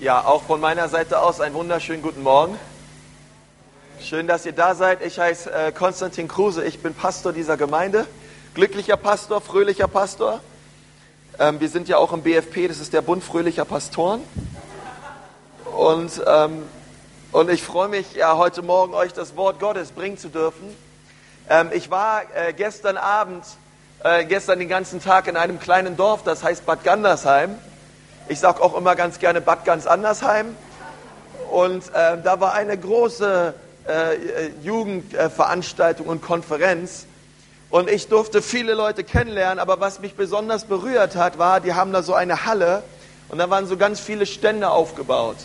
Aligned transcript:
Ja, 0.00 0.24
auch 0.24 0.44
von 0.44 0.60
meiner 0.60 0.88
Seite 0.88 1.20
aus 1.20 1.40
einen 1.40 1.56
wunderschönen 1.56 2.02
guten 2.02 2.22
Morgen. 2.22 2.56
Schön, 4.00 4.28
dass 4.28 4.46
ihr 4.46 4.52
da 4.52 4.76
seid. 4.76 5.04
Ich 5.04 5.18
heiße 5.18 5.52
äh, 5.52 5.72
Konstantin 5.72 6.28
Kruse. 6.28 6.64
Ich 6.64 6.78
bin 6.78 6.94
Pastor 6.94 7.32
dieser 7.32 7.56
Gemeinde. 7.56 8.06
Glücklicher 8.54 8.96
Pastor, 8.96 9.40
fröhlicher 9.40 9.88
Pastor. 9.88 10.38
Ähm, 11.40 11.58
wir 11.58 11.68
sind 11.68 11.88
ja 11.88 11.96
auch 11.96 12.12
im 12.12 12.22
BFP, 12.22 12.68
das 12.68 12.78
ist 12.78 12.92
der 12.92 13.02
Bund 13.02 13.24
fröhlicher 13.24 13.64
Pastoren. 13.64 14.20
Und, 15.76 16.22
ähm, 16.24 16.62
und 17.32 17.50
ich 17.50 17.64
freue 17.64 17.88
mich, 17.88 18.14
ja, 18.14 18.36
heute 18.36 18.62
Morgen 18.62 18.94
euch 18.94 19.12
das 19.14 19.34
Wort 19.34 19.58
Gottes 19.58 19.90
bringen 19.90 20.16
zu 20.16 20.28
dürfen. 20.28 20.76
Ähm, 21.50 21.70
ich 21.72 21.90
war 21.90 22.22
äh, 22.36 22.52
gestern 22.52 22.98
Abend, 22.98 23.44
äh, 24.04 24.24
gestern 24.26 24.60
den 24.60 24.68
ganzen 24.68 25.02
Tag 25.02 25.26
in 25.26 25.36
einem 25.36 25.58
kleinen 25.58 25.96
Dorf, 25.96 26.22
das 26.22 26.44
heißt 26.44 26.64
Bad 26.66 26.84
Gandersheim. 26.84 27.58
Ich 28.30 28.40
sage 28.40 28.62
auch 28.62 28.76
immer 28.76 28.94
ganz 28.94 29.18
gerne 29.18 29.40
Bad 29.40 29.64
ganz 29.64 29.86
Andersheim. 29.86 30.54
Und 31.50 31.82
äh, 31.94 32.18
da 32.22 32.40
war 32.40 32.52
eine 32.52 32.76
große 32.76 33.54
äh, 33.86 34.50
Jugendveranstaltung 34.62 36.06
und 36.06 36.20
Konferenz. 36.20 37.06
Und 37.70 37.88
ich 37.88 38.08
durfte 38.08 38.42
viele 38.42 38.74
Leute 38.74 39.02
kennenlernen, 39.02 39.58
aber 39.58 39.80
was 39.80 40.00
mich 40.00 40.14
besonders 40.14 40.66
berührt 40.66 41.16
hat, 41.16 41.38
war, 41.38 41.60
die 41.60 41.72
haben 41.72 41.90
da 41.92 42.02
so 42.02 42.12
eine 42.12 42.44
Halle 42.44 42.82
und 43.30 43.38
da 43.38 43.48
waren 43.48 43.66
so 43.66 43.78
ganz 43.78 43.98
viele 43.98 44.26
Stände 44.26 44.70
aufgebaut. 44.70 45.36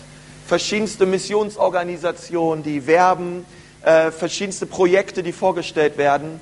Verschiedenste 0.45 1.05
Missionsorganisationen, 1.05 2.65
die 2.65 2.85
werben, 2.85 3.45
äh, 3.83 4.11
verschiedenste 4.11 4.65
Projekte, 4.65 5.23
die 5.23 5.31
vorgestellt 5.31 5.97
werden. 5.97 6.41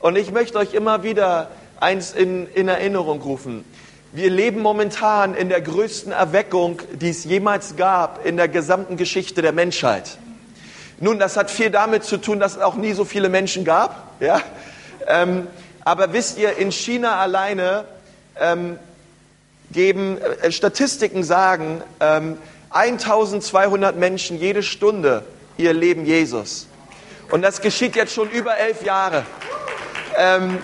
Und 0.00 0.16
ich 0.16 0.32
möchte 0.32 0.58
euch 0.58 0.74
immer 0.74 1.04
wieder 1.04 1.50
eins 1.78 2.12
in, 2.12 2.48
in 2.48 2.66
Erinnerung 2.66 3.22
rufen. 3.22 3.64
Wir 4.12 4.30
leben 4.30 4.62
momentan 4.62 5.34
in 5.34 5.50
der 5.50 5.60
größten 5.60 6.12
Erweckung, 6.12 6.80
die 6.94 7.10
es 7.10 7.24
jemals 7.24 7.76
gab 7.76 8.24
in 8.24 8.38
der 8.38 8.48
gesamten 8.48 8.96
Geschichte 8.96 9.42
der 9.42 9.52
Menschheit. 9.52 10.16
Nun, 10.98 11.18
das 11.18 11.36
hat 11.36 11.50
viel 11.50 11.68
damit 11.68 12.04
zu 12.04 12.16
tun, 12.16 12.40
dass 12.40 12.56
es 12.56 12.62
auch 12.62 12.76
nie 12.76 12.94
so 12.94 13.04
viele 13.04 13.28
Menschen 13.28 13.66
gab. 13.66 14.14
Ja? 14.20 14.40
Ähm, 15.06 15.46
aber 15.84 16.14
wisst 16.14 16.38
ihr, 16.38 16.56
in 16.56 16.72
China 16.72 17.16
alleine 17.16 17.84
ähm, 18.40 18.78
geben 19.72 20.16
äh, 20.16 20.50
Statistiken 20.52 21.22
sagen, 21.22 21.82
ähm, 22.00 22.38
1200 22.70 23.94
Menschen 23.96 24.38
jede 24.38 24.62
Stunde 24.62 25.22
ihr 25.58 25.74
Leben 25.74 26.06
Jesus. 26.06 26.66
Und 27.30 27.42
das 27.42 27.60
geschieht 27.60 27.94
jetzt 27.94 28.14
schon 28.14 28.30
über 28.30 28.56
elf 28.56 28.82
Jahre. 28.82 29.26
Ähm, 30.16 30.58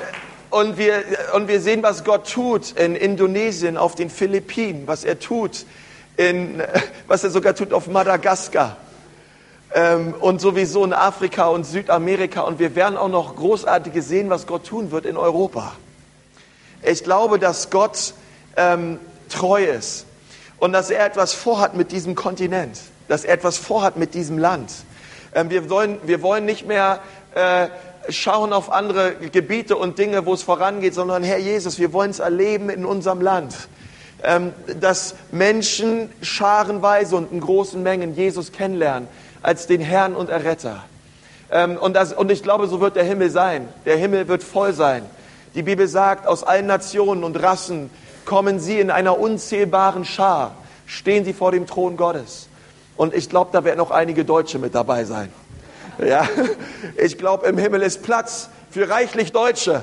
und 0.55 0.79
wir, 0.79 1.03
und 1.33 1.49
wir 1.49 1.61
sehen, 1.61 1.83
was 1.83 2.05
Gott 2.05 2.31
tut 2.31 2.73
in 2.79 2.95
Indonesien, 2.95 3.77
auf 3.77 3.97
den 3.97 4.09
Philippinen, 4.09 4.87
was 4.87 5.03
er 5.03 5.19
tut, 5.19 5.67
in, 6.17 6.63
was 7.09 7.25
er 7.25 7.31
sogar 7.31 7.57
tut 7.57 7.73
auf 7.73 7.89
Madagaskar 7.89 8.77
ähm, 9.75 10.15
und 10.21 10.41
sowieso 10.41 10.85
in 10.85 10.93
Afrika 10.93 11.49
und 11.49 11.65
Südamerika. 11.65 12.43
Und 12.43 12.61
wir 12.61 12.77
werden 12.77 12.97
auch 12.97 13.09
noch 13.09 13.35
großartiges 13.35 14.07
sehen, 14.07 14.31
was 14.31 14.47
Gott 14.47 14.65
tun 14.65 14.93
wird 14.93 15.07
in 15.07 15.17
Europa. 15.17 15.73
Ich 16.83 17.03
glaube, 17.03 17.41
dass 17.41 17.71
Gott 17.71 18.15
ähm, 18.57 19.01
treu 19.31 19.65
ist 19.65 20.07
und 20.59 20.73
dass 20.73 20.89
er 20.89 21.05
etwas 21.05 21.33
vorhat 21.33 21.75
mit 21.75 21.91
diesem 21.91 22.15
Kontinent, 22.15 22.79
dass 23.09 23.25
er 23.25 23.35
etwas 23.35 23.57
vorhat 23.57 23.97
mit 23.97 24.15
diesem 24.15 24.39
Land. 24.39 24.71
Ähm, 25.35 25.51
wir, 25.51 25.69
wollen, 25.69 25.99
wir 26.05 26.23
wollen 26.23 26.45
nicht 26.45 26.65
mehr 26.65 27.01
äh, 27.35 27.67
schauen 28.09 28.53
auf 28.53 28.71
andere 28.71 29.15
Gebiete 29.15 29.77
und 29.77 29.99
Dinge, 29.99 30.27
wo 30.27 30.35
es 30.35 30.43
vorangeht, 30.43 30.95
sondern 30.95 31.23
Herr 31.23 31.39
Jesus, 31.39 31.79
wir 31.79 31.93
wollen 31.93 32.11
es 32.11 32.19
erleben 32.19 32.71
in 32.71 32.85
unserem 32.85 33.21
Land. 33.21 33.69
Ähm, 34.23 34.53
dass 34.81 35.17
Menschen 35.33 36.11
scharenweise 36.23 37.15
und 37.17 37.31
in 37.31 37.41
großen 37.41 37.83
Mengen 37.83 38.15
Jesus 38.15 38.53
kennenlernen 38.53 39.07
als 39.43 39.67
den 39.67 39.83
Herrn 39.83 40.15
und 40.15 40.31
Erretter. 40.31 40.83
Ähm, 41.51 41.77
und, 41.77 41.95
das, 41.95 42.15
und 42.15 42.31
ich 42.31 42.43
glaube, 42.43 42.67
so 42.67 42.81
wird 42.81 42.97
der 42.97 43.05
Himmel 43.05 43.29
sein. 43.29 43.69
Der 43.85 43.99
Himmel 43.99 44.27
wird 44.29 44.43
voll 44.43 44.73
sein. 44.73 45.05
Die 45.55 45.63
Bibel 45.63 45.87
sagt, 45.87 46.27
aus 46.27 46.43
allen 46.43 46.67
Nationen 46.67 47.23
und 47.23 47.41
Rassen 47.43 47.91
kommen 48.25 48.61
sie 48.61 48.81
in 48.81 48.91
einer 48.91 49.19
unzählbaren 49.19 50.07
Schar, 50.07 50.57
stehen 50.87 51.25
sie 51.25 51.35
vor 51.35 51.53
dem 51.53 51.67
Thron 51.67 51.99
Gottes. 51.99 52.49
Und 52.97 53.15
ich 53.15 53.29
glaube, 53.29 53.51
da 53.53 53.63
werden 53.65 53.81
auch 53.81 53.91
einige 53.91 54.25
Deutsche 54.25 54.59
mit 54.59 54.75
dabei 54.75 55.05
sein. 55.05 55.31
Ja, 55.99 56.29
ich 56.97 57.19
glaube, 57.19 57.47
im 57.47 57.59
Himmel 57.59 57.83
ist 57.83 58.03
Platz 58.03 58.49
für 58.71 58.89
reichlich 58.89 59.33
Deutsche 59.33 59.83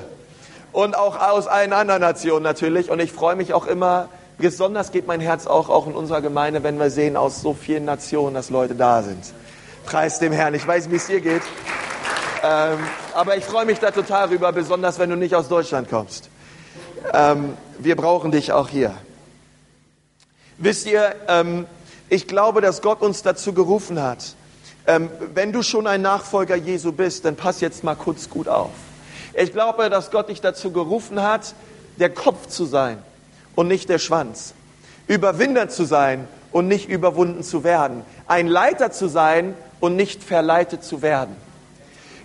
und 0.72 0.96
auch 0.96 1.18
aus 1.18 1.46
allen 1.46 1.72
anderen 1.72 2.00
Nationen 2.00 2.42
natürlich. 2.42 2.90
Und 2.90 3.00
ich 3.00 3.12
freue 3.12 3.36
mich 3.36 3.54
auch 3.54 3.66
immer, 3.66 4.08
besonders 4.38 4.92
geht 4.92 5.06
mein 5.06 5.20
Herz 5.20 5.46
auch, 5.46 5.68
auch 5.68 5.86
in 5.86 5.94
unserer 5.94 6.20
Gemeinde, 6.20 6.62
wenn 6.62 6.78
wir 6.78 6.90
sehen 6.90 7.16
aus 7.16 7.40
so 7.40 7.54
vielen 7.54 7.84
Nationen, 7.84 8.34
dass 8.34 8.50
Leute 8.50 8.74
da 8.74 9.02
sind. 9.02 9.32
Preis 9.86 10.18
dem 10.18 10.32
Herrn. 10.32 10.54
Ich 10.54 10.66
weiß, 10.66 10.90
wie 10.90 10.96
es 10.96 11.06
dir 11.06 11.20
geht. 11.20 11.42
Ähm, 12.44 12.78
aber 13.14 13.36
ich 13.36 13.44
freue 13.44 13.64
mich 13.64 13.78
da 13.78 13.90
total 13.90 14.28
rüber, 14.28 14.52
besonders 14.52 14.98
wenn 14.98 15.10
du 15.10 15.16
nicht 15.16 15.34
aus 15.34 15.48
Deutschland 15.48 15.88
kommst. 15.88 16.28
Ähm, 17.12 17.56
wir 17.78 17.96
brauchen 17.96 18.32
dich 18.32 18.52
auch 18.52 18.68
hier. 18.68 18.94
Wisst 20.58 20.86
ihr, 20.86 21.14
ähm, 21.28 21.66
ich 22.08 22.26
glaube, 22.28 22.60
dass 22.60 22.82
Gott 22.82 23.00
uns 23.00 23.22
dazu 23.22 23.52
gerufen 23.52 24.02
hat, 24.02 24.34
ähm, 24.86 25.10
wenn 25.34 25.52
du 25.52 25.62
schon 25.62 25.86
ein 25.86 26.02
Nachfolger 26.02 26.56
Jesu 26.56 26.92
bist, 26.92 27.24
dann 27.24 27.36
pass 27.36 27.60
jetzt 27.60 27.84
mal 27.84 27.94
kurz 27.94 28.28
gut 28.28 28.48
auf. 28.48 28.70
Ich 29.34 29.52
glaube, 29.52 29.88
dass 29.88 30.10
Gott 30.10 30.28
dich 30.28 30.40
dazu 30.40 30.72
gerufen 30.72 31.22
hat, 31.22 31.54
der 31.98 32.10
Kopf 32.10 32.48
zu 32.48 32.64
sein 32.64 32.98
und 33.54 33.68
nicht 33.68 33.88
der 33.88 33.98
Schwanz. 33.98 34.54
Überwinder 35.06 35.68
zu 35.68 35.84
sein 35.84 36.26
und 36.52 36.68
nicht 36.68 36.88
überwunden 36.88 37.42
zu 37.42 37.64
werden. 37.64 38.02
Ein 38.26 38.46
Leiter 38.46 38.90
zu 38.90 39.08
sein 39.08 39.54
und 39.80 39.96
nicht 39.96 40.22
verleitet 40.22 40.84
zu 40.84 41.02
werden. 41.02 41.36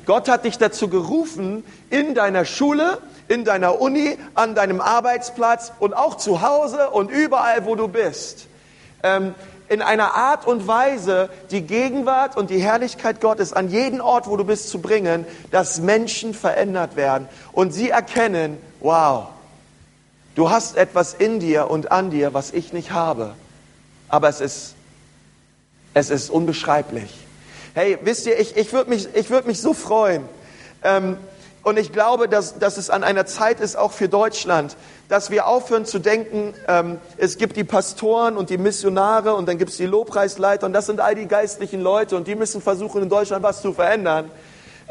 Gott 0.06 0.30
hat 0.30 0.46
dich 0.46 0.58
dazu 0.58 0.88
gerufen, 0.88 1.64
in 1.90 2.16
deiner 2.16 2.46
Schule, 2.46 3.00
in 3.28 3.44
deiner 3.44 3.82
Uni, 3.82 4.18
an 4.36 4.56
deinem 4.56 4.80
Arbeitsplatz 4.80 5.74
und 5.80 5.96
auch 5.96 6.16
zu 6.16 6.42
Hause 6.42 6.90
und 6.90 7.12
überall, 7.12 7.66
wo 7.66 7.76
du 7.76 7.90
bist, 7.90 8.48
ähm, 9.04 9.36
in 9.70 9.82
einer 9.82 10.16
Art 10.16 10.48
und 10.48 10.68
Weise 10.68 11.30
die 11.52 11.62
Gegenwart 11.62 12.38
und 12.38 12.50
die 12.50 12.60
Herrlichkeit 12.60 13.22
Gottes 13.22 13.54
an 13.54 13.70
jeden 13.70 14.02
Ort, 14.02 14.28
wo 14.28 14.38
du 14.38 14.46
bist, 14.46 14.70
zu 14.70 14.80
bringen, 14.80 15.26
dass 15.52 15.80
Menschen 15.80 16.34
verändert 16.34 16.96
werden 16.96 17.28
und 17.52 17.74
sie 17.74 17.90
erkennen, 17.90 18.58
wow, 18.80 19.28
du 20.36 20.50
hast 20.50 20.78
etwas 20.78 21.14
in 21.14 21.40
dir 21.40 21.70
und 21.70 21.92
an 21.92 22.10
dir, 22.10 22.34
was 22.34 22.52
ich 22.52 22.74
nicht 22.74 22.92
habe, 22.92 23.36
aber 24.10 24.30
es 24.30 24.42
ist, 24.42 24.76
es 25.94 26.10
ist 26.10 26.30
unbeschreiblich. 26.30 27.14
Hey, 27.74 27.98
wisst 28.02 28.26
ihr, 28.26 28.40
ich, 28.40 28.56
ich 28.56 28.74
würde 28.74 28.90
mich, 28.90 29.08
ich 29.14 29.30
würd 29.30 29.46
mich 29.46 29.62
so 29.62 29.74
freuen, 29.74 30.24
ähm, 30.84 31.18
und 31.68 31.78
ich 31.78 31.92
glaube, 31.92 32.30
dass, 32.30 32.60
dass 32.60 32.78
es 32.78 32.90
an 32.90 33.04
einer 33.04 33.26
Zeit 33.26 33.60
ist, 33.60 33.76
auch 33.76 33.92
für 33.92 34.08
Deutschland, 34.08 34.78
dass 35.10 35.32
wir 35.32 35.48
aufhören 35.48 35.84
zu 35.84 36.00
denken, 36.00 36.54
ähm, 36.66 37.02
es 37.18 37.38
gibt 37.38 37.58
die 37.58 37.66
Pastoren 37.66 38.38
und 38.38 38.50
die 38.50 38.58
Missionare 38.58 39.36
und 39.36 39.50
dann 39.50 39.58
gibt 39.58 39.72
es 39.72 39.78
die 39.78 39.86
Lobpreisleiter 39.86 40.66
und 40.66 40.72
das 40.72 40.86
sind 40.86 41.02
all 41.02 41.14
die 41.14 41.28
geistlichen 41.28 41.82
Leute 41.82 42.16
und 42.16 42.26
die 42.26 42.36
müssen 42.36 42.62
versuchen, 42.62 43.04
in 43.04 43.10
Deutschland 43.10 43.44
was 43.44 43.62
zu 43.62 43.74
verändern. 43.74 44.32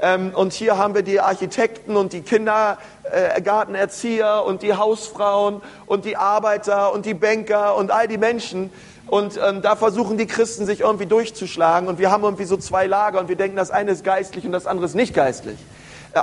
Ähm, 0.02 0.32
und 0.34 0.52
hier 0.52 0.76
haben 0.76 0.94
wir 0.94 1.00
die 1.00 1.18
Architekten 1.18 1.96
und 1.96 2.12
die 2.12 2.20
Kindergartenerzieher 2.20 4.44
und 4.44 4.60
die 4.60 4.74
Hausfrauen 4.74 5.62
und 5.86 6.04
die 6.04 6.18
Arbeiter 6.18 6.92
und 6.92 7.06
die 7.06 7.14
Banker 7.14 7.74
und 7.76 7.90
all 7.90 8.06
die 8.06 8.18
Menschen. 8.18 8.70
Und 9.06 9.40
ähm, 9.42 9.62
da 9.62 9.76
versuchen 9.76 10.18
die 10.18 10.26
Christen 10.26 10.66
sich 10.66 10.80
irgendwie 10.80 11.06
durchzuschlagen. 11.06 11.88
Und 11.88 11.98
wir 11.98 12.10
haben 12.10 12.24
irgendwie 12.24 12.44
so 12.44 12.58
zwei 12.58 12.86
Lager 12.86 13.18
und 13.18 13.30
wir 13.30 13.36
denken, 13.36 13.56
das 13.56 13.70
eine 13.70 13.92
ist 13.92 14.04
geistlich 14.04 14.44
und 14.44 14.52
das 14.52 14.66
andere 14.66 14.84
ist 14.84 14.94
nicht 14.94 15.14
geistlich. 15.14 15.56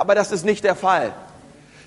Aber 0.02 0.16
das 0.16 0.32
ist 0.32 0.46
nicht 0.46 0.64
der 0.64 0.76
Fall. 0.76 1.14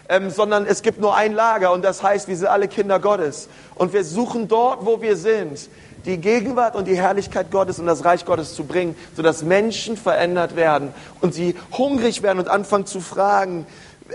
Ähm, 0.09 0.31
sondern 0.31 0.67
es 0.67 0.83
gibt 0.83 1.01
nur 1.01 1.17
ein 1.17 1.33
Lager 1.33 1.73
und 1.73 1.85
das 1.85 2.03
heißt, 2.03 2.29
wir 2.29 2.37
sind 2.37 2.47
alle 2.47 2.69
Kinder 2.69 3.01
Gottes. 3.01 3.49
Und 3.75 3.93
wir 3.93 4.05
suchen 4.05 4.47
dort, 4.47 4.87
wo 4.87 5.03
wir 5.03 5.17
sind, 5.17 5.69
die 6.05 6.19
Gegenwart 6.19 6.77
und 6.77 6.87
die 6.87 6.97
Herrlichkeit 6.97 7.51
Gottes 7.51 7.81
und 7.81 7.87
das 7.87 8.05
Reich 8.05 8.25
Gottes 8.25 8.55
zu 8.55 8.65
bringen, 8.65 8.97
sodass 9.17 9.43
Menschen 9.43 9.97
verändert 9.97 10.55
werden 10.55 10.95
und 11.21 11.35
sie 11.35 11.57
hungrig 11.77 12.23
werden 12.23 12.39
und 12.39 12.49
anfangen 12.49 12.87
zu 12.87 13.01
fragen, 13.01 13.67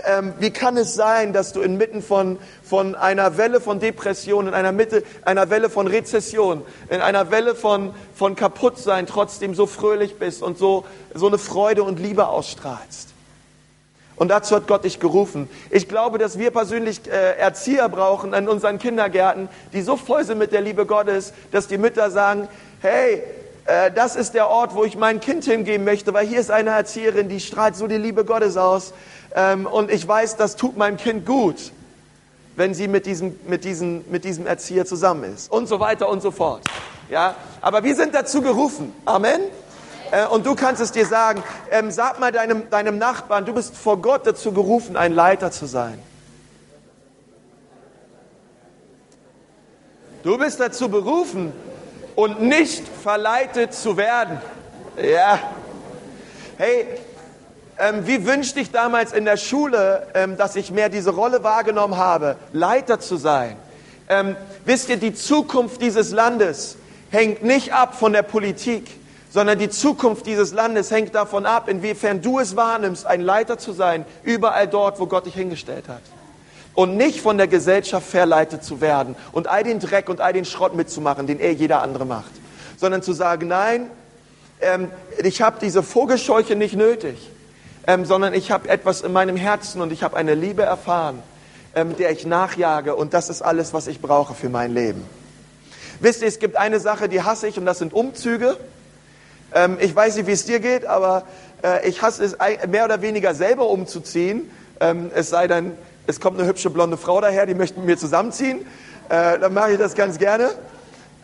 ähm, 0.06 0.32
wie 0.38 0.50
kann 0.50 0.78
es 0.78 0.94
sein, 0.94 1.34
dass 1.34 1.52
du 1.52 1.60
inmitten 1.60 2.02
von, 2.02 2.38
von 2.62 2.94
einer 2.94 3.36
Welle 3.36 3.60
von 3.60 3.78
Depression, 3.78 4.48
in 4.48 4.54
einer 4.54 4.72
Mitte, 4.72 5.02
einer 5.22 5.50
Welle 5.50 5.68
von 5.68 5.86
Rezession, 5.86 6.62
in 6.88 7.02
einer 7.02 7.30
Welle 7.30 7.54
von, 7.54 7.94
von 8.14 8.34
Kaputtsein 8.34 9.06
trotzdem 9.06 9.54
so 9.54 9.66
fröhlich 9.66 10.18
bist 10.18 10.42
und 10.42 10.56
so, 10.56 10.84
so 11.12 11.26
eine 11.26 11.36
Freude 11.36 11.82
und 11.82 12.00
Liebe 12.00 12.26
ausstrahlst? 12.28 13.11
Und 14.22 14.28
dazu 14.28 14.54
hat 14.54 14.68
Gott 14.68 14.84
dich 14.84 15.00
gerufen. 15.00 15.50
Ich 15.68 15.88
glaube, 15.88 16.16
dass 16.16 16.38
wir 16.38 16.52
persönlich 16.52 17.00
äh, 17.08 17.36
Erzieher 17.38 17.88
brauchen 17.88 18.32
in 18.34 18.48
unseren 18.48 18.78
Kindergärten, 18.78 19.48
die 19.72 19.82
so 19.82 19.96
voll 19.96 20.22
sind 20.22 20.38
mit 20.38 20.52
der 20.52 20.60
Liebe 20.60 20.86
Gottes, 20.86 21.32
dass 21.50 21.66
die 21.66 21.76
Mütter 21.76 22.08
sagen, 22.08 22.46
hey, 22.82 23.24
äh, 23.64 23.90
das 23.90 24.14
ist 24.14 24.34
der 24.34 24.48
Ort, 24.48 24.76
wo 24.76 24.84
ich 24.84 24.96
mein 24.96 25.18
Kind 25.18 25.44
hingeben 25.44 25.84
möchte, 25.84 26.14
weil 26.14 26.24
hier 26.24 26.38
ist 26.38 26.52
eine 26.52 26.70
Erzieherin, 26.70 27.28
die 27.28 27.40
strahlt 27.40 27.74
so 27.74 27.88
die 27.88 27.96
Liebe 27.96 28.24
Gottes 28.24 28.56
aus. 28.56 28.94
Ähm, 29.34 29.66
und 29.66 29.90
ich 29.90 30.06
weiß, 30.06 30.36
das 30.36 30.54
tut 30.54 30.76
meinem 30.76 30.98
Kind 30.98 31.26
gut, 31.26 31.72
wenn 32.54 32.74
sie 32.74 32.86
mit 32.86 33.06
diesem, 33.06 33.36
mit, 33.48 33.64
diesem, 33.64 34.04
mit 34.08 34.22
diesem 34.22 34.46
Erzieher 34.46 34.86
zusammen 34.86 35.34
ist. 35.34 35.50
Und 35.50 35.66
so 35.66 35.80
weiter 35.80 36.08
und 36.08 36.22
so 36.22 36.30
fort. 36.30 36.62
Ja, 37.10 37.34
aber 37.60 37.82
wir 37.82 37.96
sind 37.96 38.14
dazu 38.14 38.40
gerufen. 38.40 38.92
Amen. 39.04 39.40
Äh, 40.12 40.26
und 40.26 40.46
du 40.46 40.54
kannst 40.54 40.80
es 40.80 40.92
dir 40.92 41.06
sagen. 41.06 41.42
Ähm, 41.70 41.90
sag 41.90 42.20
mal 42.20 42.30
deinem, 42.30 42.70
deinem 42.70 42.98
Nachbarn, 42.98 43.44
du 43.44 43.54
bist 43.54 43.74
vor 43.74 44.00
Gott 44.00 44.26
dazu 44.26 44.52
gerufen, 44.52 44.96
ein 44.96 45.12
Leiter 45.12 45.50
zu 45.50 45.66
sein. 45.66 45.98
Du 50.22 50.38
bist 50.38 50.60
dazu 50.60 50.88
berufen 50.88 51.52
und 52.14 52.42
nicht 52.42 52.86
verleitet 52.86 53.74
zu 53.74 53.96
werden. 53.96 54.40
Ja. 55.02 55.40
Hey, 56.58 56.86
ähm, 57.78 58.06
wie 58.06 58.26
wünschte 58.26 58.60
ich 58.60 58.70
damals 58.70 59.12
in 59.12 59.24
der 59.24 59.38
Schule, 59.38 60.06
ähm, 60.14 60.36
dass 60.36 60.54
ich 60.54 60.70
mehr 60.70 60.90
diese 60.90 61.10
Rolle 61.10 61.42
wahrgenommen 61.42 61.96
habe, 61.96 62.36
Leiter 62.52 63.00
zu 63.00 63.16
sein. 63.16 63.56
Ähm, 64.08 64.36
wisst 64.66 64.90
ihr, 64.90 64.98
die 64.98 65.14
Zukunft 65.14 65.80
dieses 65.80 66.10
Landes 66.10 66.76
hängt 67.10 67.42
nicht 67.42 67.72
ab 67.72 67.98
von 67.98 68.12
der 68.12 68.22
Politik, 68.22 69.01
sondern 69.32 69.58
die 69.58 69.70
Zukunft 69.70 70.26
dieses 70.26 70.52
Landes 70.52 70.90
hängt 70.90 71.14
davon 71.14 71.46
ab, 71.46 71.68
inwiefern 71.68 72.20
du 72.20 72.38
es 72.38 72.54
wahrnimmst, 72.54 73.06
ein 73.06 73.22
Leiter 73.22 73.56
zu 73.56 73.72
sein, 73.72 74.04
überall 74.24 74.68
dort, 74.68 75.00
wo 75.00 75.06
Gott 75.06 75.24
dich 75.24 75.34
hingestellt 75.34 75.88
hat. 75.88 76.02
Und 76.74 76.96
nicht 76.98 77.20
von 77.20 77.38
der 77.38 77.48
Gesellschaft 77.48 78.06
verleitet 78.06 78.62
zu 78.62 78.82
werden 78.82 79.16
und 79.32 79.46
all 79.46 79.64
den 79.64 79.80
Dreck 79.80 80.10
und 80.10 80.20
all 80.20 80.34
den 80.34 80.44
Schrott 80.44 80.74
mitzumachen, 80.74 81.26
den 81.26 81.40
er 81.40 81.52
jeder 81.52 81.82
andere 81.82 82.04
macht, 82.04 82.30
sondern 82.76 83.02
zu 83.02 83.14
sagen, 83.14 83.48
nein, 83.48 83.90
ähm, 84.60 84.90
ich 85.22 85.40
habe 85.40 85.56
diese 85.60 85.82
Vogelscheuche 85.82 86.54
nicht 86.54 86.76
nötig, 86.76 87.30
ähm, 87.86 88.04
sondern 88.04 88.34
ich 88.34 88.50
habe 88.50 88.68
etwas 88.68 89.00
in 89.00 89.12
meinem 89.12 89.36
Herzen 89.36 89.80
und 89.80 89.92
ich 89.92 90.02
habe 90.02 90.16
eine 90.16 90.34
Liebe 90.34 90.62
erfahren, 90.62 91.22
ähm, 91.74 91.96
der 91.96 92.10
ich 92.10 92.26
nachjage 92.26 92.96
und 92.96 93.14
das 93.14 93.30
ist 93.30 93.40
alles, 93.40 93.72
was 93.72 93.86
ich 93.86 94.02
brauche 94.02 94.34
für 94.34 94.50
mein 94.50 94.74
Leben. 94.74 95.04
Wisst 96.00 96.20
ihr, 96.20 96.28
es 96.28 96.38
gibt 96.38 96.56
eine 96.56 96.80
Sache, 96.80 97.08
die 97.08 97.22
hasse 97.22 97.48
ich 97.48 97.58
und 97.58 97.64
das 97.64 97.78
sind 97.78 97.94
Umzüge. 97.94 98.58
Ähm, 99.54 99.76
ich 99.80 99.94
weiß 99.94 100.16
nicht, 100.16 100.26
wie 100.26 100.32
es 100.32 100.44
dir 100.44 100.60
geht, 100.60 100.86
aber 100.86 101.24
äh, 101.62 101.88
ich 101.88 102.02
hasse 102.02 102.24
es 102.24 102.36
mehr 102.68 102.84
oder 102.84 103.02
weniger 103.02 103.34
selber 103.34 103.68
umzuziehen. 103.68 104.50
Ähm, 104.80 105.10
es 105.14 105.30
sei 105.30 105.46
denn, 105.46 105.72
es 106.06 106.20
kommt 106.20 106.38
eine 106.38 106.48
hübsche 106.48 106.70
blonde 106.70 106.96
Frau 106.96 107.20
daher, 107.20 107.46
die 107.46 107.54
möchte 107.54 107.78
mit 107.78 107.86
mir 107.86 107.96
zusammenziehen. 107.96 108.66
Äh, 109.08 109.38
dann 109.38 109.54
mache 109.54 109.72
ich 109.72 109.78
das 109.78 109.94
ganz 109.94 110.18
gerne. 110.18 110.50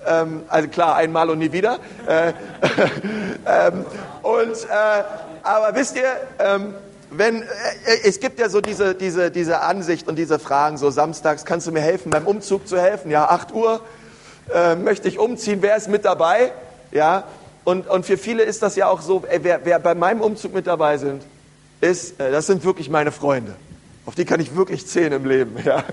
Ähm, 0.07 0.43
also 0.49 0.69
klar, 0.69 0.97
einmal 0.97 1.31
und 1.31 1.39
nie 1.39 1.53
wieder. 1.53 1.79
Äh, 2.07 2.29
ähm, 3.47 3.85
und, 4.23 4.53
äh, 4.53 5.03
aber 5.43 5.75
wisst 5.75 5.97
ihr, 5.97 6.09
ähm, 6.39 6.75
wenn, 7.11 7.43
äh, 7.43 7.47
es 8.05 8.21
gibt 8.21 8.39
ja 8.39 8.49
so 8.49 8.61
diese, 8.61 8.95
diese, 8.95 9.31
diese 9.31 9.61
Ansicht 9.61 10.09
und 10.09 10.17
diese 10.17 10.39
Fragen, 10.39 10.77
so 10.77 10.91
samstags, 10.91 11.45
kannst 11.45 11.67
du 11.67 11.73
mir 11.73 11.81
helfen, 11.81 12.11
beim 12.11 12.27
Umzug 12.27 12.69
zu 12.69 12.81
helfen? 12.81 13.11
Ja, 13.11 13.27
8 13.27 13.53
Uhr 13.53 13.81
äh, 14.55 14.75
möchte 14.77 15.09
ich 15.09 15.19
umziehen, 15.19 15.59
wer 15.63 15.77
ist 15.77 15.89
mit 15.89 16.05
dabei? 16.05 16.53
Ja, 16.91 17.25
und, 17.69 17.87
und 17.87 18.07
für 18.07 18.17
viele 18.17 18.45
ist 18.45 18.63
das 18.63 18.77
ja 18.77 18.89
auch 18.89 19.03
so, 19.03 19.25
ey, 19.29 19.41
wer, 19.45 19.61
wer 19.63 19.79
bei 19.79 19.95
meinem 19.95 20.23
Umzug 20.23 20.55
mit 20.55 20.67
dabei 20.67 20.97
sind, 20.97 21.23
ist, 21.83 22.19
äh, 22.19 22.31
das 22.33 22.47
sind 22.47 22.65
wirklich 22.65 22.89
meine 22.89 23.13
Freunde. 23.13 23.55
Auf 24.07 24.15
die 24.15 24.25
kann 24.25 24.41
ich 24.41 24.57
wirklich 24.57 24.87
zählen 24.87 25.13
im 25.13 25.27
Leben. 25.27 25.55
Ja. 25.67 25.85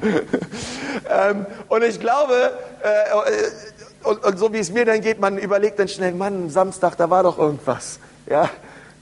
ähm, 1.10 1.46
und 1.68 1.84
ich 1.84 2.00
glaube, 2.00 2.54
äh, 2.82 4.08
und, 4.08 4.40
so 4.40 4.54
wie 4.54 4.60
es 4.60 4.72
mir 4.72 4.86
dann 4.86 5.02
geht, 5.02 5.20
man 5.20 5.38
überlegt 5.38 5.78
dann 5.78 5.90
schnell, 5.90 6.14
Mann, 6.14 6.50
Samstag, 6.50 6.96
da 6.96 7.10
war 7.10 7.24
doch 7.24 7.38
irgendwas. 7.38 8.00
Ja. 8.30 8.50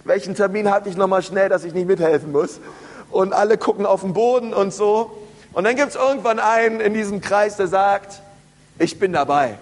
Welchen 0.03 0.33
Termin 0.33 0.71
hatte 0.71 0.89
ich 0.89 0.97
nochmal 0.97 1.21
schnell, 1.21 1.49
dass 1.49 1.65
ich 1.65 1.75
nicht 1.75 1.85
mithelfen 1.85 2.31
muss? 2.31 2.59
Und 3.11 3.33
alle 3.33 3.59
gucken 3.59 3.85
auf 3.85 4.01
den 4.01 4.13
Boden 4.13 4.51
und 4.51 4.73
so. 4.73 5.11
Und 5.53 5.65
dann 5.65 5.75
gibt 5.75 5.89
es 5.89 5.95
irgendwann 5.95 6.39
einen 6.39 6.79
in 6.79 6.95
diesem 6.95 7.21
Kreis, 7.21 7.55
der 7.55 7.67
sagt, 7.67 8.23
ich 8.79 8.97
bin 8.97 9.13
dabei. 9.13 9.59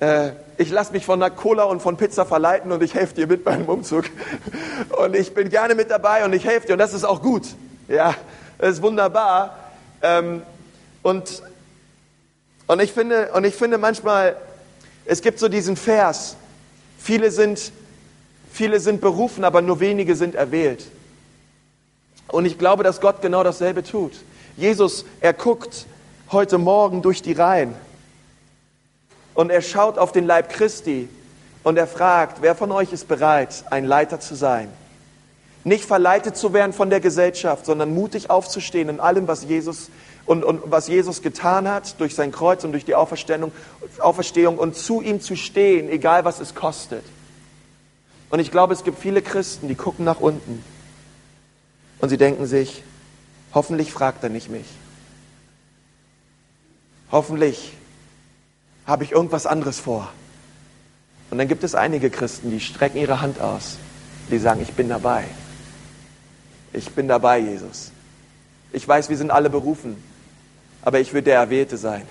Äh, 0.00 0.30
ich 0.56 0.70
lasse 0.70 0.92
mich 0.92 1.04
von 1.04 1.22
einer 1.22 1.34
Cola 1.34 1.64
und 1.64 1.80
von 1.80 1.96
Pizza 1.96 2.24
verleiten 2.24 2.72
und 2.72 2.82
ich 2.82 2.94
helfe 2.94 3.14
dir 3.14 3.26
mit 3.26 3.44
beim 3.44 3.64
Umzug. 3.66 4.04
Und 4.98 5.14
ich 5.14 5.34
bin 5.34 5.48
gerne 5.48 5.74
mit 5.74 5.90
dabei 5.90 6.24
und 6.24 6.32
ich 6.32 6.44
helfe 6.44 6.66
dir 6.68 6.72
und 6.72 6.78
das 6.78 6.92
ist 6.92 7.04
auch 7.04 7.22
gut. 7.22 7.42
Ja, 7.88 8.14
das 8.58 8.74
ist 8.74 8.82
wunderbar. 8.82 9.56
Ähm, 10.02 10.42
und, 11.02 11.42
und, 12.66 12.80
ich 12.80 12.92
finde, 12.92 13.30
und 13.32 13.44
ich 13.44 13.54
finde 13.54 13.78
manchmal, 13.78 14.36
es 15.04 15.20
gibt 15.20 15.38
so 15.38 15.48
diesen 15.48 15.76
Vers, 15.76 16.36
viele 16.98 17.30
sind, 17.30 17.72
viele 18.52 18.80
sind 18.80 19.00
berufen, 19.00 19.44
aber 19.44 19.62
nur 19.62 19.80
wenige 19.80 20.16
sind 20.16 20.34
erwählt. 20.34 20.86
Und 22.28 22.44
ich 22.44 22.58
glaube, 22.58 22.82
dass 22.82 23.00
Gott 23.00 23.22
genau 23.22 23.44
dasselbe 23.44 23.82
tut. 23.82 24.12
Jesus, 24.56 25.04
er 25.20 25.32
guckt 25.32 25.86
heute 26.30 26.58
Morgen 26.58 27.02
durch 27.02 27.22
die 27.22 27.32
Reihen 27.32 27.74
und 29.38 29.50
er 29.50 29.62
schaut 29.62 29.98
auf 29.98 30.10
den 30.10 30.26
Leib 30.26 30.48
Christi 30.48 31.08
und 31.62 31.78
er 31.78 31.86
fragt, 31.86 32.42
wer 32.42 32.56
von 32.56 32.72
euch 32.72 32.92
ist 32.92 33.06
bereit, 33.06 33.62
ein 33.70 33.84
Leiter 33.84 34.18
zu 34.18 34.34
sein? 34.34 34.68
Nicht 35.62 35.84
verleitet 35.84 36.36
zu 36.36 36.52
werden 36.52 36.72
von 36.72 36.90
der 36.90 36.98
Gesellschaft, 36.98 37.64
sondern 37.64 37.94
mutig 37.94 38.30
aufzustehen 38.30 38.88
in 38.88 38.98
allem, 38.98 39.28
was 39.28 39.44
Jesus 39.44 39.90
und, 40.26 40.42
und 40.42 40.62
was 40.64 40.88
Jesus 40.88 41.22
getan 41.22 41.68
hat 41.68 42.00
durch 42.00 42.16
sein 42.16 42.32
Kreuz 42.32 42.64
und 42.64 42.72
durch 42.72 42.84
die 42.84 42.96
Auferstehung, 42.96 43.52
Auferstehung 44.00 44.58
und 44.58 44.74
zu 44.74 45.02
ihm 45.02 45.20
zu 45.20 45.36
stehen, 45.36 45.88
egal 45.88 46.24
was 46.24 46.40
es 46.40 46.56
kostet. 46.56 47.04
Und 48.30 48.40
ich 48.40 48.50
glaube, 48.50 48.74
es 48.74 48.82
gibt 48.82 48.98
viele 48.98 49.22
Christen, 49.22 49.68
die 49.68 49.76
gucken 49.76 50.04
nach 50.04 50.18
unten 50.18 50.64
und 52.00 52.08
sie 52.08 52.18
denken 52.18 52.46
sich, 52.46 52.82
hoffentlich 53.54 53.92
fragt 53.92 54.24
er 54.24 54.30
nicht 54.30 54.50
mich. 54.50 54.66
Hoffentlich 57.12 57.74
habe 58.88 59.04
ich 59.04 59.12
irgendwas 59.12 59.46
anderes 59.46 59.78
vor. 59.78 60.08
Und 61.30 61.36
dann 61.36 61.46
gibt 61.46 61.62
es 61.62 61.74
einige 61.74 62.08
Christen, 62.08 62.50
die 62.50 62.58
strecken 62.58 62.98
ihre 62.98 63.20
Hand 63.20 63.40
aus. 63.40 63.76
Die 64.30 64.38
sagen, 64.38 64.60
ich 64.62 64.72
bin 64.72 64.88
dabei. 64.88 65.24
Ich 66.72 66.90
bin 66.90 67.06
dabei, 67.06 67.38
Jesus. 67.38 67.92
Ich 68.72 68.88
weiß, 68.88 69.10
wir 69.10 69.16
sind 69.16 69.30
alle 69.30 69.50
berufen. 69.50 70.02
Aber 70.82 71.00
ich 71.00 71.12
will 71.12 71.22
der 71.22 71.36
Erwählte 71.36 71.76
sein. 71.76 72.02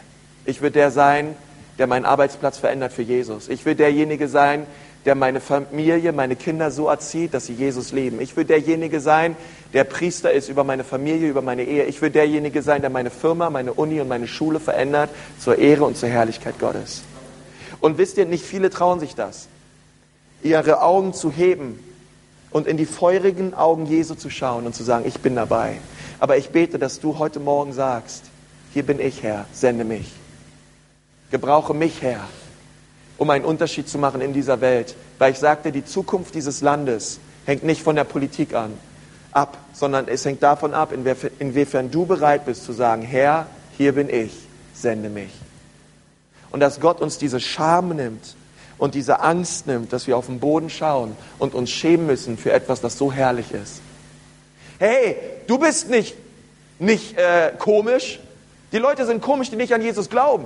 Ich 0.45 0.61
will 0.61 0.69
der 0.69 0.91
sein, 0.91 1.35
der 1.79 1.87
meinen 1.87 2.05
Arbeitsplatz 2.05 2.59
verändert 2.59 2.93
für 2.93 3.01
Jesus. 3.01 3.49
Ich 3.49 3.65
will 3.65 3.75
derjenige 3.75 4.27
sein, 4.27 4.67
der 5.07 5.15
meine 5.15 5.39
Familie, 5.39 6.11
meine 6.11 6.35
Kinder 6.35 6.69
so 6.69 6.89
erzieht, 6.89 7.33
dass 7.33 7.45
sie 7.45 7.53
Jesus 7.53 7.93
lieben. 7.93 8.19
Ich 8.19 8.35
will 8.35 8.43
derjenige 8.43 8.99
sein, 8.99 9.37
der 9.71 9.85
Priester 9.85 10.33
ist 10.33 10.49
über 10.49 10.65
meine 10.65 10.83
Familie, 10.83 11.29
über 11.29 11.41
meine 11.41 11.63
Ehe. 11.63 11.85
Ich 11.85 12.01
will 12.01 12.09
derjenige 12.09 12.61
sein, 12.61 12.81
der 12.81 12.89
meine 12.89 13.09
Firma, 13.09 13.49
meine 13.49 13.73
Uni 13.73 14.01
und 14.01 14.09
meine 14.09 14.27
Schule 14.27 14.59
verändert 14.59 15.09
zur 15.39 15.59
Ehre 15.59 15.85
und 15.85 15.95
zur 15.95 16.09
Herrlichkeit 16.09 16.59
Gottes. 16.59 17.03
Und 17.79 17.97
wisst 17.97 18.17
ihr, 18.17 18.25
nicht 18.25 18.43
viele 18.43 18.69
trauen 18.69 18.99
sich 18.99 19.15
das, 19.15 19.47
ihre 20.43 20.81
Augen 20.81 21.13
zu 21.13 21.31
heben 21.31 21.79
und 22.51 22.67
in 22.67 22.75
die 22.75 22.85
feurigen 22.85 23.53
Augen 23.53 23.85
Jesu 23.85 24.13
zu 24.13 24.29
schauen 24.29 24.65
und 24.65 24.75
zu 24.75 24.83
sagen, 24.83 25.05
ich 25.07 25.21
bin 25.21 25.37
dabei. 25.37 25.77
Aber 26.19 26.35
ich 26.35 26.49
bete, 26.49 26.79
dass 26.79 26.99
du 26.99 27.17
heute 27.17 27.39
Morgen 27.39 27.71
sagst, 27.71 28.25
hier 28.73 28.83
bin 28.83 28.99
ich 28.99 29.23
Herr, 29.23 29.45
sende 29.53 29.85
mich. 29.85 30.11
Gebrauche 31.31 31.73
mich, 31.73 32.01
Herr, 32.01 32.27
um 33.17 33.29
einen 33.29 33.45
Unterschied 33.45 33.89
zu 33.89 33.97
machen 33.97 34.21
in 34.21 34.33
dieser 34.33 34.61
Welt. 34.61 34.95
Weil 35.17 35.31
ich 35.31 35.39
sagte, 35.39 35.71
die 35.71 35.85
Zukunft 35.85 36.35
dieses 36.35 36.61
Landes 36.61 37.19
hängt 37.45 37.63
nicht 37.63 37.81
von 37.81 37.95
der 37.95 38.03
Politik 38.03 38.53
an, 38.53 38.73
ab, 39.31 39.57
sondern 39.73 40.07
es 40.07 40.25
hängt 40.25 40.43
davon 40.43 40.73
ab, 40.73 40.91
inwiefern 41.39 41.91
du 41.91 42.05
bereit 42.05 42.45
bist 42.45 42.63
zu 42.65 42.73
sagen, 42.73 43.01
Herr, 43.01 43.47
hier 43.77 43.93
bin 43.93 44.09
ich, 44.09 44.31
sende 44.73 45.09
mich. 45.09 45.31
Und 46.51 46.59
dass 46.59 46.79
Gott 46.79 47.01
uns 47.01 47.17
diese 47.17 47.39
Scham 47.39 47.89
nimmt 47.89 48.35
und 48.77 48.95
diese 48.95 49.19
Angst 49.19 49.67
nimmt, 49.67 49.93
dass 49.93 50.07
wir 50.07 50.17
auf 50.17 50.27
den 50.27 50.39
Boden 50.39 50.69
schauen 50.69 51.15
und 51.39 51.53
uns 51.53 51.69
schämen 51.69 52.07
müssen 52.07 52.37
für 52.37 52.51
etwas, 52.51 52.81
das 52.81 52.97
so 52.97 53.11
herrlich 53.11 53.51
ist. 53.51 53.81
Hey, 54.79 55.15
du 55.47 55.57
bist 55.57 55.89
nicht, 55.89 56.15
nicht 56.79 57.17
äh, 57.17 57.51
komisch. 57.57 58.19
Die 58.71 58.77
Leute 58.77 59.05
sind 59.05 59.21
komisch, 59.21 59.49
die 59.49 59.55
nicht 59.55 59.73
an 59.73 59.81
Jesus 59.81 60.09
glauben. 60.09 60.45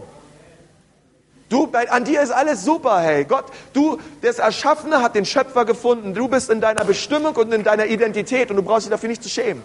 Du, 1.51 1.69
an 1.89 2.05
dir 2.05 2.21
ist 2.21 2.31
alles 2.31 2.63
super, 2.63 3.01
hey. 3.01 3.25
Gott, 3.25 3.43
du, 3.73 3.99
das 4.21 4.39
Erschaffene 4.39 5.01
hat 5.01 5.15
den 5.15 5.25
Schöpfer 5.25 5.65
gefunden. 5.65 6.13
Du 6.13 6.29
bist 6.29 6.49
in 6.49 6.61
deiner 6.61 6.85
Bestimmung 6.85 7.35
und 7.35 7.53
in 7.53 7.65
deiner 7.65 7.87
Identität 7.87 8.49
und 8.51 8.55
du 8.55 8.63
brauchst 8.63 8.85
dich 8.85 8.91
dafür 8.91 9.09
nicht 9.09 9.21
zu 9.21 9.27
schämen. 9.27 9.61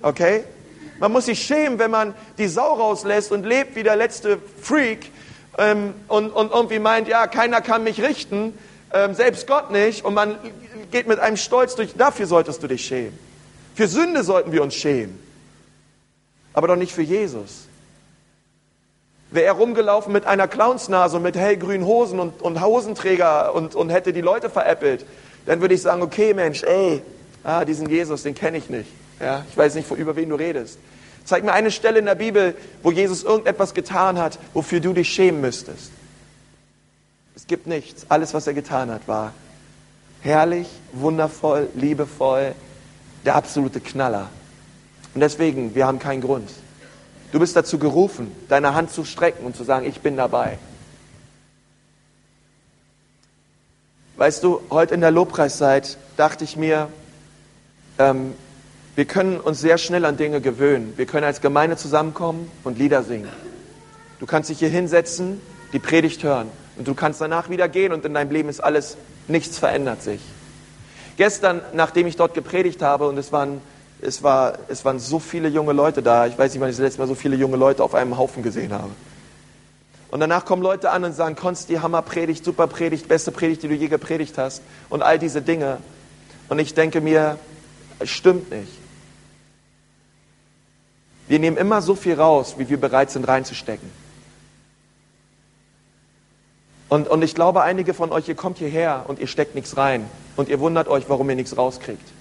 Okay? 0.00 0.44
Man 1.00 1.10
muss 1.10 1.24
sich 1.24 1.42
schämen, 1.42 1.80
wenn 1.80 1.90
man 1.90 2.14
die 2.38 2.46
Sau 2.46 2.74
rauslässt 2.74 3.32
und 3.32 3.44
lebt 3.44 3.74
wie 3.74 3.82
der 3.82 3.96
letzte 3.96 4.38
Freak 4.62 5.10
ähm, 5.58 5.92
und, 6.06 6.30
und 6.30 6.52
irgendwie 6.52 6.78
meint, 6.78 7.08
ja, 7.08 7.26
keiner 7.26 7.60
kann 7.60 7.82
mich 7.82 8.00
richten, 8.00 8.56
ähm, 8.92 9.14
selbst 9.14 9.48
Gott 9.48 9.72
nicht. 9.72 10.04
Und 10.04 10.14
man 10.14 10.38
geht 10.92 11.08
mit 11.08 11.18
einem 11.18 11.36
Stolz 11.36 11.74
durch. 11.74 11.94
Dafür 11.96 12.28
solltest 12.28 12.62
du 12.62 12.68
dich 12.68 12.86
schämen. 12.86 13.18
Für 13.74 13.88
Sünde 13.88 14.22
sollten 14.22 14.52
wir 14.52 14.62
uns 14.62 14.76
schämen. 14.76 15.18
Aber 16.52 16.68
doch 16.68 16.76
nicht 16.76 16.92
für 16.92 17.02
Jesus. 17.02 17.66
Wäre 19.34 19.46
er 19.46 19.52
rumgelaufen 19.54 20.12
mit 20.12 20.26
einer 20.26 20.46
Clownsnase 20.46 21.16
und 21.16 21.24
mit 21.24 21.36
hellgrünen 21.36 21.84
Hosen 21.84 22.20
und, 22.20 22.40
und 22.40 22.60
Hosenträger 22.60 23.52
und, 23.52 23.74
und 23.74 23.90
hätte 23.90 24.12
die 24.12 24.20
Leute 24.20 24.48
veräppelt, 24.48 25.04
dann 25.44 25.60
würde 25.60 25.74
ich 25.74 25.82
sagen, 25.82 26.02
okay 26.02 26.34
Mensch, 26.34 26.62
ey, 26.62 27.02
ah, 27.42 27.64
diesen 27.64 27.90
Jesus, 27.90 28.22
den 28.22 28.36
kenne 28.36 28.58
ich 28.58 28.70
nicht. 28.70 28.88
Ja, 29.18 29.44
ich 29.50 29.56
weiß 29.56 29.74
nicht, 29.74 29.90
über 29.90 30.14
wen 30.14 30.28
du 30.28 30.36
redest. 30.36 30.78
Zeig 31.24 31.42
mir 31.42 31.52
eine 31.52 31.72
Stelle 31.72 31.98
in 31.98 32.04
der 32.04 32.14
Bibel, 32.14 32.54
wo 32.84 32.92
Jesus 32.92 33.24
irgendetwas 33.24 33.74
getan 33.74 34.20
hat, 34.20 34.38
wofür 34.52 34.78
du 34.78 34.92
dich 34.92 35.08
schämen 35.08 35.40
müsstest. 35.40 35.90
Es 37.34 37.48
gibt 37.48 37.66
nichts. 37.66 38.06
Alles, 38.08 38.34
was 38.34 38.46
er 38.46 38.54
getan 38.54 38.88
hat, 38.88 39.08
war 39.08 39.32
herrlich, 40.20 40.68
wundervoll, 40.92 41.68
liebevoll, 41.74 42.54
der 43.24 43.34
absolute 43.34 43.80
Knaller. 43.80 44.30
Und 45.12 45.22
deswegen, 45.22 45.74
wir 45.74 45.88
haben 45.88 45.98
keinen 45.98 46.20
Grund. 46.20 46.50
Du 47.34 47.40
bist 47.40 47.56
dazu 47.56 47.80
gerufen, 47.80 48.30
deine 48.48 48.76
Hand 48.76 48.92
zu 48.92 49.04
strecken 49.04 49.44
und 49.44 49.56
zu 49.56 49.64
sagen, 49.64 49.86
ich 49.86 50.00
bin 50.02 50.16
dabei. 50.16 50.56
Weißt 54.16 54.44
du, 54.44 54.60
heute 54.70 54.94
in 54.94 55.00
der 55.00 55.10
Lobpreiszeit 55.10 55.98
dachte 56.16 56.44
ich 56.44 56.56
mir, 56.56 56.88
ähm, 57.98 58.34
wir 58.94 59.04
können 59.06 59.40
uns 59.40 59.60
sehr 59.60 59.78
schnell 59.78 60.04
an 60.04 60.16
Dinge 60.16 60.40
gewöhnen. 60.40 60.92
Wir 60.94 61.06
können 61.06 61.24
als 61.24 61.40
Gemeinde 61.40 61.76
zusammenkommen 61.76 62.48
und 62.62 62.78
Lieder 62.78 63.02
singen. 63.02 63.32
Du 64.20 64.26
kannst 64.26 64.48
dich 64.48 64.60
hier 64.60 64.68
hinsetzen, 64.68 65.40
die 65.72 65.80
Predigt 65.80 66.22
hören 66.22 66.46
und 66.76 66.86
du 66.86 66.94
kannst 66.94 67.20
danach 67.20 67.50
wieder 67.50 67.68
gehen 67.68 67.92
und 67.92 68.04
in 68.04 68.14
deinem 68.14 68.30
Leben 68.30 68.48
ist 68.48 68.60
alles, 68.60 68.96
nichts 69.26 69.58
verändert 69.58 70.02
sich. 70.02 70.20
Gestern, 71.16 71.62
nachdem 71.72 72.06
ich 72.06 72.14
dort 72.14 72.34
gepredigt 72.34 72.80
habe 72.80 73.08
und 73.08 73.18
es 73.18 73.32
waren, 73.32 73.60
es, 74.00 74.22
war, 74.22 74.58
es 74.68 74.84
waren 74.84 74.98
so 74.98 75.18
viele 75.18 75.48
junge 75.48 75.72
Leute 75.72 76.02
da, 76.02 76.26
ich 76.26 76.38
weiß 76.38 76.52
nicht, 76.52 76.60
wann 76.60 76.70
ich 76.70 76.76
das 76.76 76.82
letzte 76.82 77.00
Mal 77.00 77.08
so 77.08 77.14
viele 77.14 77.36
junge 77.36 77.56
Leute 77.56 77.82
auf 77.82 77.94
einem 77.94 78.18
Haufen 78.18 78.42
gesehen 78.42 78.72
habe. 78.72 78.90
Und 80.10 80.20
danach 80.20 80.44
kommen 80.44 80.62
Leute 80.62 80.90
an 80.90 81.02
und 81.02 81.12
sagen, 81.12 81.34
Konsti, 81.34 81.74
Hammer 81.74 82.02
Predigt, 82.02 82.44
super 82.44 82.66
Predigt, 82.68 83.08
beste 83.08 83.32
Predigt, 83.32 83.62
die 83.64 83.68
du 83.68 83.74
je 83.74 83.88
gepredigt 83.88 84.38
hast 84.38 84.62
und 84.88 85.02
all 85.02 85.18
diese 85.18 85.42
Dinge. 85.42 85.78
Und 86.48 86.60
ich 86.60 86.74
denke 86.74 87.00
mir, 87.00 87.38
es 87.98 88.10
stimmt 88.10 88.50
nicht. 88.50 88.72
Wir 91.26 91.38
nehmen 91.38 91.56
immer 91.56 91.82
so 91.82 91.94
viel 91.94 92.14
raus, 92.14 92.56
wie 92.58 92.68
wir 92.68 92.78
bereit 92.78 93.10
sind 93.10 93.26
reinzustecken. 93.26 93.90
Und, 96.88 97.08
und 97.08 97.22
ich 97.22 97.34
glaube, 97.34 97.62
einige 97.62 97.92
von 97.92 98.12
euch, 98.12 98.28
ihr 98.28 98.36
kommt 98.36 98.58
hierher 98.58 99.06
und 99.08 99.18
ihr 99.18 99.26
steckt 99.26 99.56
nichts 99.56 99.76
rein. 99.76 100.08
Und 100.36 100.48
ihr 100.48 100.60
wundert 100.60 100.86
euch, 100.86 101.08
warum 101.08 101.28
ihr 101.28 101.34
nichts 101.34 101.56
rauskriegt. 101.56 102.13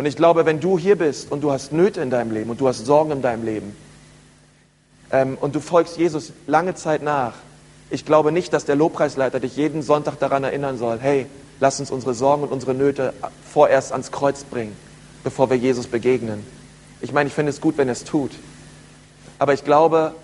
Und 0.00 0.06
ich 0.06 0.16
glaube, 0.16 0.46
wenn 0.46 0.60
du 0.60 0.78
hier 0.78 0.96
bist 0.96 1.30
und 1.30 1.42
du 1.42 1.52
hast 1.52 1.74
Nöte 1.74 2.00
in 2.00 2.08
deinem 2.08 2.30
Leben 2.30 2.48
und 2.48 2.58
du 2.58 2.66
hast 2.66 2.86
Sorgen 2.86 3.10
in 3.10 3.20
deinem 3.20 3.44
Leben, 3.44 3.76
ähm, 5.12 5.36
und 5.38 5.54
du 5.54 5.60
folgst 5.60 5.98
Jesus 5.98 6.32
lange 6.46 6.74
Zeit 6.74 7.02
nach, 7.02 7.34
ich 7.90 8.06
glaube 8.06 8.32
nicht, 8.32 8.54
dass 8.54 8.64
der 8.64 8.76
Lobpreisleiter 8.76 9.40
dich 9.40 9.56
jeden 9.58 9.82
Sonntag 9.82 10.18
daran 10.18 10.42
erinnern 10.42 10.78
soll, 10.78 10.98
hey, 11.00 11.26
lass 11.60 11.80
uns 11.80 11.90
unsere 11.90 12.14
Sorgen 12.14 12.44
und 12.44 12.50
unsere 12.50 12.72
Nöte 12.72 13.12
vorerst 13.52 13.92
ans 13.92 14.10
Kreuz 14.10 14.42
bringen, 14.42 14.74
bevor 15.22 15.50
wir 15.50 15.58
Jesus 15.58 15.86
begegnen. 15.86 16.46
Ich 17.02 17.12
meine, 17.12 17.26
ich 17.28 17.34
finde 17.34 17.50
es 17.50 17.60
gut, 17.60 17.76
wenn 17.76 17.88
er 17.88 17.92
es 17.92 18.04
tut. 18.04 18.30
Aber 19.38 19.52
ich 19.52 19.64
glaube, 19.64 20.14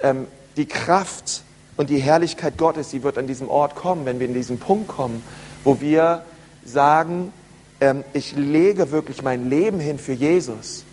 ähm, 0.00 0.28
die 0.56 0.64
Kraft 0.64 1.42
und 1.76 1.90
die 1.90 1.98
Herrlichkeit 1.98 2.56
Gottes, 2.56 2.88
die 2.88 3.02
wird 3.02 3.18
an 3.18 3.26
diesem 3.26 3.50
Ort 3.50 3.74
kommen, 3.74 4.06
wenn 4.06 4.18
wir 4.18 4.26
in 4.26 4.32
diesen 4.32 4.58
Punkt 4.58 4.88
kommen, 4.88 5.22
wo 5.62 5.82
wir 5.82 6.24
sagen, 6.64 7.34
ähm, 7.80 8.04
ich 8.12 8.36
lege 8.36 8.90
wirklich 8.90 9.22
mein 9.22 9.48
Leben 9.48 9.80
hin 9.80 9.98
für 9.98 10.12
Jesus. 10.12 10.84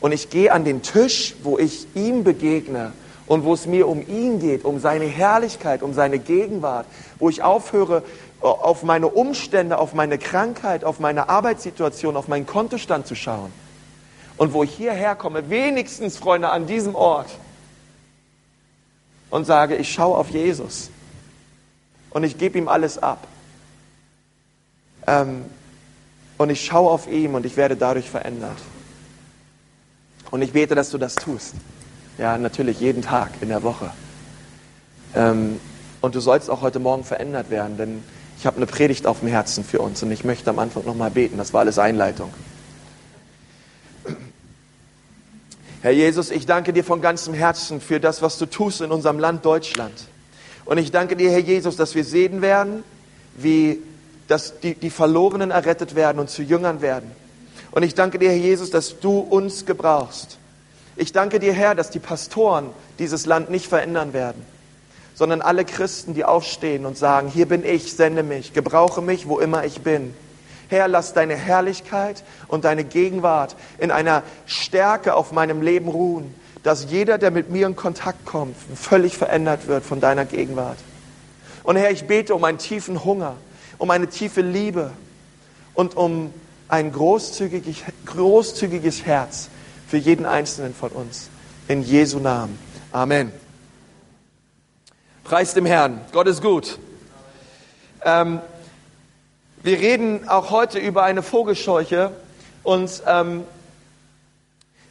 Und 0.00 0.12
ich 0.12 0.30
gehe 0.30 0.52
an 0.52 0.64
den 0.64 0.82
Tisch, 0.82 1.34
wo 1.42 1.58
ich 1.58 1.86
ihm 1.94 2.24
begegne 2.24 2.92
und 3.26 3.44
wo 3.44 3.54
es 3.54 3.66
mir 3.66 3.88
um 3.88 4.06
ihn 4.06 4.38
geht, 4.38 4.64
um 4.64 4.78
seine 4.78 5.06
Herrlichkeit, 5.06 5.82
um 5.82 5.94
seine 5.94 6.18
Gegenwart, 6.18 6.86
wo 7.18 7.28
ich 7.28 7.42
aufhöre, 7.42 8.02
äh, 8.42 8.46
auf 8.46 8.82
meine 8.82 9.08
Umstände, 9.08 9.78
auf 9.78 9.94
meine 9.94 10.18
Krankheit, 10.18 10.84
auf 10.84 11.00
meine 11.00 11.28
Arbeitssituation, 11.28 12.16
auf 12.16 12.28
meinen 12.28 12.46
Kontostand 12.46 13.06
zu 13.06 13.14
schauen. 13.14 13.52
Und 14.36 14.52
wo 14.52 14.62
ich 14.62 14.72
hierher 14.74 15.14
komme, 15.16 15.48
wenigstens, 15.48 16.18
Freunde, 16.18 16.50
an 16.50 16.66
diesem 16.66 16.94
Ort 16.94 17.30
und 19.30 19.46
sage, 19.46 19.76
ich 19.76 19.92
schaue 19.92 20.18
auf 20.18 20.28
Jesus 20.28 20.90
und 22.10 22.22
ich 22.22 22.36
gebe 22.36 22.58
ihm 22.58 22.68
alles 22.68 22.98
ab. 22.98 23.26
Ähm, 25.06 25.46
und 26.38 26.50
ich 26.50 26.64
schaue 26.64 26.90
auf 26.90 27.10
ihn 27.10 27.34
und 27.34 27.46
ich 27.46 27.56
werde 27.56 27.76
dadurch 27.76 28.10
verändert. 28.10 28.58
Und 30.30 30.42
ich 30.42 30.52
bete, 30.52 30.74
dass 30.74 30.90
du 30.90 30.98
das 30.98 31.14
tust. 31.14 31.54
Ja, 32.18 32.36
natürlich 32.36 32.80
jeden 32.80 33.02
Tag 33.02 33.30
in 33.40 33.48
der 33.48 33.62
Woche. 33.62 33.90
Ähm, 35.14 35.60
und 36.00 36.14
du 36.14 36.20
sollst 36.20 36.50
auch 36.50 36.62
heute 36.62 36.78
Morgen 36.78 37.04
verändert 37.04 37.50
werden, 37.50 37.76
denn 37.76 38.02
ich 38.38 38.46
habe 38.46 38.56
eine 38.56 38.66
Predigt 38.66 39.06
auf 39.06 39.20
dem 39.20 39.28
Herzen 39.28 39.64
für 39.64 39.80
uns 39.80 40.02
und 40.02 40.10
ich 40.10 40.24
möchte 40.24 40.50
am 40.50 40.58
Anfang 40.58 40.84
nochmal 40.84 41.10
beten. 41.10 41.38
Das 41.38 41.52
war 41.52 41.60
alles 41.60 41.78
Einleitung. 41.78 42.32
Herr 45.82 45.92
Jesus, 45.92 46.30
ich 46.30 46.46
danke 46.46 46.72
dir 46.72 46.84
von 46.84 47.00
ganzem 47.00 47.32
Herzen 47.32 47.80
für 47.80 48.00
das, 48.00 48.20
was 48.20 48.38
du 48.38 48.46
tust 48.46 48.80
in 48.80 48.90
unserem 48.90 49.18
Land 49.18 49.44
Deutschland. 49.44 49.92
Und 50.64 50.78
ich 50.78 50.90
danke 50.90 51.16
dir, 51.16 51.30
Herr 51.30 51.38
Jesus, 51.38 51.76
dass 51.76 51.94
wir 51.94 52.04
sehen 52.04 52.42
werden, 52.42 52.82
wie 53.36 53.78
dass 54.28 54.60
die, 54.60 54.74
die 54.74 54.90
Verlorenen 54.90 55.50
errettet 55.50 55.94
werden 55.94 56.18
und 56.18 56.30
zu 56.30 56.42
Jüngern 56.42 56.80
werden 56.80 57.10
und 57.76 57.82
ich 57.82 57.94
danke 57.94 58.18
dir, 58.18 58.30
Herr 58.30 58.38
Jesus, 58.38 58.70
dass 58.70 59.00
du 59.00 59.18
uns 59.18 59.66
gebrauchst. 59.66 60.38
Ich 60.96 61.12
danke 61.12 61.38
dir, 61.38 61.52
Herr, 61.52 61.74
dass 61.74 61.90
die 61.90 61.98
Pastoren 61.98 62.70
dieses 62.98 63.26
Land 63.26 63.50
nicht 63.50 63.66
verändern 63.66 64.14
werden, 64.14 64.42
sondern 65.14 65.42
alle 65.42 65.66
Christen, 65.66 66.14
die 66.14 66.24
aufstehen 66.24 66.86
und 66.86 66.96
sagen, 66.96 67.28
hier 67.28 67.46
bin 67.46 67.66
ich, 67.66 67.92
sende 67.92 68.22
mich, 68.22 68.54
gebrauche 68.54 69.02
mich, 69.02 69.28
wo 69.28 69.38
immer 69.38 69.66
ich 69.66 69.82
bin. 69.82 70.14
Herr, 70.68 70.88
lass 70.88 71.12
deine 71.12 71.36
Herrlichkeit 71.36 72.24
und 72.48 72.64
deine 72.64 72.82
Gegenwart 72.82 73.56
in 73.76 73.90
einer 73.90 74.22
Stärke 74.46 75.14
auf 75.14 75.32
meinem 75.32 75.60
Leben 75.60 75.88
ruhen, 75.88 76.34
dass 76.62 76.90
jeder, 76.90 77.18
der 77.18 77.30
mit 77.30 77.50
mir 77.50 77.66
in 77.66 77.76
Kontakt 77.76 78.24
kommt, 78.24 78.56
völlig 78.74 79.18
verändert 79.18 79.66
wird 79.66 79.84
von 79.84 80.00
deiner 80.00 80.24
Gegenwart. 80.24 80.78
Und 81.62 81.76
Herr, 81.76 81.90
ich 81.90 82.06
bete 82.06 82.34
um 82.34 82.42
einen 82.42 82.56
tiefen 82.56 83.04
Hunger, 83.04 83.34
um 83.78 83.90
eine 83.90 84.08
tiefe 84.08 84.40
Liebe 84.40 84.90
und 85.74 85.96
um 85.96 86.32
ein 86.68 86.92
großzügiges, 86.92 87.76
großzügiges 88.06 89.04
Herz 89.04 89.48
für 89.88 89.98
jeden 89.98 90.26
Einzelnen 90.26 90.74
von 90.74 90.90
uns. 90.90 91.28
In 91.68 91.82
Jesu 91.82 92.18
Namen. 92.18 92.58
Amen. 92.92 93.32
Preis 95.24 95.54
dem 95.54 95.66
Herrn. 95.66 96.00
Gott 96.12 96.28
ist 96.28 96.42
gut. 96.42 96.78
Ähm, 98.04 98.40
wir 99.62 99.78
reden 99.80 100.28
auch 100.28 100.50
heute 100.50 100.78
über 100.78 101.02
eine 101.02 101.22
Vogelscheuche 101.22 102.12
und 102.62 103.02
ähm, 103.06 103.42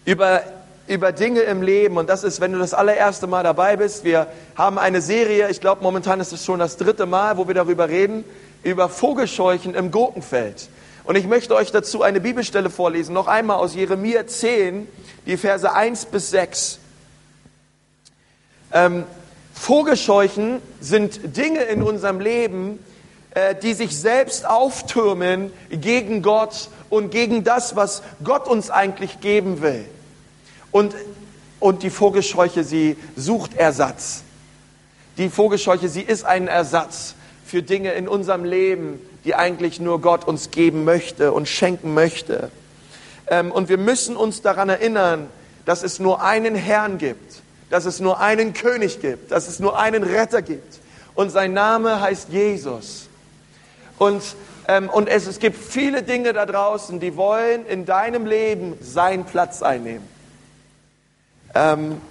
über, 0.03 0.43
über 0.87 1.11
Dinge 1.13 1.41
im 1.41 1.61
Leben. 1.61 1.97
Und 1.97 2.09
das 2.09 2.23
ist, 2.25 2.41
wenn 2.41 2.51
du 2.51 2.59
das 2.59 2.73
allererste 2.73 3.27
Mal 3.27 3.43
dabei 3.43 3.77
bist. 3.77 4.03
Wir 4.03 4.27
haben 4.55 4.77
eine 4.77 5.01
Serie, 5.01 5.49
ich 5.49 5.61
glaube 5.61 5.81
momentan 5.81 6.19
ist 6.19 6.33
es 6.33 6.43
schon 6.43 6.59
das 6.59 6.75
dritte 6.75 7.05
Mal, 7.05 7.37
wo 7.37 7.47
wir 7.47 7.55
darüber 7.55 7.87
reden, 7.87 8.25
über 8.65 8.89
Vogelscheuchen 8.89 9.75
im 9.75 9.91
Gurkenfeld. 9.91 10.69
Und 11.03 11.15
ich 11.15 11.27
möchte 11.27 11.55
euch 11.55 11.71
dazu 11.71 12.01
eine 12.01 12.19
Bibelstelle 12.19 12.71
vorlesen, 12.71 13.13
noch 13.13 13.27
einmal 13.27 13.57
aus 13.57 13.75
Jeremia 13.75 14.25
10, 14.25 14.87
die 15.27 15.37
Verse 15.37 15.71
1 15.71 16.07
bis 16.07 16.31
6. 16.31 16.79
Ähm, 18.73 19.03
Vogelscheuchen 19.53 20.61
sind 20.81 21.37
Dinge 21.37 21.61
in 21.61 21.83
unserem 21.83 22.19
Leben, 22.19 22.79
äh, 23.35 23.53
die 23.53 23.75
sich 23.75 23.95
selbst 23.97 24.47
auftürmen 24.47 25.53
gegen 25.69 26.23
Gott 26.23 26.69
und 26.89 27.11
gegen 27.11 27.43
das, 27.43 27.75
was 27.75 28.01
Gott 28.23 28.47
uns 28.47 28.71
eigentlich 28.71 29.19
geben 29.19 29.61
will. 29.61 29.85
Und, 30.71 30.95
und 31.59 31.83
die 31.83 31.91
Vogelscheuche, 31.91 32.63
sie 32.63 32.97
sucht 33.15 33.53
Ersatz. 33.53 34.23
Die 35.17 35.29
Vogelscheuche, 35.29 35.87
sie 35.87 36.01
ist 36.01 36.25
ein 36.25 36.47
Ersatz 36.47 37.14
für 37.45 37.61
Dinge 37.61 37.93
in 37.93 38.07
unserem 38.07 38.43
Leben, 38.43 38.99
die 39.23 39.35
eigentlich 39.35 39.79
nur 39.79 40.01
Gott 40.01 40.27
uns 40.27 40.51
geben 40.51 40.83
möchte 40.83 41.31
und 41.31 41.47
schenken 41.47 41.93
möchte. 41.93 42.51
Ähm, 43.27 43.51
und 43.51 43.69
wir 43.69 43.77
müssen 43.77 44.15
uns 44.15 44.41
daran 44.41 44.69
erinnern, 44.69 45.29
dass 45.65 45.83
es 45.83 45.99
nur 45.99 46.21
einen 46.21 46.55
Herrn 46.55 46.97
gibt, 46.97 47.41
dass 47.69 47.85
es 47.85 47.99
nur 47.99 48.19
einen 48.19 48.53
König 48.53 48.99
gibt, 48.99 49.31
dass 49.31 49.47
es 49.47 49.59
nur 49.59 49.79
einen 49.79 50.03
Retter 50.03 50.41
gibt. 50.41 50.79
Und 51.15 51.29
sein 51.29 51.53
Name 51.53 52.01
heißt 52.01 52.29
Jesus. 52.29 53.07
Und, 53.97 54.21
ähm, 54.67 54.89
und 54.89 55.07
es, 55.07 55.27
es 55.27 55.39
gibt 55.39 55.57
viele 55.57 56.03
Dinge 56.03 56.33
da 56.33 56.45
draußen, 56.45 56.99
die 56.99 57.15
wollen 57.15 57.65
in 57.65 57.85
deinem 57.85 58.25
Leben 58.25 58.77
seinen 58.81 59.25
Platz 59.25 59.61
einnehmen. 59.61 60.07
Ähm, 61.53 62.01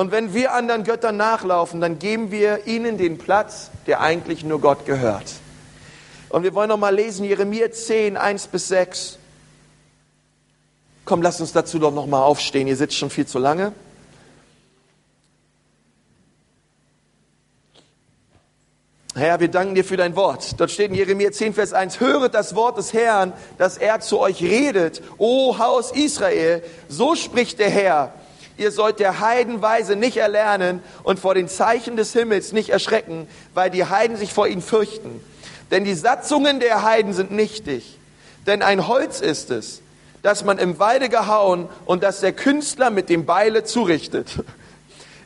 und 0.00 0.12
wenn 0.12 0.32
wir 0.32 0.54
anderen 0.54 0.84
Göttern 0.84 1.18
nachlaufen, 1.18 1.82
dann 1.82 1.98
geben 1.98 2.30
wir 2.30 2.66
ihnen 2.66 2.96
den 2.96 3.18
Platz, 3.18 3.70
der 3.86 4.00
eigentlich 4.00 4.42
nur 4.42 4.58
Gott 4.58 4.86
gehört. 4.86 5.30
Und 6.30 6.42
wir 6.42 6.54
wollen 6.54 6.70
noch 6.70 6.78
mal 6.78 6.94
lesen 6.94 7.26
Jeremia 7.26 7.70
10, 7.70 8.16
1 8.16 8.46
bis 8.46 8.68
6. 8.68 9.18
Komm, 11.04 11.20
lass 11.20 11.38
uns 11.38 11.52
dazu 11.52 11.78
doch 11.78 11.92
noch 11.92 12.06
mal 12.06 12.22
aufstehen. 12.22 12.66
Ihr 12.66 12.76
sitzt 12.76 12.96
schon 12.96 13.10
viel 13.10 13.26
zu 13.26 13.38
lange. 13.38 13.74
Herr, 19.14 19.38
wir 19.38 19.48
danken 19.48 19.74
dir 19.74 19.84
für 19.84 19.98
dein 19.98 20.16
Wort. 20.16 20.58
Dort 20.58 20.70
steht 20.70 20.92
in 20.92 20.96
Jeremia 20.96 21.30
10, 21.30 21.52
Vers 21.52 21.74
1, 21.74 22.00
höret 22.00 22.32
das 22.32 22.54
Wort 22.54 22.78
des 22.78 22.94
Herrn, 22.94 23.34
dass 23.58 23.76
er 23.76 24.00
zu 24.00 24.18
euch 24.18 24.42
redet, 24.42 25.02
o 25.18 25.58
Haus 25.58 25.92
Israel, 25.92 26.62
so 26.88 27.14
spricht 27.16 27.58
der 27.58 27.68
Herr 27.68 28.14
Ihr 28.60 28.72
sollt 28.72 29.00
der 29.00 29.20
Heidenweise 29.20 29.96
nicht 29.96 30.18
erlernen 30.18 30.82
und 31.02 31.18
vor 31.18 31.34
den 31.34 31.48
Zeichen 31.48 31.96
des 31.96 32.12
Himmels 32.12 32.52
nicht 32.52 32.68
erschrecken, 32.68 33.26
weil 33.54 33.70
die 33.70 33.86
Heiden 33.86 34.18
sich 34.18 34.34
vor 34.34 34.46
ihnen 34.46 34.60
fürchten. 34.60 35.24
Denn 35.70 35.84
die 35.84 35.94
Satzungen 35.94 36.60
der 36.60 36.82
Heiden 36.82 37.14
sind 37.14 37.30
nichtig. 37.30 37.96
Denn 38.46 38.60
ein 38.60 38.86
Holz 38.86 39.22
ist 39.22 39.50
es, 39.50 39.80
das 40.20 40.44
man 40.44 40.58
im 40.58 40.78
Walde 40.78 41.08
gehauen 41.08 41.70
und 41.86 42.02
das 42.02 42.20
der 42.20 42.34
Künstler 42.34 42.90
mit 42.90 43.08
dem 43.08 43.24
Beile 43.24 43.64
zurichtet. 43.64 44.28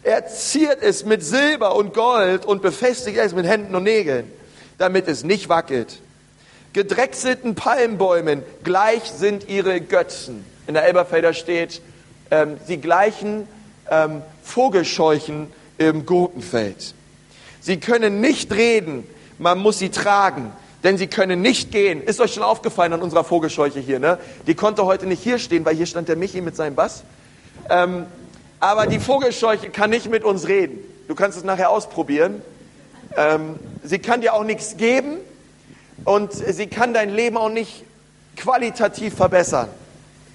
Er 0.07 0.27
ziert 0.27 0.83
es 0.83 1.07
mit 1.07 1.25
Silber 1.25 1.77
und 1.77 1.95
Gold 1.95 2.45
und 2.45 2.61
befestigt 2.61 3.17
es 3.17 3.35
mit 3.35 3.47
Händen 3.47 3.75
und 3.75 3.85
Nägeln, 3.85 4.31
damit 4.77 5.09
es 5.09 5.25
nicht 5.25 5.49
wackelt. 5.49 5.99
Gedrechselten 6.75 7.55
Palmbäumen 7.55 8.43
gleich 8.65 9.05
sind 9.05 9.49
ihre 9.49 9.81
Götzen. 9.81 10.45
In 10.67 10.75
der 10.75 10.85
Elberfelder 10.85 11.33
steht, 11.33 11.81
ähm, 12.35 12.57
sie 12.67 12.79
gleichen 12.79 13.47
ähm, 13.91 14.23
Vogelscheuchen 14.43 15.53
im 15.79 16.05
Gurkenfeld. 16.05 16.95
Sie 17.61 17.79
können 17.79 18.21
nicht 18.21 18.53
reden, 18.53 19.07
man 19.39 19.59
muss 19.59 19.79
sie 19.79 19.91
tragen, 19.91 20.53
denn 20.83 20.99
sie 20.99 21.07
können 21.07 21.41
nicht 21.41 21.71
gehen. 21.71 22.03
Ist 22.03 22.21
euch 22.21 22.35
schon 22.35 22.43
aufgefallen 22.43 22.93
an 22.93 23.03
unserer 23.03 23.25
Vogelscheuche 23.25 23.81
hier, 23.81 23.99
ne? 23.99 24.19
Die 24.47 24.55
konnte 24.55 24.85
heute 24.85 25.07
nicht 25.07 25.23
hier 25.23 25.39
stehen, 25.39 25.65
weil 25.65 25.77
hier 25.77 25.87
stand 25.87 26.09
der 26.09 26.17
Michi 26.17 26.41
mit 26.41 26.57
seinem 26.57 26.75
Bass. 26.75 27.05
Ähm, 27.71 28.07
aber 28.61 28.87
die 28.87 28.99
Vogelscheuche 28.99 29.71
kann 29.71 29.91
nicht 29.91 30.11
mit 30.11 30.25
uns 30.25 30.49
reden. 30.49 30.79
Du 31.09 31.15
kannst 31.15 31.39
es 31.39 31.45
nachher 31.45 31.71
ausprobieren. 31.71 32.43
Ähm, 33.17 33.59
sie 33.83 33.99
kann 33.99 34.21
dir 34.21 34.35
auch 34.35 34.45
nichts 34.45 34.77
geben 34.77 35.19
und 36.05 36.33
sie 36.33 36.67
kann 36.67 36.95
dein 36.95 37.11
Leben 37.15 37.37
auch 37.37 37.51
nicht 37.51 37.85
qualitativ 38.37 39.15
verbessern. 39.15 39.69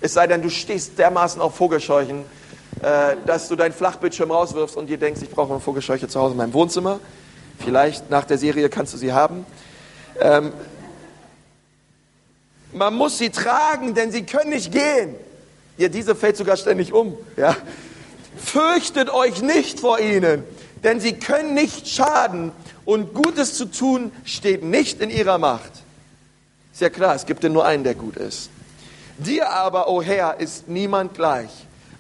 Es 0.02 0.14
sei 0.14 0.28
denn, 0.28 0.42
du 0.42 0.50
stehst 0.50 0.98
dermaßen 0.98 1.42
auf 1.42 1.56
Vogelscheuchen, 1.56 2.24
äh, 2.82 3.16
dass 3.26 3.50
du 3.50 3.56
deinen 3.56 3.74
Flachbildschirm 3.74 4.32
rauswirfst 4.32 4.78
und 4.78 4.88
dir 4.88 4.98
denkst, 4.98 5.22
ich 5.22 5.30
brauche 5.30 5.52
eine 5.52 5.60
Vogelscheuche 5.60 6.08
zu 6.08 6.20
Hause 6.20 6.32
in 6.32 6.38
meinem 6.38 6.54
Wohnzimmer. 6.54 7.00
Vielleicht 7.58 8.10
nach 8.10 8.24
der 8.24 8.38
Serie 8.38 8.70
kannst 8.70 8.94
du 8.94 8.98
sie 8.98 9.12
haben. 9.12 9.46
Ähm, 10.20 10.54
man 12.72 12.94
muss 12.94 13.18
sie 13.18 13.30
tragen, 13.30 13.94
denn 13.94 14.12
sie 14.12 14.24
können 14.24 14.52
nicht 14.52 14.72
gehen. 14.72 15.16
Ja, 15.78 15.90
diese 15.90 16.16
fällt 16.16 16.38
sogar 16.38 16.56
ständig 16.56 16.94
um. 16.94 17.18
Ja. 17.36 17.56
Fürchtet 18.38 19.10
euch 19.10 19.42
nicht 19.42 19.80
vor 19.80 20.00
ihnen, 20.00 20.44
denn 20.84 21.02
sie 21.02 21.14
können 21.14 21.54
nicht 21.54 21.90
schaden 21.90 22.54
und 22.86 23.14
Gutes 23.14 23.56
zu 23.56 23.66
tun 23.66 24.12
steht 24.24 24.64
nicht 24.64 25.02
in 25.02 25.10
ihrer 25.10 25.38
Macht. 25.38 25.72
Ist 26.72 26.82
ja 26.82 26.90
klar, 26.90 27.16
es 27.16 27.26
gibt 27.26 27.44
ja 27.44 27.50
nur 27.50 27.66
einen, 27.66 27.84
der 27.84 27.96
gut 27.96 28.16
ist. 28.16 28.50
Dir 29.20 29.50
aber, 29.50 29.90
o 29.90 29.98
oh 29.98 30.02
Herr, 30.02 30.40
ist 30.40 30.70
niemand 30.70 31.14
gleich. 31.14 31.50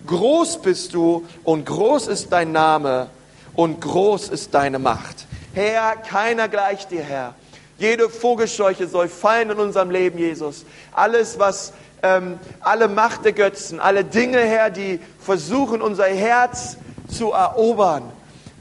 Groß 0.08 0.62
bist 0.62 0.94
du 0.94 1.26
und 1.44 1.66
groß 1.66 2.08
ist 2.08 2.32
dein 2.32 2.54
Name 2.54 3.10
und 3.54 3.82
groß 3.82 4.30
ist 4.30 4.54
deine 4.54 4.80
Macht. 4.80 5.28
Herr, 5.54 5.98
keiner 5.98 6.48
gleicht 6.48 6.92
dir, 6.92 7.04
Herr. 7.04 7.36
Jede 7.78 8.10
Vogelscheuche 8.10 8.88
soll 8.88 9.10
fallen 9.10 9.52
in 9.52 9.60
unserem 9.60 9.92
Leben, 9.92 10.18
Jesus. 10.18 10.66
Alles, 10.94 11.40
was 11.40 11.74
ähm, 12.04 12.40
alle 12.62 12.88
Macht 12.88 13.26
der 13.26 13.34
Götzen, 13.34 13.80
alle 13.82 14.06
Dinge, 14.06 14.40
Herr, 14.40 14.70
die 14.70 15.00
versuchen, 15.20 15.82
unser 15.82 16.06
Herz 16.06 16.78
zu 17.10 17.32
erobern 17.32 18.04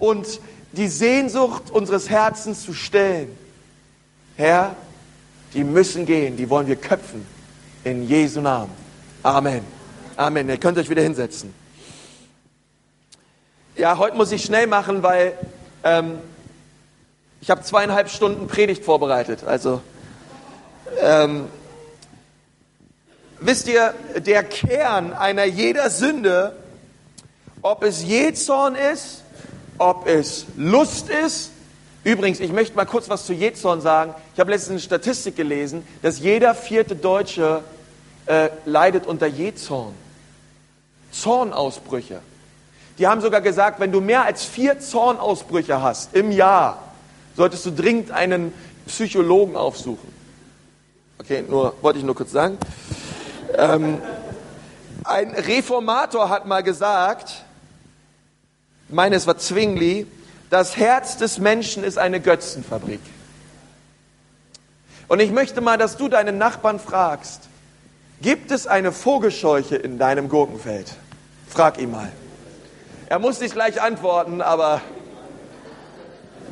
und 0.01 0.41
die 0.73 0.89
Sehnsucht 0.89 1.71
unseres 1.71 2.11
Herzens 2.11 2.63
zu 2.63 2.73
stillen. 2.73 3.37
Herr, 4.37 4.75
die 5.55 5.65
müssen 5.65 6.07
gehen, 6.07 6.37
die 6.37 6.51
wollen 6.51 6.67
wir 6.67 6.77
köpfen. 6.77 7.25
In 7.85 8.09
Jesu 8.09 8.41
Namen. 8.41 8.73
Amen. 9.23 9.65
Amen. 10.17 10.49
Ihr 10.49 10.59
könnt 10.59 10.79
euch 10.79 10.91
wieder 10.91 11.03
hinsetzen. 11.03 11.55
Ja, 13.77 13.99
heute 13.99 14.17
muss 14.17 14.33
ich 14.33 14.43
schnell 14.45 14.67
machen, 14.67 15.05
weil 15.05 15.39
ähm, 15.85 16.19
ich 17.41 17.51
habe 17.51 17.63
zweieinhalb 17.63 18.11
Stunden 18.11 18.49
Predigt 18.49 18.85
vorbereitet. 18.85 19.45
Also 19.45 19.81
ähm, 21.01 21.47
wisst 23.39 23.69
ihr, 23.69 23.95
der 24.17 24.43
Kern 24.43 25.13
einer 25.13 25.45
jeder 25.45 25.89
Sünde, 25.89 26.57
ob 27.63 27.85
es 27.85 28.03
Jezorn 28.03 28.75
ist, 28.75 29.23
ob 29.79 30.09
es 30.09 30.47
Lust 30.57 31.09
ist, 31.11 31.53
Übrigens, 32.05 32.41
ich 32.41 32.53
möchte 32.53 32.77
mal 32.77 32.85
kurz 32.85 33.09
was 33.09 33.27
zu 33.27 33.33
Jezorn 33.33 33.81
sagen. 33.81 34.15
Ich 34.35 34.41
habe 34.41 34.51
letztens 34.51 34.71
eine 34.71 34.81
Statistik 34.81 35.37
gelesen, 35.37 35.87
dass 36.03 36.21
jeder 36.21 36.55
vierte 36.55 36.97
Deutsche 36.97 37.63
äh, 38.27 38.51
leidet 38.65 39.07
unter 39.07 39.27
Jezorn. 39.27 39.95
Zornausbrüche. 41.11 42.21
Die 42.99 43.07
haben 43.07 43.21
sogar 43.21 43.41
gesagt, 43.41 43.81
wenn 43.81 43.93
du 43.93 44.01
mehr 44.01 44.25
als 44.25 44.45
vier 44.45 44.81
Zornausbrüche 44.81 45.81
hast 45.83 46.15
im 46.15 46.31
Jahr, 46.33 46.83
solltest 47.37 47.65
du 47.67 47.71
dringend 47.71 48.11
einen 48.11 48.53
Psychologen 48.87 49.57
aufsuchen. 49.57 50.13
Okay, 51.19 51.45
nur 51.49 51.75
wollte 51.81 51.99
ich 51.99 52.05
nur 52.05 52.15
kurz 52.15 52.33
sagen. 52.33 52.59
Ähm, 53.57 54.01
ein 55.05 55.31
Reformator 55.31 56.29
hat 56.29 56.47
mal 56.47 56.63
gesagt, 56.63 57.45
meines 58.89 59.27
war 59.27 59.39
Zwingli, 59.39 60.07
das 60.51 60.77
Herz 60.77 61.17
des 61.17 61.39
Menschen 61.39 61.85
ist 61.85 61.99
eine 61.99 62.21
Götzenfabrik. 62.21 63.01
Und 65.09 65.21
ich 65.21 65.31
möchte 65.31 65.61
mal, 65.61 65.79
dass 65.79 65.97
du 65.97 66.09
deinen 66.09 66.39
Nachbarn 66.39 66.79
fragst, 66.79 67.49
gibt 68.21 68.51
es 68.51 68.67
eine 68.67 68.93
Vogelscheuche 68.93 69.77
in 69.77 69.99
deinem 69.99 70.29
Gurkenfeld? 70.29 70.95
Frag 71.49 71.79
ihn 71.81 71.91
mal. 71.91 72.13
Er 73.09 73.19
muss 73.19 73.41
nicht 73.41 73.55
gleich 73.55 73.81
antworten, 73.81 74.43
aber 74.43 74.83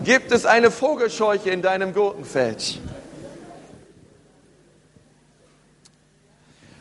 gibt 0.05 0.33
es 0.33 0.47
eine 0.47 0.71
Vogelscheuche 0.71 1.51
in 1.51 1.61
deinem 1.61 1.93
Gurkenfeld? 1.93 2.81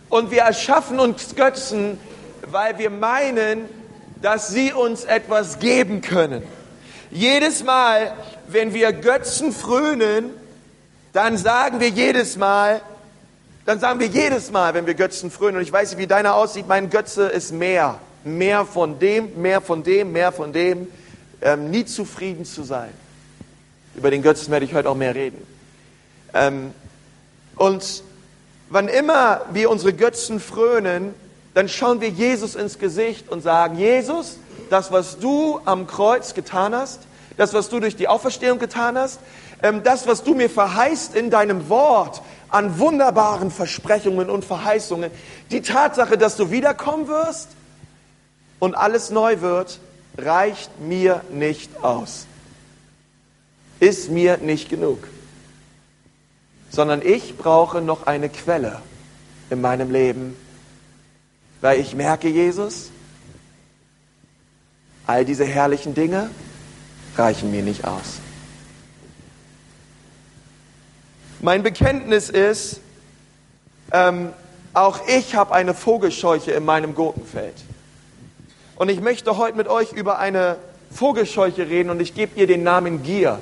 Und 0.08 0.32
wir 0.32 0.44
erschaffen 0.44 1.00
uns 1.00 1.36
Götzen, 1.36 2.00
weil 2.46 2.78
wir 2.78 2.90
meinen, 2.90 3.68
dass 4.22 4.48
sie 4.48 4.72
uns 4.72 5.04
etwas 5.04 5.60
geben 5.60 6.00
können. 6.00 6.44
Jedes 7.16 7.64
Mal, 7.64 8.14
wenn 8.50 8.74
wir 8.74 8.92
Götzen 8.92 9.54
frönen, 9.54 10.32
dann 11.14 11.38
sagen 11.38 11.80
wir 11.80 11.88
jedes 11.88 12.36
Mal, 12.36 12.82
dann 13.66 13.80
sagen 13.80 14.02
wir 14.02 14.08
jedes 14.08 14.52
Mal, 14.52 14.74
wenn 14.74 14.86
wir 14.86 14.96
Götzen 14.96 15.32
frönen, 15.32 15.56
und 15.56 15.64
ich 15.64 15.72
weiß 15.72 15.92
nicht, 15.92 15.98
wie 15.98 16.08
deiner 16.08 16.36
aussieht, 16.36 16.68
mein 16.68 16.90
Götze 16.90 17.28
ist 17.28 17.54
mehr. 17.54 18.00
Mehr 18.26 18.66
von 18.66 19.00
dem, 19.00 19.42
mehr 19.42 19.62
von 19.62 19.82
dem, 19.82 20.12
mehr 20.12 20.34
von 20.34 20.52
dem. 20.52 20.90
Ähm, 21.42 21.72
nie 21.72 21.86
zufrieden 21.86 22.44
zu 22.44 22.64
sein. 22.64 22.90
Über 23.96 24.12
den 24.12 24.22
Götzen 24.22 24.52
werde 24.52 24.66
ich 24.66 24.74
heute 24.74 24.90
auch 24.90 24.98
mehr 24.98 25.16
reden. 25.16 25.42
Ähm, 26.34 26.74
und 27.56 28.04
wann 28.68 28.90
immer 28.90 29.46
wir 29.54 29.70
unsere 29.70 29.94
Götzen 29.94 30.42
frönen, 30.42 31.14
dann 31.54 31.70
schauen 31.70 32.02
wir 32.02 32.10
Jesus 32.10 32.56
ins 32.56 32.78
Gesicht 32.78 33.30
und 33.30 33.42
sagen, 33.42 33.78
Jesus, 33.78 34.36
das, 34.70 34.92
was 34.92 35.20
du 35.20 35.60
am 35.66 35.88
Kreuz 35.88 36.34
getan 36.34 36.76
hast, 36.76 37.02
das, 37.38 37.54
was 37.54 37.70
du 37.70 37.80
durch 37.80 37.96
die 37.96 38.08
Auferstehung 38.08 38.60
getan 38.60 38.98
hast, 38.98 39.20
ähm, 39.62 39.84
das, 39.84 40.08
was 40.08 40.24
du 40.24 40.34
mir 40.34 40.50
verheißt 40.50 41.16
in 41.16 41.30
deinem 41.30 41.70
Wort 41.70 42.22
an 42.50 42.80
wunderbaren 42.80 43.52
Versprechungen 43.52 44.30
und 44.30 44.46
Verheißungen, 44.46 45.12
die 45.52 45.62
Tatsache, 45.62 46.18
dass 46.18 46.38
du 46.38 46.52
wiederkommen 46.52 47.08
wirst 47.08 47.50
und 48.60 48.76
alles 48.76 49.10
neu 49.10 49.42
wird, 49.42 49.80
reicht 50.18 50.80
mir 50.80 51.22
nicht 51.32 51.84
aus. 51.84 52.28
Ist 53.80 54.10
mir 54.10 54.38
nicht 54.38 54.70
genug. 54.70 55.00
Sondern 56.70 57.02
ich 57.02 57.38
brauche 57.38 57.82
noch 57.82 58.08
eine 58.08 58.30
Quelle 58.30 58.82
in 59.50 59.62
meinem 59.62 59.92
Leben, 59.92 60.36
weil 61.62 61.80
ich 61.80 61.94
merke, 61.94 62.30
Jesus, 62.30 62.90
All 65.08 65.26
diese 65.26 65.46
herrlichen 65.46 65.94
Dinge 65.94 66.30
reichen 67.16 67.52
mir 67.52 67.62
nicht 67.62 67.86
aus. 67.86 68.20
Mein 71.42 71.64
Bekenntnis 71.64 72.30
ist, 72.30 72.80
ähm, 73.92 74.34
auch 74.74 75.00
ich 75.08 75.36
habe 75.36 75.54
eine 75.54 75.74
Vogelscheuche 75.74 76.52
in 76.52 76.66
meinem 76.66 76.96
Gurkenfeld. 76.96 77.56
Und 78.76 78.90
ich 78.90 79.00
möchte 79.00 79.38
heute 79.38 79.56
mit 79.56 79.68
euch 79.68 79.94
über 79.94 80.20
eine 80.20 80.58
Vogelscheuche 80.92 81.70
reden 81.70 81.90
und 81.90 82.02
ich 82.02 82.14
gebe 82.14 82.40
ihr 82.40 82.48
den 82.48 82.64
Namen 82.64 83.04
Gier. 83.04 83.40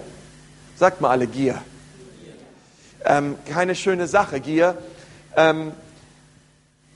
Sagt 0.75 1.01
mal 1.01 1.09
alle 1.09 1.27
Gier. 1.27 1.61
Ähm, 3.05 3.35
keine 3.47 3.75
schöne 3.75 4.07
Sache, 4.07 4.39
Gier. 4.39 4.77
Ähm, 5.35 5.71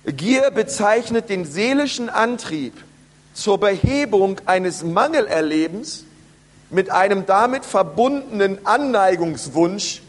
Gier 0.06 0.52
bezeichnet 0.52 1.30
den 1.30 1.46
seelischen 1.46 2.10
Antrieb, 2.10 2.74
zur 3.38 3.60
Behebung 3.60 4.38
eines 4.46 4.84
Mangelerlebens 4.84 6.06
mit 6.72 6.90
einem 6.90 7.28
damit 7.28 7.66
verbundenen 7.66 8.66
Anneigungswunsch 8.66 10.02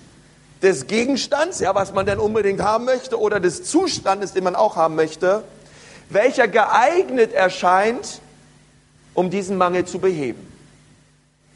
des 0.63 0.87
Gegenstands, 0.87 1.61
ja, 1.61 1.75
was 1.75 1.93
man 1.93 2.07
denn 2.07 2.19
unbedingt 2.19 2.63
haben 2.63 2.87
möchte, 2.87 3.21
oder 3.21 3.39
des 3.39 3.65
Zustandes, 3.65 4.33
den 4.33 4.45
man 4.45 4.57
auch 4.57 4.77
haben 4.77 4.97
möchte, 4.97 5.45
welcher 6.09 6.49
geeignet 6.49 7.35
erscheint, 7.35 8.23
um 9.13 9.29
diesen 9.29 9.59
Mangel 9.59 9.85
zu 9.85 9.99
beheben. 9.99 10.51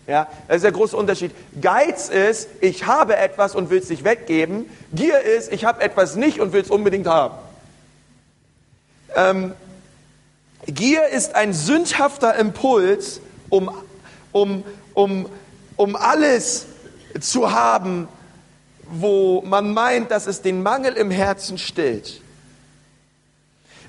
Ja, 0.06 0.28
das 0.48 0.56
ist 0.56 0.64
der 0.64 0.72
große 0.72 0.96
Unterschied. 0.96 1.32
Geiz 1.60 2.10
ist, 2.10 2.48
ich 2.60 2.86
habe 2.86 3.16
etwas 3.16 3.54
und 3.54 3.70
will 3.70 3.78
es 3.78 3.88
nicht 3.88 4.04
weggeben. 4.04 4.68
Gier 4.92 5.20
ist, 5.20 5.50
ich 5.50 5.64
habe 5.64 5.80
etwas 5.80 6.16
nicht 6.16 6.38
und 6.38 6.52
will 6.52 6.60
es 6.60 6.70
unbedingt 6.70 7.06
haben. 7.06 7.34
Ähm, 9.16 9.54
Gier 10.66 11.08
ist 11.08 11.34
ein 11.34 11.52
sündhafter 11.52 12.36
Impuls, 12.36 13.20
um, 13.48 13.70
um, 14.30 14.62
um, 14.94 15.28
um 15.76 15.96
alles 15.96 16.66
zu 17.20 17.52
haben, 17.52 18.08
wo 18.90 19.42
man 19.42 19.74
meint, 19.74 20.10
dass 20.10 20.26
es 20.26 20.42
den 20.42 20.62
Mangel 20.62 20.94
im 20.94 21.10
Herzen 21.10 21.58
stillt. 21.58 22.20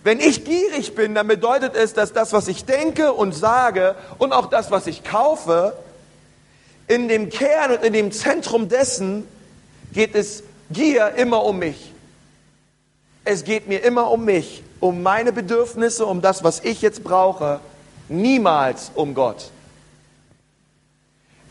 Wenn 0.03 0.19
ich 0.19 0.43
gierig 0.43 0.95
bin, 0.95 1.15
dann 1.15 1.27
bedeutet 1.27 1.75
es, 1.75 1.93
dass 1.93 2.11
das, 2.11 2.33
was 2.33 2.47
ich 2.47 2.65
denke 2.65 3.13
und 3.13 3.33
sage 3.33 3.95
und 4.17 4.33
auch 4.33 4.47
das, 4.47 4.71
was 4.71 4.87
ich 4.87 5.03
kaufe, 5.03 5.77
in 6.87 7.07
dem 7.07 7.29
Kern 7.29 7.71
und 7.71 7.83
in 7.83 7.93
dem 7.93 8.11
Zentrum 8.11 8.67
dessen 8.67 9.25
geht 9.93 10.15
es 10.15 10.43
Gier 10.71 11.13
immer 11.15 11.43
um 11.43 11.59
mich. 11.59 11.93
Es 13.23 13.43
geht 13.45 13.67
mir 13.67 13.83
immer 13.83 14.11
um 14.11 14.25
mich, 14.25 14.63
um 14.83 15.01
meine 15.01 15.31
Bedürfnisse, 15.31 16.05
um 16.05 16.21
das, 16.21 16.43
was 16.43 16.59
ich 16.59 16.81
jetzt 16.81 17.05
brauche, 17.05 17.61
niemals 18.09 18.91
um 18.95 19.13
Gott. 19.13 19.49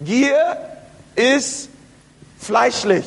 Gier 0.03 0.59
ist 1.15 1.71
fleischlich. 2.39 3.07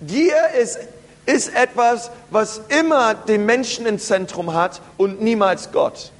Gier 0.00 0.50
ist, 0.60 0.78
ist 1.26 1.52
etwas, 1.56 2.12
was 2.30 2.60
immer 2.68 3.14
den 3.14 3.44
Menschen 3.44 3.84
im 3.84 3.98
Zentrum 3.98 4.54
hat 4.54 4.80
und 4.96 5.20
niemals 5.20 5.72
Gott. 5.72 6.12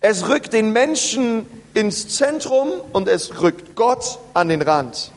Es 0.00 0.28
rückt 0.28 0.54
den 0.54 0.72
Menschen 0.72 1.44
ins 1.74 2.16
Zentrum 2.16 2.70
und 2.94 3.08
es 3.08 3.42
rückt 3.42 3.76
Gott 3.76 4.18
an 4.32 4.48
den 4.48 4.62
Rand. 4.62 5.12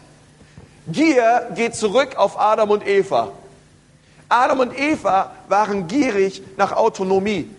Gier 0.88 1.50
geht 1.56 1.76
zurück 1.76 2.18
auf 2.18 2.38
Adam 2.38 2.72
und 2.72 2.86
Eva. 2.86 3.32
Adam 4.30 4.60
und 4.60 4.78
Eva 4.78 5.32
waren 5.48 5.88
gierig 5.88 6.42
nach 6.58 6.72
Autonomie. 6.72 7.50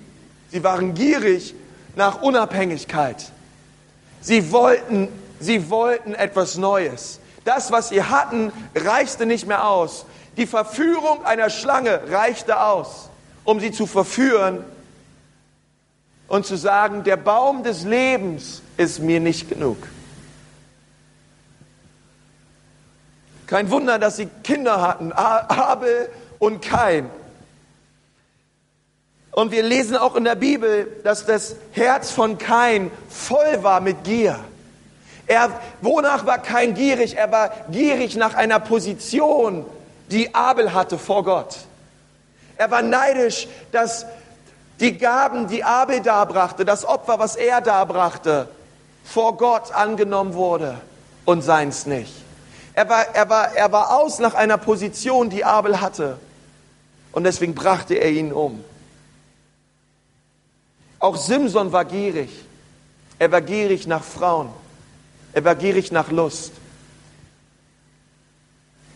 Sie 0.51 0.63
waren 0.65 0.95
gierig 0.95 1.55
nach 1.95 2.23
Unabhängigkeit. 2.23 3.33
Sie 4.21 4.51
wollten, 4.51 5.09
sie 5.39 5.71
wollten 5.71 6.15
etwas 6.15 6.57
Neues. 6.57 7.21
Das, 7.45 7.71
was 7.71 7.91
sie 7.91 8.03
hatten, 8.03 8.53
reichte 8.75 9.27
nicht 9.27 9.47
mehr 9.47 9.69
aus. 9.69 10.07
Die 10.37 10.47
Verführung 10.47 11.25
einer 11.25 11.49
Schlange 11.49 12.01
reichte 12.11 12.61
aus, 12.61 13.09
um 13.45 13.61
sie 13.61 13.71
zu 13.71 13.87
verführen 13.87 14.65
und 16.29 16.45
zu 16.45 16.57
sagen, 16.57 17.05
der 17.05 17.17
Baum 17.17 17.63
des 17.63 17.85
Lebens 17.85 18.63
ist 18.77 18.99
mir 18.99 19.21
nicht 19.21 19.49
genug. 19.49 19.79
Kein 23.47 23.71
Wunder, 23.71 23.99
dass 23.99 24.17
sie 24.17 24.27
Kinder 24.43 24.83
hatten, 24.83 25.13
Abel 25.13 26.11
und 26.39 26.63
Kain. 26.63 27.11
Und 29.33 29.51
wir 29.51 29.63
lesen 29.63 29.97
auch 29.97 30.17
in 30.17 30.25
der 30.25 30.35
Bibel, 30.35 30.89
dass 31.05 31.27
das 31.27 31.57
Herz 31.73 32.11
von 32.11 32.39
Kain 32.39 32.91
voll 33.11 33.63
war 33.63 33.81
mit 33.81 34.05
Gier. 34.05 34.39
Er, 35.27 35.51
wonach 35.83 36.25
war 36.25 36.39
kein 36.39 36.75
gierig? 36.75 37.17
Er 37.17 37.31
war 37.33 37.51
gierig 37.71 38.17
nach 38.17 38.35
einer 38.35 38.61
Position, 38.61 39.67
die 40.11 40.35
Abel 40.35 40.73
hatte 40.73 40.99
vor 40.99 41.25
Gott. 41.25 41.57
Er 42.57 42.71
war 42.71 42.81
neidisch, 42.83 43.49
dass 43.73 44.07
die 44.81 44.97
Gaben, 44.97 45.49
die 45.49 45.65
Abel 45.65 46.01
darbrachte, 46.01 46.65
das 46.65 46.85
Opfer, 46.85 47.19
was 47.19 47.37
er 47.37 47.61
darbrachte, 47.61 48.49
vor 49.05 49.37
Gott 49.37 49.73
angenommen 49.73 50.35
wurde 50.35 50.81
und 51.25 51.43
seins 51.43 51.87
nicht. 51.87 52.13
Er 52.75 52.89
war, 52.89 53.15
er, 53.15 53.29
war, 53.29 53.57
er 53.57 53.73
war 53.73 53.97
aus 53.97 54.19
nach 54.19 54.35
einer 54.35 54.59
Position, 54.59 55.31
die 55.31 55.45
Abel 55.45 55.81
hatte. 55.81 56.19
Und 57.17 57.25
deswegen 57.25 57.55
brachte 57.55 57.95
er 57.95 58.11
ihn 58.11 58.31
um. 58.31 58.63
Auch 60.99 61.17
Simson 61.17 61.73
war 61.73 61.87
gierig. 61.87 62.29
Er 63.19 63.33
war 63.33 63.41
gierig 63.41 63.87
nach 63.87 64.05
Frauen. 64.05 64.51
Er 65.33 65.43
war 65.43 65.55
gierig 65.55 65.91
nach 65.91 66.11
Lust. 66.11 66.53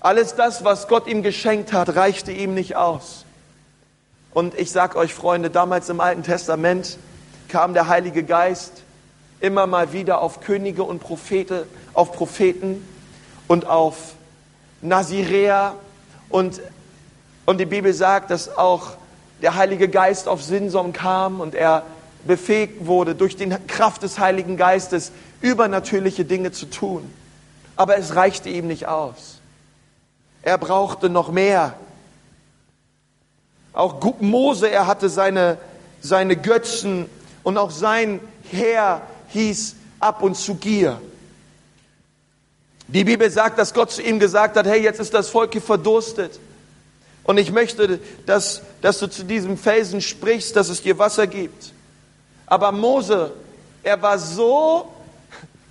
Alles 0.01 0.35
das, 0.35 0.65
was 0.65 0.87
Gott 0.87 1.07
ihm 1.07 1.23
geschenkt 1.23 1.73
hat, 1.73 1.97
reichte 1.97 2.31
ihm 2.31 2.53
nicht 2.53 2.77
aus. 2.77 3.25
Und 4.35 4.53
ich 4.53 4.71
sage 4.71 4.99
euch, 4.99 5.15
Freunde, 5.15 5.49
damals 5.49 5.89
im 5.89 6.01
Alten 6.01 6.23
Testament 6.23 6.99
kam 7.49 7.73
der 7.73 7.89
Heilige 7.89 8.23
Geist 8.23 8.83
immer 9.41 9.67
mal 9.67 9.95
wieder 9.95 10.21
auf 10.21 10.43
Könige 10.43 10.83
und 10.83 10.99
Prophete, 11.01 11.67
auf 11.95 12.13
Propheten 12.13 12.87
und 13.49 13.65
auf 13.65 14.13
Naziräer. 14.83 15.75
Und, 16.29 16.61
und 17.51 17.59
die 17.59 17.67
Bibel 17.67 17.93
sagt, 17.93 18.31
dass 18.31 18.57
auch 18.57 18.93
der 19.43 19.57
Heilige 19.57 19.89
Geist 19.89 20.29
auf 20.29 20.41
Sinsom 20.41 20.93
kam 20.93 21.41
und 21.41 21.57
er 21.57 21.83
befähigt 22.25 22.87
wurde, 22.87 23.17
durch 23.17 23.35
die 23.35 23.49
Kraft 23.67 24.05
des 24.05 24.21
Heiligen 24.21 24.57
Geistes 24.57 25.11
übernatürliche 25.41 26.25
Dinge 26.25 26.53
zu 26.53 26.67
tun. 26.67 27.13
Aber 27.75 27.99
es 27.99 28.15
reichte 28.15 28.49
ihm 28.49 28.69
nicht 28.69 28.87
aus. 28.87 29.41
Er 30.43 30.59
brauchte 30.59 31.09
noch 31.11 31.33
mehr. 31.33 31.75
Auch 33.73 34.01
Mose, 34.21 34.71
er 34.71 34.87
hatte 34.87 35.09
seine, 35.09 35.59
seine 36.01 36.37
Götzen 36.37 37.07
und 37.43 37.59
auch 37.59 37.73
sein 37.73 38.21
Herr 38.53 39.03
hieß 39.31 39.75
ab 39.99 40.23
und 40.23 40.37
zu 40.37 40.55
Gier. 40.55 41.01
Die 42.87 43.03
Bibel 43.03 43.29
sagt, 43.29 43.59
dass 43.59 43.75
Gott 43.75 43.91
zu 43.91 44.03
ihm 44.03 44.21
gesagt 44.21 44.57
hat, 44.57 44.67
hey, 44.69 44.81
jetzt 44.81 45.01
ist 45.01 45.13
das 45.15 45.29
Volk 45.29 45.51
hier 45.51 45.63
verdurstet. 45.63 46.39
Und 47.25 47.39
ich 47.39 47.53
möchte, 47.53 48.01
dass, 48.27 48.63
dass 48.81 48.99
du 48.99 49.07
zu 49.07 49.25
diesem 49.25 49.57
Felsen 49.57 50.01
sprichst, 50.01 50.57
dass 50.57 50.69
es 50.69 50.83
dir 50.83 50.99
Wasser 50.99 51.27
gibt. 51.27 51.73
Aber 52.47 52.73
Mose, 52.73 53.33
er 53.83 54.01
war 54.03 54.19
so, 54.19 54.93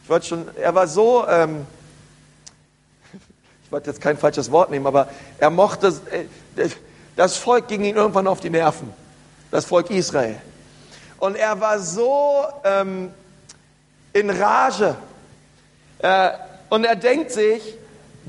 ich 0.04 0.10
wollte 0.10 0.28
schon, 0.28 0.46
er 0.56 0.74
war 0.74 0.88
so, 0.88 1.28
ähm, 1.28 1.66
ich 3.66 3.72
wollte 3.72 3.90
jetzt 3.90 4.02
kein 4.02 4.18
falsches 4.18 4.52
Wort 4.52 4.72
nehmen, 4.72 4.88
aber 4.88 5.10
er 5.38 5.50
mochte, 5.50 5.94
äh, 6.12 6.70
das 7.16 7.38
Volk 7.38 7.68
ging 7.68 7.84
ihm 7.84 7.96
irgendwann 7.96 8.28
auf 8.28 8.40
die 8.40 8.50
Nerven, 8.50 8.94
das 9.52 9.66
Volk 9.66 9.90
Israel. 9.90 10.38
Und 11.20 11.36
er 11.36 11.60
war 11.60 11.80
so 11.80 12.46
ähm, 12.64 13.12
in 14.14 14.30
Rage. 14.30 14.96
Äh, 16.00 16.30
und 16.70 16.86
er 16.86 16.96
denkt 16.96 17.32
sich, 17.32 17.62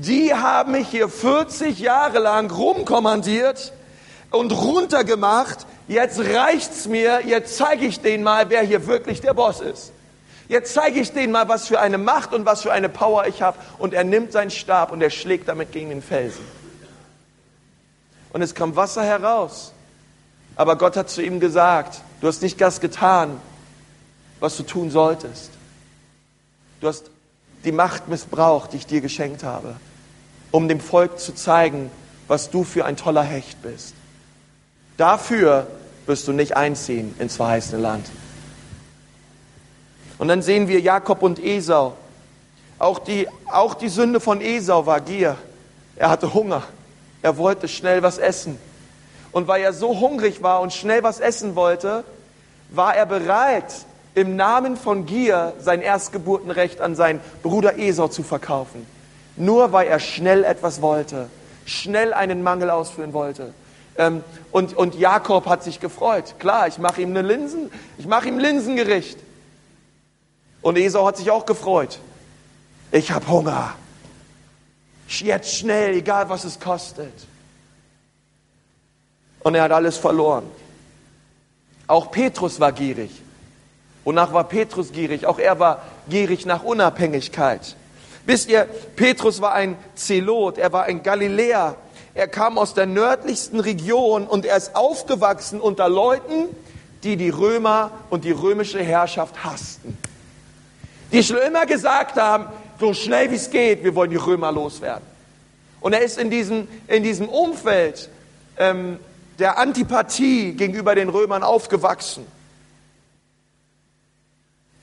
die 0.05 0.33
haben 0.33 0.71
mich 0.71 0.87
hier 0.87 1.09
40 1.09 1.79
Jahre 1.79 2.19
lang 2.19 2.51
rumkommandiert 2.51 3.71
und 4.31 4.51
runtergemacht. 4.51 5.67
Jetzt 5.87 6.19
reicht's 6.19 6.87
mir. 6.87 7.21
Jetzt 7.25 7.57
zeige 7.57 7.85
ich 7.85 7.99
denen 8.01 8.23
mal, 8.23 8.49
wer 8.49 8.61
hier 8.61 8.87
wirklich 8.87 9.21
der 9.21 9.33
Boss 9.33 9.61
ist. 9.61 9.91
Jetzt 10.47 10.73
zeige 10.73 10.99
ich 10.99 11.11
denen 11.13 11.31
mal, 11.31 11.47
was 11.47 11.67
für 11.67 11.79
eine 11.79 11.97
Macht 11.97 12.33
und 12.33 12.45
was 12.45 12.63
für 12.63 12.71
eine 12.71 12.89
Power 12.89 13.27
ich 13.27 13.41
habe. 13.41 13.57
Und 13.77 13.93
er 13.93 14.03
nimmt 14.03 14.31
seinen 14.31 14.51
Stab 14.51 14.91
und 14.91 15.01
er 15.01 15.09
schlägt 15.09 15.47
damit 15.47 15.71
gegen 15.71 15.89
den 15.89 16.01
Felsen. 16.01 16.45
Und 18.33 18.41
es 18.41 18.55
kam 18.55 18.75
Wasser 18.75 19.03
heraus. 19.03 19.71
Aber 20.55 20.77
Gott 20.77 20.97
hat 20.97 21.09
zu 21.09 21.21
ihm 21.21 21.39
gesagt, 21.39 22.01
du 22.21 22.27
hast 22.27 22.41
nicht 22.41 22.59
das 22.59 22.81
getan, 22.81 23.39
was 24.39 24.57
du 24.57 24.63
tun 24.63 24.89
solltest. 24.89 25.51
Du 26.79 26.87
hast 26.87 27.11
die 27.63 27.71
Macht 27.71 28.07
missbraucht, 28.07 28.73
die 28.73 28.77
ich 28.77 28.87
dir 28.87 29.01
geschenkt 29.01 29.43
habe, 29.43 29.75
um 30.51 30.67
dem 30.67 30.79
Volk 30.79 31.19
zu 31.19 31.33
zeigen, 31.33 31.89
was 32.27 32.49
du 32.49 32.63
für 32.63 32.85
ein 32.85 32.97
toller 32.97 33.23
Hecht 33.23 33.61
bist. 33.61 33.93
Dafür 34.97 35.67
wirst 36.05 36.27
du 36.27 36.33
nicht 36.33 36.55
einziehen 36.55 37.15
ins 37.19 37.35
verheißene 37.37 37.81
Land. 37.81 38.07
Und 40.17 40.27
dann 40.27 40.41
sehen 40.41 40.67
wir 40.67 40.79
Jakob 40.79 41.23
und 41.23 41.39
Esau. 41.39 41.93
Auch 42.77 42.99
die, 42.99 43.27
auch 43.51 43.73
die 43.73 43.89
Sünde 43.89 44.19
von 44.19 44.41
Esau 44.41 44.85
war 44.85 45.01
Gier. 45.01 45.37
Er 45.95 46.09
hatte 46.09 46.33
Hunger. 46.33 46.63
Er 47.21 47.37
wollte 47.37 47.67
schnell 47.67 48.03
was 48.03 48.17
essen. 48.17 48.57
Und 49.31 49.47
weil 49.47 49.61
er 49.61 49.73
so 49.73 49.99
hungrig 49.99 50.43
war 50.43 50.61
und 50.61 50.73
schnell 50.73 51.03
was 51.03 51.19
essen 51.19 51.55
wollte, 51.55 52.03
war 52.69 52.95
er 52.95 53.05
bereit, 53.05 53.85
im 54.13 54.35
Namen 54.35 54.75
von 54.75 55.05
Gier 55.05 55.53
sein 55.59 55.81
Erstgeburtenrecht 55.81 56.81
an 56.81 56.95
seinen 56.95 57.21
Bruder 57.43 57.77
Esau 57.77 58.09
zu 58.09 58.23
verkaufen. 58.23 58.85
Nur 59.41 59.71
weil 59.71 59.87
er 59.87 59.99
schnell 59.99 60.43
etwas 60.43 60.83
wollte, 60.83 61.27
schnell 61.65 62.13
einen 62.13 62.43
Mangel 62.43 62.69
ausführen 62.69 63.11
wollte. 63.11 63.55
Ähm, 63.97 64.23
und, 64.51 64.77
und 64.77 64.93
Jakob 64.93 65.47
hat 65.47 65.63
sich 65.63 65.79
gefreut. 65.79 66.35
Klar, 66.37 66.67
ich 66.67 66.77
mache 66.77 67.01
ihm 67.01 67.09
eine 67.09 67.23
Linsen, 67.23 67.71
ich 67.97 68.05
mache 68.05 68.27
ihm 68.27 68.37
Linsengericht. 68.37 69.17
Und 70.61 70.77
Esau 70.77 71.07
hat 71.07 71.17
sich 71.17 71.31
auch 71.31 71.47
gefreut. 71.47 71.97
Ich 72.91 73.11
habe 73.11 73.27
Hunger. 73.27 73.73
Jetzt 75.07 75.57
schnell, 75.57 75.95
egal 75.95 76.29
was 76.29 76.43
es 76.43 76.59
kostet. 76.59 77.25
Und 79.39 79.55
er 79.55 79.63
hat 79.63 79.71
alles 79.71 79.97
verloren. 79.97 80.45
Auch 81.87 82.11
Petrus 82.11 82.59
war 82.59 82.73
gierig. 82.73 83.09
Wonach 84.03 84.33
war 84.33 84.43
Petrus 84.43 84.91
gierig? 84.91 85.25
Auch 85.25 85.39
er 85.39 85.57
war 85.57 85.81
gierig 86.07 86.45
nach 86.45 86.61
Unabhängigkeit. 86.61 87.75
Wisst 88.31 88.47
ihr, 88.47 88.65
Petrus 88.95 89.41
war 89.41 89.51
ein 89.51 89.75
Zelot, 89.93 90.57
er 90.57 90.71
war 90.71 90.85
ein 90.85 91.03
Galiläer. 91.03 91.75
Er 92.13 92.29
kam 92.29 92.57
aus 92.57 92.73
der 92.73 92.85
nördlichsten 92.85 93.59
Region 93.59 94.25
und 94.25 94.45
er 94.45 94.55
ist 94.55 94.73
aufgewachsen 94.73 95.59
unter 95.59 95.89
Leuten, 95.89 96.47
die 97.03 97.17
die 97.17 97.27
Römer 97.27 97.91
und 98.09 98.23
die 98.23 98.31
römische 98.31 98.81
Herrschaft 98.81 99.43
hassten. 99.43 99.97
Die 101.11 101.21
schon 101.23 101.39
immer 101.39 101.65
gesagt 101.65 102.15
haben, 102.15 102.45
so 102.79 102.93
schnell 102.93 103.31
wie 103.31 103.35
es 103.35 103.49
geht, 103.49 103.83
wir 103.83 103.95
wollen 103.95 104.11
die 104.11 104.15
Römer 104.15 104.53
loswerden. 104.53 105.05
Und 105.81 105.91
er 105.91 105.99
ist 105.99 106.17
in 106.17 106.29
diesem, 106.29 106.69
in 106.87 107.03
diesem 107.03 107.27
Umfeld 107.27 108.09
ähm, 108.55 108.97
der 109.39 109.57
Antipathie 109.57 110.53
gegenüber 110.53 110.95
den 110.95 111.09
Römern 111.09 111.43
aufgewachsen. 111.43 112.25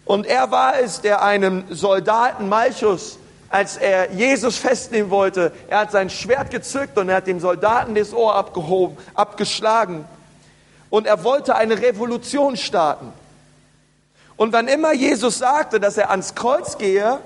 Und 0.04 0.26
er 0.26 0.50
war 0.50 0.78
es, 0.78 1.00
der 1.00 1.22
einem 1.22 1.64
Soldaten 1.70 2.50
Malchus, 2.50 3.18
als 3.50 3.76
er 3.76 4.12
Jesus 4.12 4.58
festnehmen 4.58 5.10
wollte, 5.10 5.52
er 5.68 5.80
hat 5.80 5.92
sein 5.92 6.10
Schwert 6.10 6.50
gezückt 6.50 6.98
und 6.98 7.08
er 7.08 7.16
hat 7.16 7.26
dem 7.26 7.40
Soldaten 7.40 7.94
das 7.94 8.12
Ohr 8.12 8.34
abgehoben, 8.34 8.96
abgeschlagen. 9.14 10.04
Und 10.90 11.06
er 11.06 11.24
wollte 11.24 11.54
eine 11.54 11.80
Revolution 11.80 12.56
starten. 12.56 13.12
Und 14.36 14.52
wann 14.52 14.68
immer 14.68 14.92
Jesus 14.92 15.38
sagte, 15.38 15.80
dass 15.80 15.96
er 15.96 16.10
ans 16.10 16.34
Kreuz 16.34 16.78
gehe, 16.78 17.18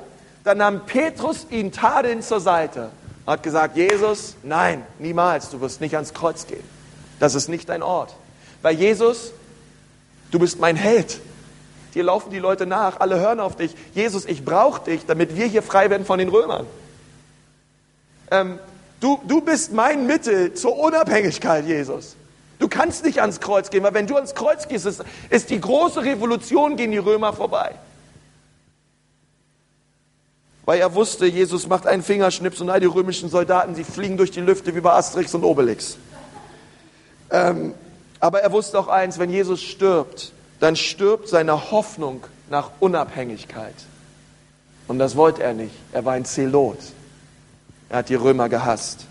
dann 0.45 0.59
nahm 0.59 0.87
Petrus 0.87 1.47
ihn 1.51 1.73
tadelnd 1.73 2.25
zur 2.25 2.41
Seite. 2.41 2.91
Hat 3.27 3.43
gesagt, 3.43 3.77
Jesus, 3.77 4.35
nein, 4.43 4.85
niemals, 4.99 5.51
du 5.51 5.61
wirst 5.61 5.81
nicht 5.81 5.95
ans 5.95 6.15
Kreuz 6.15 6.47
gehen. 6.47 6.65
Das 7.21 7.35
ist 7.35 7.49
nicht 7.49 7.69
dein 7.69 7.83
Ort. 7.83 8.15
Weil 8.63 8.75
Jesus, 8.75 9.33
du 10.31 10.39
bist 10.39 10.59
mein 10.59 10.77
Held. 10.77 11.21
Dir 11.95 12.05
laufen 12.05 12.31
die 12.31 12.39
Leute 12.39 12.67
nach, 12.67 13.01
alle 13.01 13.21
hören 13.21 13.41
auf 13.41 13.57
dich. 13.57 13.75
Jesus, 13.95 14.25
ich 14.25 14.45
brauche 14.45 14.85
dich, 14.85 15.05
damit 15.07 15.37
wir 15.37 15.47
hier 15.47 15.63
frei 15.63 15.91
werden 15.91 16.07
von 16.07 16.19
den 16.19 16.29
Römern. 16.29 16.67
Ähm, 18.31 18.59
du, 19.01 19.21
du 19.27 19.43
bist 19.43 19.73
mein 19.73 20.07
Mittel 20.07 20.55
zur 20.55 20.79
Unabhängigkeit, 20.79 21.67
Jesus. 21.67 22.17
Du 22.59 22.69
kannst 22.69 23.05
nicht 23.05 23.21
ans 23.21 23.41
Kreuz 23.41 23.71
gehen, 23.71 23.83
weil 23.83 23.93
wenn 23.93 24.07
du 24.07 24.17
ans 24.17 24.35
Kreuz 24.35 24.69
gehst, 24.69 24.87
ist, 24.87 25.05
ist 25.29 25.51
die 25.51 25.61
große 25.61 26.03
Revolution 26.03 26.77
gegen 26.77 26.93
die 26.93 26.99
Römer 26.99 27.33
vorbei. 27.33 27.75
Weil 30.65 30.81
er 30.81 30.95
wusste, 30.95 31.27
Jesus 31.27 31.67
macht 31.67 31.87
einen 31.87 32.03
Fingerschnips 32.03 32.61
und 32.61 32.71
all 32.71 32.81
die 32.81 32.87
römischen 32.87 33.29
Soldaten, 33.29 33.75
sie 33.75 33.85
fliegen 33.85 34.17
durch 34.17 34.31
die 34.31 34.41
Lüfte 34.41 34.75
wie 34.75 34.81
bei 34.81 34.93
Asterix 34.93 35.35
und 35.35 35.45
Obelix. 35.45 35.99
Ähm, 37.31 37.75
aber 38.21 38.43
er 38.43 38.53
wusste 38.53 38.79
auch 38.79 38.89
eins, 38.89 39.19
wenn 39.19 39.31
Jesus 39.31 39.61
stirbt, 39.61 40.33
dann 40.63 40.77
stirbt 40.77 41.29
seine 41.29 41.73
Hoffnung 41.73 42.23
nach 42.49 42.71
Unabhängigkeit. 42.79 43.75
Und 44.87 45.01
das 45.01 45.17
wollte 45.17 45.43
er 45.43 45.55
nicht. 45.55 45.75
Er 45.91 46.05
war 46.05 46.13
ein 46.13 46.25
Zelot. 46.25 46.79
Er 47.89 47.99
hat 47.99 48.09
die 48.09 48.15
Römer 48.15 48.49
gehasst. 48.49 49.07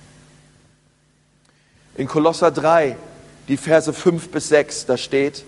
In 1.98 2.08
Kolosser 2.08 2.52
3, 2.52 2.96
die 3.50 3.58
Verse 3.58 3.92
5 3.92 4.30
bis 4.30 4.48
6, 4.48 4.86
da 4.86 4.96
steht, 4.96 5.44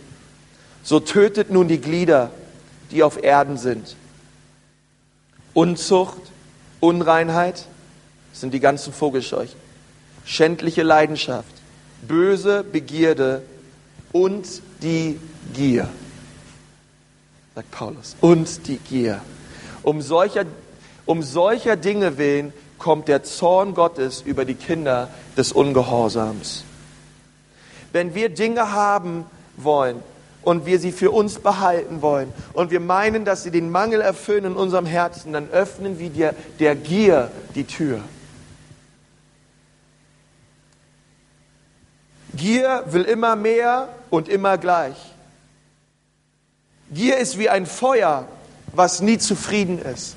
so 0.84 1.00
tötet 1.00 1.52
nun 1.52 1.70
die 1.70 1.80
Glieder, 1.80 2.32
die 2.92 3.02
auf 3.02 3.24
Erden 3.24 3.56
sind. 3.56 3.96
Unzucht, 5.54 6.22
Unreinheit, 6.82 7.66
sind 8.34 8.54
die 8.54 8.60
ganzen 8.60 8.92
Vogelscheuchen, 8.92 9.58
schändliche 10.26 10.84
Leidenschaft, 10.84 11.54
böse 12.06 12.66
Begierde 12.66 13.42
und 14.12 14.46
die 14.84 15.20
Gier, 15.54 15.88
sagt 17.56 17.72
Paulus, 17.72 18.16
und 18.22 18.68
die 18.68 18.78
Gier. 18.78 19.22
Um 19.82 20.02
solcher, 20.02 20.46
um 21.06 21.24
solcher 21.24 21.76
Dinge 21.76 22.18
willen 22.18 22.54
kommt 22.78 23.08
der 23.08 23.24
Zorn 23.24 23.74
Gottes 23.74 24.22
über 24.22 24.46
die 24.46 24.56
Kinder 24.56 25.10
des 25.38 25.54
Ungehorsams. 25.54 26.66
Wenn 27.94 28.14
wir 28.14 28.30
Dinge 28.30 28.74
haben 28.74 29.26
wollen 29.56 30.04
und 30.42 30.66
wir 30.66 30.80
sie 30.80 30.92
für 30.92 31.12
uns 31.12 31.40
behalten 31.40 32.02
wollen 32.02 32.34
und 32.52 32.72
wir 32.72 32.82
meinen, 32.82 33.24
dass 33.24 33.44
sie 33.44 33.52
den 33.52 33.72
Mangel 33.72 34.02
erfüllen 34.02 34.46
in 34.46 34.56
unserem 34.56 34.86
Herzen, 34.86 35.32
dann 35.32 35.50
öffnen 35.50 36.00
wir 36.00 36.10
der, 36.10 36.36
der 36.60 36.76
Gier 36.76 37.32
die 37.56 37.64
Tür. 37.64 38.02
Gier 42.36 42.84
will 42.88 43.04
immer 43.04 43.36
mehr 43.36 43.90
und 44.14 44.30
immer 44.30 44.60
gleich. 44.60 44.96
Gier 46.92 47.18
ist 47.18 47.40
wie 47.40 47.50
ein 47.50 47.66
Feuer, 47.66 48.28
was 48.68 49.02
nie 49.02 49.18
zufrieden 49.18 49.80
ist, 49.80 50.16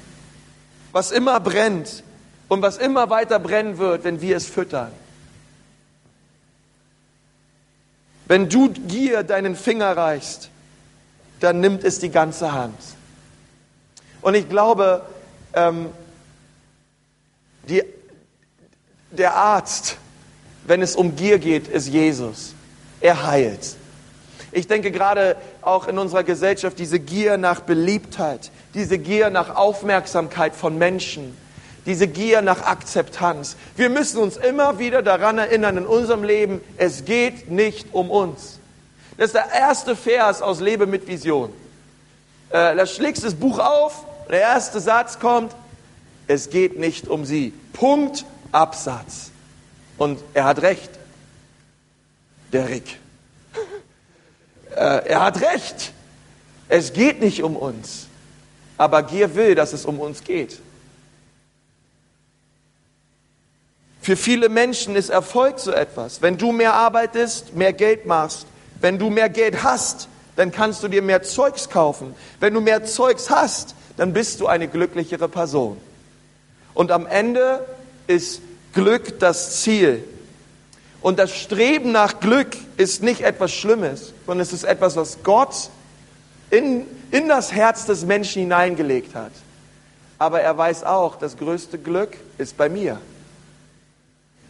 was 0.92 1.12
immer 1.12 1.40
brennt 1.40 2.04
und 2.48 2.60
was 2.60 2.76
immer 2.76 3.08
weiter 3.08 3.38
brennen 3.38 3.78
wird, 3.78 4.04
wenn 4.04 4.20
wir 4.20 4.36
es 4.36 4.44
füttern. 4.44 4.92
Wenn 8.26 8.50
du 8.50 8.68
Gier 8.68 9.22
deinen 9.22 9.56
Finger 9.56 9.96
reichst, 9.96 10.50
dann 11.40 11.60
nimmt 11.60 11.82
es 11.82 11.98
die 11.98 12.10
ganze 12.10 12.52
Hand. 12.52 12.78
Und 14.20 14.34
ich 14.34 14.46
glaube, 14.46 15.06
ähm, 15.54 15.88
die, 17.66 17.82
der 19.10 19.36
Arzt, 19.36 19.96
wenn 20.66 20.82
es 20.82 20.96
um 20.96 21.16
Gier 21.16 21.38
geht, 21.38 21.66
ist 21.66 21.88
Jesus. 21.88 22.52
Er 23.00 23.26
heilt. 23.26 23.76
Ich 24.56 24.66
denke 24.66 24.90
gerade 24.90 25.36
auch 25.60 25.86
in 25.86 25.98
unserer 25.98 26.24
Gesellschaft 26.24 26.78
diese 26.78 26.98
Gier 26.98 27.36
nach 27.36 27.60
Beliebtheit, 27.60 28.50
diese 28.72 28.96
Gier 28.96 29.28
nach 29.28 29.54
Aufmerksamkeit 29.54 30.54
von 30.54 30.78
Menschen, 30.78 31.36
diese 31.84 32.08
Gier 32.08 32.40
nach 32.40 32.62
Akzeptanz. 32.62 33.56
Wir 33.76 33.90
müssen 33.90 34.16
uns 34.16 34.38
immer 34.38 34.78
wieder 34.78 35.02
daran 35.02 35.36
erinnern 35.36 35.76
in 35.76 35.84
unserem 35.84 36.24
Leben, 36.24 36.62
es 36.78 37.04
geht 37.04 37.50
nicht 37.50 37.88
um 37.92 38.10
uns. 38.10 38.58
Das 39.18 39.26
ist 39.26 39.34
der 39.34 39.52
erste 39.52 39.94
Vers 39.94 40.40
aus 40.40 40.60
Lebe 40.60 40.86
mit 40.86 41.06
Vision. 41.06 41.50
Äh, 42.48 42.76
da 42.76 42.86
schlägst 42.86 43.24
das 43.24 43.34
Buch 43.34 43.58
auf, 43.58 44.06
der 44.30 44.40
erste 44.40 44.80
Satz 44.80 45.18
kommt, 45.18 45.54
es 46.28 46.48
geht 46.48 46.78
nicht 46.78 47.08
um 47.08 47.26
sie. 47.26 47.52
Punkt, 47.74 48.24
Absatz. 48.52 49.32
Und 49.98 50.18
er 50.32 50.44
hat 50.44 50.62
recht. 50.62 50.92
Der 52.54 52.70
Rick. 52.70 53.00
Äh, 54.76 55.08
er 55.08 55.22
hat 55.22 55.40
recht. 55.40 55.92
Es 56.68 56.92
geht 56.92 57.20
nicht 57.20 57.42
um 57.42 57.56
uns. 57.56 58.06
Aber 58.76 59.02
Gier 59.02 59.34
will, 59.34 59.54
dass 59.54 59.72
es 59.72 59.84
um 59.84 59.98
uns 59.98 60.22
geht. 60.22 60.60
Für 64.02 64.16
viele 64.16 64.48
Menschen 64.48 64.94
ist 64.94 65.08
Erfolg 65.08 65.58
so 65.58 65.72
etwas. 65.72 66.22
Wenn 66.22 66.36
du 66.36 66.52
mehr 66.52 66.74
arbeitest, 66.74 67.56
mehr 67.56 67.72
Geld 67.72 68.06
machst, 68.06 68.46
wenn 68.80 68.98
du 68.98 69.10
mehr 69.10 69.28
Geld 69.28 69.64
hast, 69.64 70.08
dann 70.36 70.52
kannst 70.52 70.82
du 70.82 70.88
dir 70.88 71.02
mehr 71.02 71.22
Zeugs 71.22 71.68
kaufen. 71.70 72.14
Wenn 72.38 72.54
du 72.54 72.60
mehr 72.60 72.84
Zeugs 72.84 73.30
hast, 73.30 73.74
dann 73.96 74.12
bist 74.12 74.40
du 74.40 74.46
eine 74.46 74.68
glücklichere 74.68 75.28
Person. 75.28 75.78
Und 76.74 76.92
am 76.92 77.06
Ende 77.06 77.64
ist 78.06 78.42
Glück 78.74 79.18
das 79.18 79.62
Ziel. 79.62 80.04
Und 81.06 81.20
das 81.20 81.36
Streben 81.36 81.92
nach 81.92 82.18
Glück 82.18 82.56
ist 82.78 83.00
nicht 83.00 83.20
etwas 83.20 83.52
Schlimmes, 83.52 84.12
sondern 84.26 84.42
es 84.42 84.52
ist 84.52 84.64
etwas, 84.64 84.96
was 84.96 85.18
Gott 85.22 85.70
in, 86.50 86.84
in 87.12 87.28
das 87.28 87.52
Herz 87.52 87.86
des 87.86 88.04
Menschen 88.04 88.42
hineingelegt 88.42 89.14
hat. 89.14 89.30
Aber 90.18 90.40
er 90.40 90.58
weiß 90.58 90.82
auch, 90.82 91.14
das 91.14 91.36
größte 91.36 91.78
Glück 91.78 92.16
ist 92.38 92.56
bei 92.56 92.68
mir. 92.68 93.00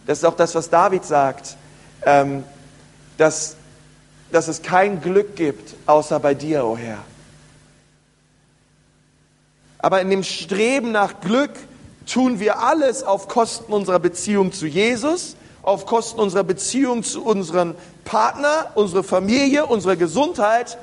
Das 0.06 0.16
ist 0.16 0.24
auch 0.24 0.34
das, 0.34 0.54
was 0.54 0.70
David 0.70 1.04
sagt, 1.04 1.58
ähm, 2.06 2.42
dass, 3.18 3.56
dass 4.32 4.48
es 4.48 4.62
kein 4.62 5.02
Glück 5.02 5.36
gibt, 5.36 5.74
außer 5.84 6.18
bei 6.20 6.32
dir, 6.32 6.64
o 6.64 6.70
oh 6.70 6.76
Herr. 6.78 7.04
Aber 9.76 10.00
in 10.00 10.08
dem 10.08 10.22
Streben 10.22 10.90
nach 10.90 11.20
Glück 11.20 11.52
tun 12.06 12.40
wir 12.40 12.60
alles 12.60 13.02
auf 13.02 13.28
Kosten 13.28 13.74
unserer 13.74 13.98
Beziehung 13.98 14.52
zu 14.52 14.66
Jesus 14.66 15.36
auf 15.66 15.85
Kosten 15.85 16.20
unserer 16.20 16.44
Beziehung 16.44 17.02
zu 17.02 17.24
unserem 17.24 17.74
Partner, 18.05 18.70
unserer 18.76 19.02
Familie, 19.02 19.66
unserer 19.66 19.96
Gesundheit. 19.96 20.79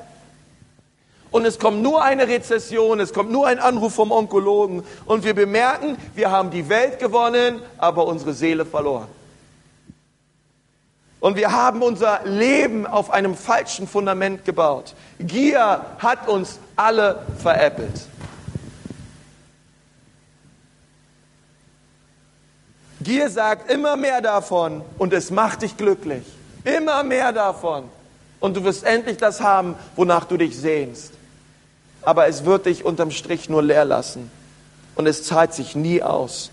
Und 1.32 1.46
es 1.46 1.58
kommt 1.58 1.82
nur 1.82 2.04
eine 2.04 2.28
Rezession, 2.28 3.00
es 3.00 3.13
kommt 3.13 3.32
nur 3.32 3.48
ein 3.48 3.60
Anruf 3.60 3.96
vom 3.96 4.12
Onkologen 4.12 4.84
und 5.06 5.24
wir 5.24 5.34
bemerken, 5.34 5.98
wir 6.15 6.30
haben 6.30 6.52
die 6.52 6.67
Welt 6.69 7.00
gewonnen, 7.00 7.62
aber 7.78 8.06
unsere 8.06 8.34
Seele 8.34 8.65
verloren. 8.65 9.08
Und 11.22 11.38
wir 11.38 11.54
haben 11.54 11.82
unser 11.82 12.19
Leben 12.26 12.86
auf 12.86 13.10
einem 13.10 13.36
falschen 13.36 13.88
Fundament 13.88 14.43
gebaut. 14.43 14.93
Gier 15.17 15.86
hat 16.00 16.28
uns 16.28 16.60
alle 16.76 17.26
veräppelt. 17.41 18.08
Gier 23.04 23.30
sagt 23.30 23.70
immer 23.70 23.96
mehr 23.96 24.22
davon 24.22 24.82
und 24.98 25.13
es 25.13 25.30
macht 25.30 25.62
dich 25.62 25.78
glücklich. 25.78 26.26
Immer 26.63 27.04
mehr 27.04 27.34
davon. 27.34 27.89
Und 28.39 28.56
du 28.56 28.63
wirst 28.63 28.84
endlich 28.84 29.18
das 29.18 29.42
haben, 29.42 29.76
wonach 29.96 30.26
du 30.26 30.38
dich 30.38 30.58
sehnst. 30.58 31.13
aber 32.04 32.28
es 32.28 32.46
wird 32.46 32.66
dich 32.66 32.86
unterm 32.86 33.12
Strich 33.12 33.50
nur 33.50 33.63
leer 33.63 33.86
lassen 33.86 34.30
und 34.96 35.08
es 35.08 35.24
zahlt 35.24 35.54
sich 35.54 35.76
nie 35.76 36.04
aus. 36.04 36.52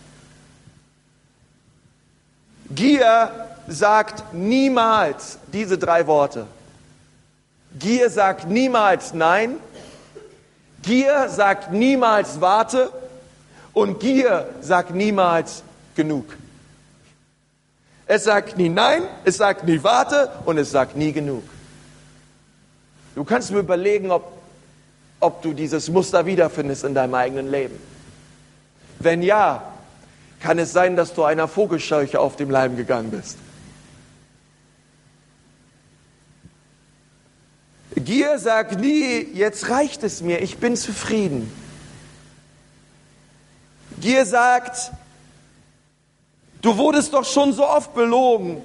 Gier 2.71 3.49
sagt 3.67 4.33
niemals 4.33 5.39
diese 5.53 5.77
drei 5.77 6.07
Worte. 6.07 6.47
Gier 7.79 8.11
sagt 8.11 8.49
niemals 8.49 9.13
Nein. 9.13 9.57
Gier 10.83 11.29
sagt 11.29 11.73
niemals 11.73 12.41
Warte. 12.41 12.91
Und 13.73 14.01
Gier 14.01 14.49
sagt 14.61 14.93
niemals 14.93 15.63
genug. 15.95 16.37
Es 18.11 18.25
sagt 18.25 18.59
nie 18.59 18.69
Nein, 18.69 19.05
es 19.25 19.37
sagt 19.37 19.65
nie 19.65 19.85
Warte 19.85 20.33
und 20.45 20.59
es 20.59 20.73
sagt 20.73 20.97
nie 20.97 21.13
genug. 21.13 21.45
Du 23.15 23.23
kannst 23.23 23.53
mir 23.53 23.61
überlegen, 23.61 24.11
ob, 24.11 24.33
ob 25.21 25.43
du 25.43 25.53
dieses 25.53 25.89
Muster 25.89 26.27
wiederfindest 26.27 26.83
in 26.83 26.93
deinem 26.93 27.15
eigenen 27.15 27.49
Leben. 27.49 27.79
Wenn 28.99 29.23
ja, 29.23 29.63
kann 30.41 30.59
es 30.59 30.73
sein, 30.73 30.97
dass 30.97 31.15
du 31.15 31.23
einer 31.23 31.47
Vogelscheuche 31.47 32.19
auf 32.19 32.35
dem 32.35 32.51
Leim 32.51 32.77
gegangen 32.77 33.13
bist. 33.13 33.39
Gier 37.95 38.41
sagt 38.41 38.81
nie, 38.81 39.23
jetzt 39.35 39.71
reicht 39.71 40.03
es 40.03 40.21
mir, 40.21 40.43
ich 40.43 40.59
bin 40.59 40.75
zufrieden. 40.75 41.49
Gier 44.01 44.27
sagt, 44.27 44.91
du 46.63 46.77
wurdest 46.77 47.13
doch 47.13 47.25
schon 47.25 47.53
so 47.53 47.67
oft 47.67 47.95
belogen, 47.95 48.63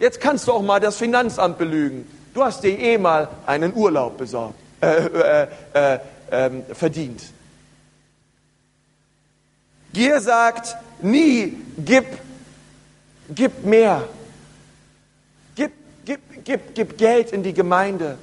jetzt 0.00 0.20
kannst 0.20 0.48
du 0.48 0.52
auch 0.52 0.62
mal 0.62 0.80
das 0.80 0.96
Finanzamt 0.96 1.58
belügen. 1.58 2.06
Du 2.34 2.44
hast 2.44 2.62
dir 2.62 2.78
eh 2.78 2.98
mal 2.98 3.28
einen 3.46 3.74
Urlaub 3.74 4.18
besorgt, 4.18 4.58
äh, 4.80 5.06
äh, 5.06 5.46
äh, 5.72 5.98
ähm, 6.30 6.62
verdient. 6.72 7.22
Gier 9.92 10.20
sagt 10.20 10.76
nie, 11.00 11.56
gib, 11.78 12.04
gib 13.34 13.64
mehr. 13.64 14.06
Gib, 15.54 15.72
gib, 16.04 16.20
gib, 16.44 16.74
gib 16.74 16.98
Geld 16.98 17.32
in 17.32 17.42
die 17.42 17.54
Gemeinde. 17.54 18.18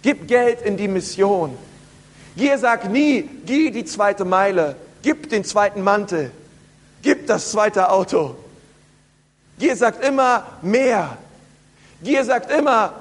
Gib 0.00 0.26
Geld 0.26 0.62
in 0.62 0.78
die 0.78 0.88
Mission. 0.88 1.58
Gier 2.34 2.56
sagt 2.56 2.90
nie, 2.90 3.28
geh 3.44 3.70
die 3.70 3.84
zweite 3.84 4.24
Meile. 4.24 4.76
Gib 5.02 5.28
den 5.28 5.44
zweiten 5.44 5.82
Mantel. 5.82 6.30
Gib 7.06 7.28
das 7.28 7.52
zweite 7.52 7.88
Auto. 7.88 8.34
Gier 9.60 9.76
sagt 9.76 10.04
immer 10.04 10.44
mehr. 10.60 11.16
Gier 12.02 12.24
sagt 12.24 12.50
immer, 12.50 12.94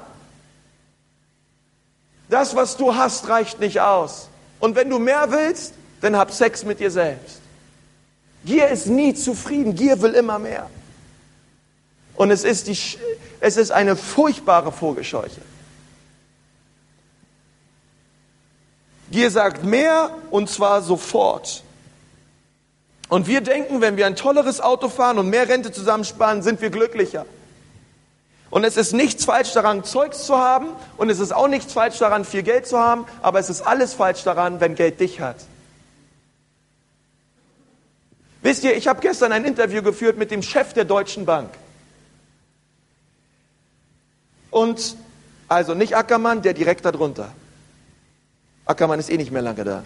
das, 2.29 2.55
was 2.55 2.77
du 2.77 2.93
hast, 2.93 3.27
reicht 3.29 3.59
nicht 3.59 3.81
aus. 3.81 4.29
Und 4.59 4.75
wenn 4.75 4.91
du 4.91 4.99
mehr 4.99 5.31
willst, 5.31 5.73
dann 6.01 6.15
hab 6.15 6.31
Sex 6.31 6.63
mit 6.63 6.79
dir 6.79 6.91
selbst. 6.91 7.39
Gier 8.45 8.67
ist 8.67 8.85
nie 8.85 9.15
zufrieden. 9.15 9.73
Gier 9.73 9.99
will 10.03 10.13
immer 10.13 10.37
mehr. 10.37 10.69
Und 12.13 12.29
es 12.29 12.43
ist, 12.43 12.67
die, 12.67 12.77
es 13.39 13.57
ist 13.57 13.71
eine 13.71 13.95
furchtbare 13.95 14.71
Vogelscheuche. 14.71 15.41
Gier 19.09 19.31
sagt 19.31 19.63
mehr 19.63 20.11
und 20.29 20.47
zwar 20.47 20.83
sofort. 20.83 21.64
Und 23.15 23.27
wir 23.27 23.39
denken, 23.39 23.79
wenn 23.79 23.95
wir 23.95 24.07
ein 24.07 24.17
tolleres 24.17 24.59
Auto 24.59 24.89
fahren 24.89 25.17
und 25.19 25.29
mehr 25.29 25.47
Rente 25.47 25.71
zusammensparen, 25.71 26.41
sind 26.41 26.59
wir 26.59 26.69
glücklicher. 26.69 27.25
Und 28.49 28.65
es 28.65 28.75
ist 28.75 28.91
nichts 28.91 29.23
falsch 29.23 29.53
daran, 29.53 29.85
Zeugs 29.85 30.25
zu 30.25 30.37
haben 30.37 30.67
und 30.97 31.09
es 31.09 31.21
ist 31.21 31.33
auch 31.33 31.47
nichts 31.47 31.71
falsch 31.71 31.97
daran, 31.97 32.25
viel 32.25 32.43
Geld 32.43 32.67
zu 32.67 32.77
haben, 32.77 33.05
aber 33.21 33.39
es 33.39 33.49
ist 33.49 33.61
alles 33.61 33.93
falsch 33.93 34.25
daran, 34.25 34.59
wenn 34.59 34.75
Geld 34.75 34.99
dich 34.99 35.21
hat. 35.21 35.37
Wisst 38.41 38.65
ihr, 38.65 38.75
ich 38.75 38.89
habe 38.89 38.99
gestern 38.99 39.31
ein 39.31 39.45
Interview 39.45 39.81
geführt 39.81 40.17
mit 40.17 40.29
dem 40.29 40.41
Chef 40.41 40.73
der 40.73 40.83
Deutschen 40.83 41.25
Bank. 41.25 41.51
Und 44.51 44.97
also 45.47 45.73
nicht 45.73 45.95
Ackermann, 45.95 46.41
der 46.41 46.53
direkt 46.53 46.83
darunter. 46.83 47.31
Ackermann 48.65 48.99
ist 48.99 49.09
eh 49.09 49.15
nicht 49.15 49.31
mehr 49.31 49.41
lange 49.41 49.63
da. 49.63 49.83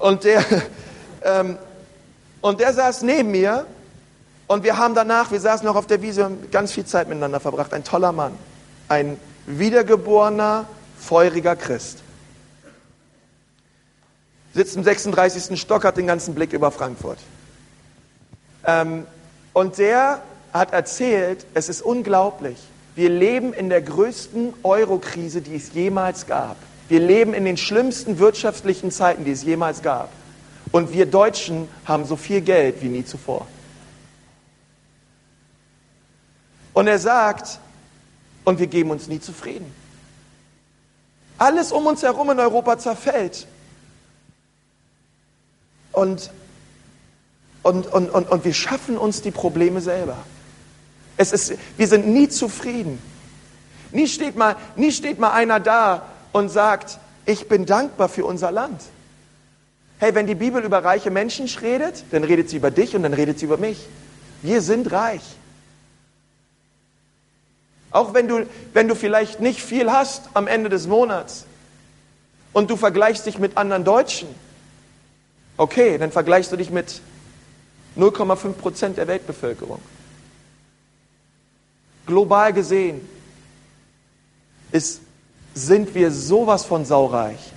Und 0.00 0.24
der, 0.24 0.44
ähm, 1.22 1.56
und 2.40 2.60
der 2.60 2.72
saß 2.72 3.02
neben 3.02 3.30
mir 3.30 3.66
und 4.46 4.64
wir 4.64 4.78
haben 4.78 4.94
danach, 4.94 5.30
wir 5.30 5.40
saßen 5.40 5.66
noch 5.66 5.76
auf 5.76 5.86
der 5.86 6.02
Wiese, 6.02 6.30
ganz 6.50 6.72
viel 6.72 6.84
Zeit 6.84 7.08
miteinander 7.08 7.40
verbracht. 7.40 7.72
Ein 7.72 7.84
toller 7.84 8.12
Mann, 8.12 8.32
ein 8.88 9.18
wiedergeborener, 9.46 10.66
feuriger 10.98 11.56
Christ. 11.56 11.98
Sitzt 14.54 14.76
im 14.76 14.82
36. 14.82 15.60
Stock, 15.60 15.84
hat 15.84 15.96
den 15.96 16.06
ganzen 16.06 16.34
Blick 16.34 16.52
über 16.52 16.70
Frankfurt. 16.70 17.18
Ähm, 18.64 19.06
und 19.52 19.78
der 19.78 20.22
hat 20.52 20.72
erzählt, 20.72 21.46
es 21.54 21.68
ist 21.68 21.82
unglaublich, 21.82 22.58
wir 22.96 23.08
leben 23.08 23.52
in 23.52 23.68
der 23.68 23.82
größten 23.82 24.52
Eurokrise, 24.62 25.40
die 25.40 25.54
es 25.54 25.72
jemals 25.72 26.26
gab. 26.26 26.56
Wir 26.88 27.00
leben 27.00 27.34
in 27.34 27.44
den 27.44 27.56
schlimmsten 27.56 28.18
wirtschaftlichen 28.18 28.90
Zeiten, 28.90 29.24
die 29.24 29.30
es 29.30 29.44
jemals 29.44 29.80
gab. 29.82 30.10
Und 30.72 30.92
wir 30.92 31.06
Deutschen 31.06 31.68
haben 31.84 32.04
so 32.04 32.16
viel 32.16 32.40
Geld 32.40 32.80
wie 32.82 32.88
nie 32.88 33.04
zuvor. 33.04 33.46
Und 36.72 36.86
er 36.86 36.98
sagt, 36.98 37.58
und 38.44 38.58
wir 38.58 38.66
geben 38.66 38.90
uns 38.90 39.08
nie 39.08 39.20
zufrieden. 39.20 39.72
Alles 41.38 41.72
um 41.72 41.86
uns 41.86 42.02
herum 42.02 42.30
in 42.30 42.38
Europa 42.38 42.78
zerfällt. 42.78 43.46
Und, 45.92 46.30
und, 47.62 47.86
und, 47.86 48.10
und, 48.10 48.28
und 48.28 48.44
wir 48.44 48.54
schaffen 48.54 48.96
uns 48.96 49.22
die 49.22 49.30
Probleme 49.30 49.80
selber. 49.80 50.18
Es 51.16 51.32
ist, 51.32 51.54
wir 51.76 51.88
sind 51.88 52.06
nie 52.06 52.28
zufrieden. 52.28 53.02
Nie 53.92 54.06
steht, 54.06 54.36
mal, 54.36 54.56
nie 54.76 54.92
steht 54.92 55.18
mal 55.18 55.32
einer 55.32 55.58
da 55.58 56.06
und 56.32 56.48
sagt, 56.48 56.98
ich 57.26 57.48
bin 57.48 57.66
dankbar 57.66 58.08
für 58.08 58.24
unser 58.24 58.52
Land. 58.52 58.80
Hey, 60.00 60.14
wenn 60.14 60.26
die 60.26 60.34
Bibel 60.34 60.64
über 60.64 60.82
reiche 60.82 61.10
Menschen 61.10 61.46
redet, 61.46 62.04
dann 62.10 62.24
redet 62.24 62.48
sie 62.48 62.56
über 62.56 62.70
dich 62.70 62.96
und 62.96 63.02
dann 63.02 63.12
redet 63.12 63.38
sie 63.38 63.44
über 63.44 63.58
mich. 63.58 63.86
Wir 64.40 64.62
sind 64.62 64.90
reich. 64.90 65.20
Auch 67.90 68.14
wenn 68.14 68.26
du, 68.26 68.46
wenn 68.72 68.88
du 68.88 68.94
vielleicht 68.94 69.40
nicht 69.40 69.60
viel 69.60 69.92
hast 69.92 70.30
am 70.32 70.46
Ende 70.46 70.70
des 70.70 70.86
Monats 70.86 71.44
und 72.54 72.70
du 72.70 72.76
vergleichst 72.76 73.26
dich 73.26 73.38
mit 73.38 73.58
anderen 73.58 73.84
Deutschen, 73.84 74.28
okay, 75.58 75.98
dann 75.98 76.10
vergleichst 76.10 76.50
du 76.50 76.56
dich 76.56 76.70
mit 76.70 77.02
0,5 77.98 78.52
Prozent 78.54 78.96
der 78.96 79.06
Weltbevölkerung. 79.06 79.82
Global 82.06 82.54
gesehen 82.54 83.06
ist 84.72 85.02
sind 85.52 85.94
wir 85.94 86.10
sowas 86.10 86.64
von 86.64 86.86
saureich. 86.86 87.52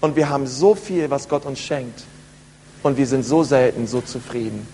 Und 0.00 0.16
wir 0.16 0.28
haben 0.28 0.46
so 0.46 0.74
viel, 0.74 1.10
was 1.10 1.28
Gott 1.28 1.44
uns 1.44 1.58
schenkt. 1.58 2.04
Und 2.82 2.96
wir 2.96 3.06
sind 3.06 3.22
so 3.22 3.42
selten 3.42 3.86
so 3.86 4.00
zufrieden. 4.00 4.66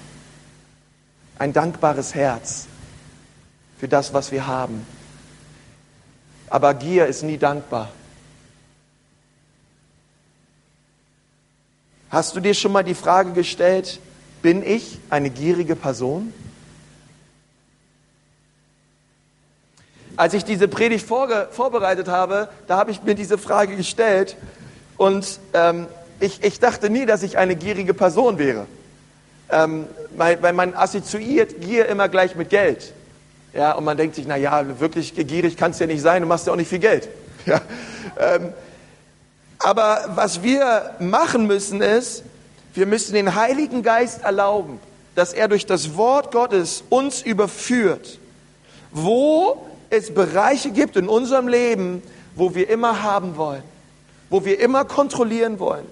Ein 1.38 1.52
dankbares 1.52 2.14
Herz 2.14 2.66
für 3.78 3.88
das, 3.88 4.14
was 4.14 4.30
wir 4.30 4.46
haben. 4.46 4.86
Aber 6.48 6.72
Gier 6.74 7.06
ist 7.06 7.22
nie 7.22 7.38
dankbar. 7.38 7.90
Hast 12.08 12.36
du 12.36 12.40
dir 12.40 12.54
schon 12.54 12.70
mal 12.70 12.84
die 12.84 12.94
Frage 12.94 13.32
gestellt, 13.32 13.98
bin 14.40 14.62
ich 14.62 14.98
eine 15.10 15.28
gierige 15.28 15.74
Person? 15.74 16.32
Als 20.16 20.32
ich 20.32 20.44
diese 20.44 20.68
Predigt 20.68 21.05
vorbereitet 21.05 22.09
habe, 22.09 22.48
da 22.68 22.78
habe 22.78 22.92
ich 22.92 23.03
mir 23.03 23.16
diese 23.16 23.36
Frage 23.36 23.76
gestellt 23.76 24.36
und 24.97 25.40
ähm, 25.53 25.86
ich, 26.20 26.42
ich, 26.42 26.59
dachte 26.61 26.88
nie, 26.90 27.07
dass 27.07 27.22
ich 27.22 27.36
eine 27.38 27.57
gierige 27.57 27.94
Person 27.94 28.38
wäre. 28.38 28.66
Ähm, 29.51 29.86
weil, 30.16 30.53
man 30.53 30.74
assoziiert 30.74 31.61
Gier 31.61 31.86
immer 31.86 32.09
gleich 32.09 32.34
mit 32.34 32.51
Geld. 32.51 32.92
Ja, 33.53 33.72
und 33.72 33.84
man 33.84 33.97
denkt 33.97 34.16
sich, 34.16 34.26
na 34.26 34.36
ja, 34.36 34.80
wirklich 34.80 35.14
gierig 35.14 35.57
kannst 35.57 35.80
du 35.80 35.84
ja 35.84 35.88
nicht 35.88 36.03
sein, 36.03 36.22
du 36.22 36.28
machst 36.28 36.47
ja 36.47 36.53
auch 36.53 36.57
nicht 36.57 36.68
viel 36.68 36.78
Geld. 36.78 37.09
Ja, 37.47 37.61
ähm, 38.18 38.53
aber 39.61 40.01
was 40.16 40.42
wir 40.42 40.97
machen 40.99 41.47
müssen 41.47 41.80
ist, 41.80 42.24
wir 42.74 42.86
müssen 42.86 43.14
den 43.14 43.36
Heiligen 43.36 43.84
Geist 43.84 44.24
erlauben, 44.24 44.80
dass 45.14 45.32
er 45.32 45.47
durch 45.47 45.64
das 45.64 45.97
Wort 45.97 46.32
Gottes 46.32 46.82
uns 46.90 47.22
überführt. 47.22 48.18
Wo 48.90 49.64
es 49.90 50.12
Bereiche 50.12 50.70
gibt 50.70 50.97
in 50.97 51.09
unserem 51.09 51.47
Leben, 51.47 52.03
wo 52.34 52.57
wir 52.57 52.68
immer 52.68 53.05
haben 53.05 53.36
wollen, 53.36 53.62
wo 54.31 54.45
wir 54.45 54.61
immer 54.61 54.85
kontrollieren 54.85 55.59
wollen, 55.59 55.87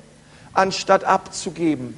anstatt 0.52 1.04
abzugeben. 1.04 1.96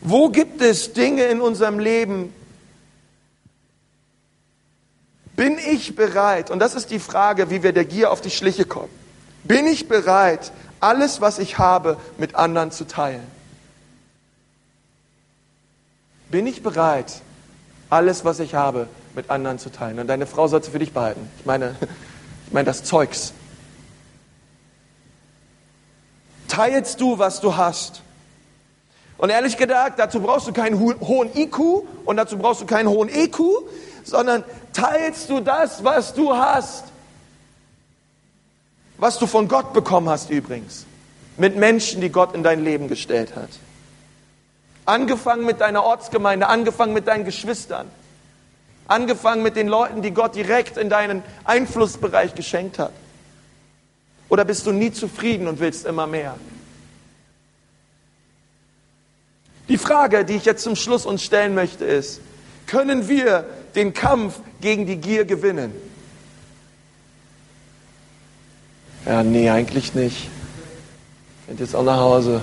Wo 0.00 0.28
gibt 0.28 0.60
es 0.60 0.92
Dinge 0.92 1.24
in 1.24 1.40
unserem 1.40 1.78
Leben, 1.78 2.32
bin 5.36 5.58
ich 5.58 5.96
bereit, 5.96 6.50
und 6.50 6.58
das 6.60 6.74
ist 6.74 6.90
die 6.90 6.98
Frage, 6.98 7.50
wie 7.50 7.62
wir 7.62 7.72
der 7.72 7.84
Gier 7.84 8.12
auf 8.12 8.20
die 8.20 8.30
Schliche 8.30 8.64
kommen, 8.64 8.90
Bin 9.44 9.66
ich 9.66 9.88
bereit, 9.88 10.52
alles, 10.80 11.20
was 11.20 11.38
ich 11.38 11.58
habe, 11.58 11.98
mit 12.18 12.34
anderen 12.34 12.70
zu 12.70 12.86
teilen? 12.86 13.26
Bin 16.30 16.46
ich 16.46 16.62
bereit, 16.62 17.20
alles, 17.90 18.24
was 18.24 18.40
ich 18.40 18.54
habe, 18.54 18.88
mit 19.14 19.30
anderen 19.30 19.58
zu 19.58 19.70
teilen? 19.70 19.98
Und 19.98 20.06
deine 20.06 20.26
Frau 20.26 20.48
sollte 20.48 20.70
für 20.70 20.78
dich 20.78 20.92
behalten. 20.92 21.28
Ich 21.38 21.46
meine, 21.46 21.76
ich 22.46 22.52
meine 22.52 22.66
das 22.66 22.84
Zeugs. 22.84 23.32
Teilst 26.48 27.00
du, 27.00 27.18
was 27.18 27.40
du 27.40 27.56
hast? 27.56 28.02
Und 29.16 29.30
ehrlich 29.30 29.56
gesagt, 29.56 29.98
dazu 29.98 30.20
brauchst 30.20 30.46
du 30.46 30.52
keinen 30.52 30.78
hohen 30.78 31.34
IQ 31.34 31.58
und 32.04 32.16
dazu 32.16 32.36
brauchst 32.36 32.60
du 32.60 32.66
keinen 32.66 32.88
hohen 32.88 33.08
EQ, 33.08 33.38
sondern 34.02 34.44
teilst 34.72 35.30
du 35.30 35.40
das, 35.40 35.84
was 35.84 36.14
du 36.14 36.34
hast, 36.34 36.84
was 38.98 39.18
du 39.18 39.26
von 39.26 39.48
Gott 39.48 39.72
bekommen 39.72 40.08
hast 40.08 40.30
übrigens, 40.30 40.86
mit 41.36 41.56
Menschen, 41.56 42.00
die 42.00 42.10
Gott 42.10 42.34
in 42.34 42.42
dein 42.42 42.62
Leben 42.62 42.88
gestellt 42.88 43.34
hat. 43.36 43.48
Angefangen 44.84 45.46
mit 45.46 45.60
deiner 45.60 45.84
Ortsgemeinde, 45.84 46.48
angefangen 46.48 46.92
mit 46.92 47.06
deinen 47.08 47.24
Geschwistern, 47.24 47.90
angefangen 48.86 49.42
mit 49.42 49.56
den 49.56 49.68
Leuten, 49.68 50.02
die 50.02 50.10
Gott 50.10 50.34
direkt 50.34 50.76
in 50.76 50.90
deinen 50.90 51.22
Einflussbereich 51.44 52.34
geschenkt 52.34 52.78
hat. 52.78 52.92
Oder 54.28 54.44
bist 54.44 54.66
du 54.66 54.72
nie 54.72 54.92
zufrieden 54.92 55.46
und 55.46 55.60
willst 55.60 55.86
immer 55.86 56.06
mehr? 56.06 56.36
Die 59.68 59.78
Frage, 59.78 60.24
die 60.24 60.34
ich 60.34 60.44
jetzt 60.44 60.62
zum 60.62 60.76
Schluss 60.76 61.06
uns 61.06 61.22
stellen 61.22 61.54
möchte, 61.54 61.84
ist, 61.84 62.20
können 62.66 63.08
wir 63.08 63.46
den 63.74 63.94
Kampf 63.94 64.40
gegen 64.60 64.86
die 64.86 64.96
Gier 64.96 65.24
gewinnen? 65.24 65.72
Ja, 69.06 69.22
nee, 69.22 69.50
eigentlich 69.50 69.94
nicht. 69.94 70.28
Ich 71.40 71.46
bin 71.46 71.58
jetzt 71.58 71.74
auch 71.74 71.82
nach 71.82 71.98
Hause. 71.98 72.42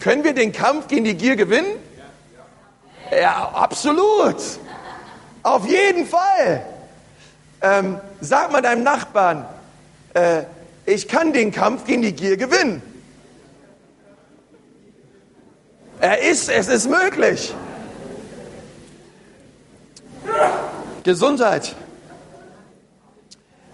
Können 0.00 0.24
wir 0.24 0.34
den 0.34 0.52
Kampf 0.52 0.88
gegen 0.88 1.04
die 1.04 1.14
Gier 1.14 1.36
gewinnen? 1.36 1.85
Ja, 3.10 3.50
absolut. 3.54 4.36
Auf 5.42 5.66
jeden 5.66 6.06
Fall. 6.06 6.66
Ähm, 7.62 8.00
sag 8.20 8.52
mal 8.52 8.62
deinem 8.62 8.82
Nachbarn, 8.82 9.46
äh, 10.14 10.42
ich 10.84 11.08
kann 11.08 11.32
den 11.32 11.52
Kampf 11.52 11.84
gegen 11.84 12.02
die 12.02 12.12
Gier 12.12 12.36
gewinnen. 12.36 12.82
Er 16.00 16.20
ist, 16.20 16.48
es 16.48 16.68
ist 16.68 16.88
möglich. 16.90 17.54
Gesundheit. 21.04 21.74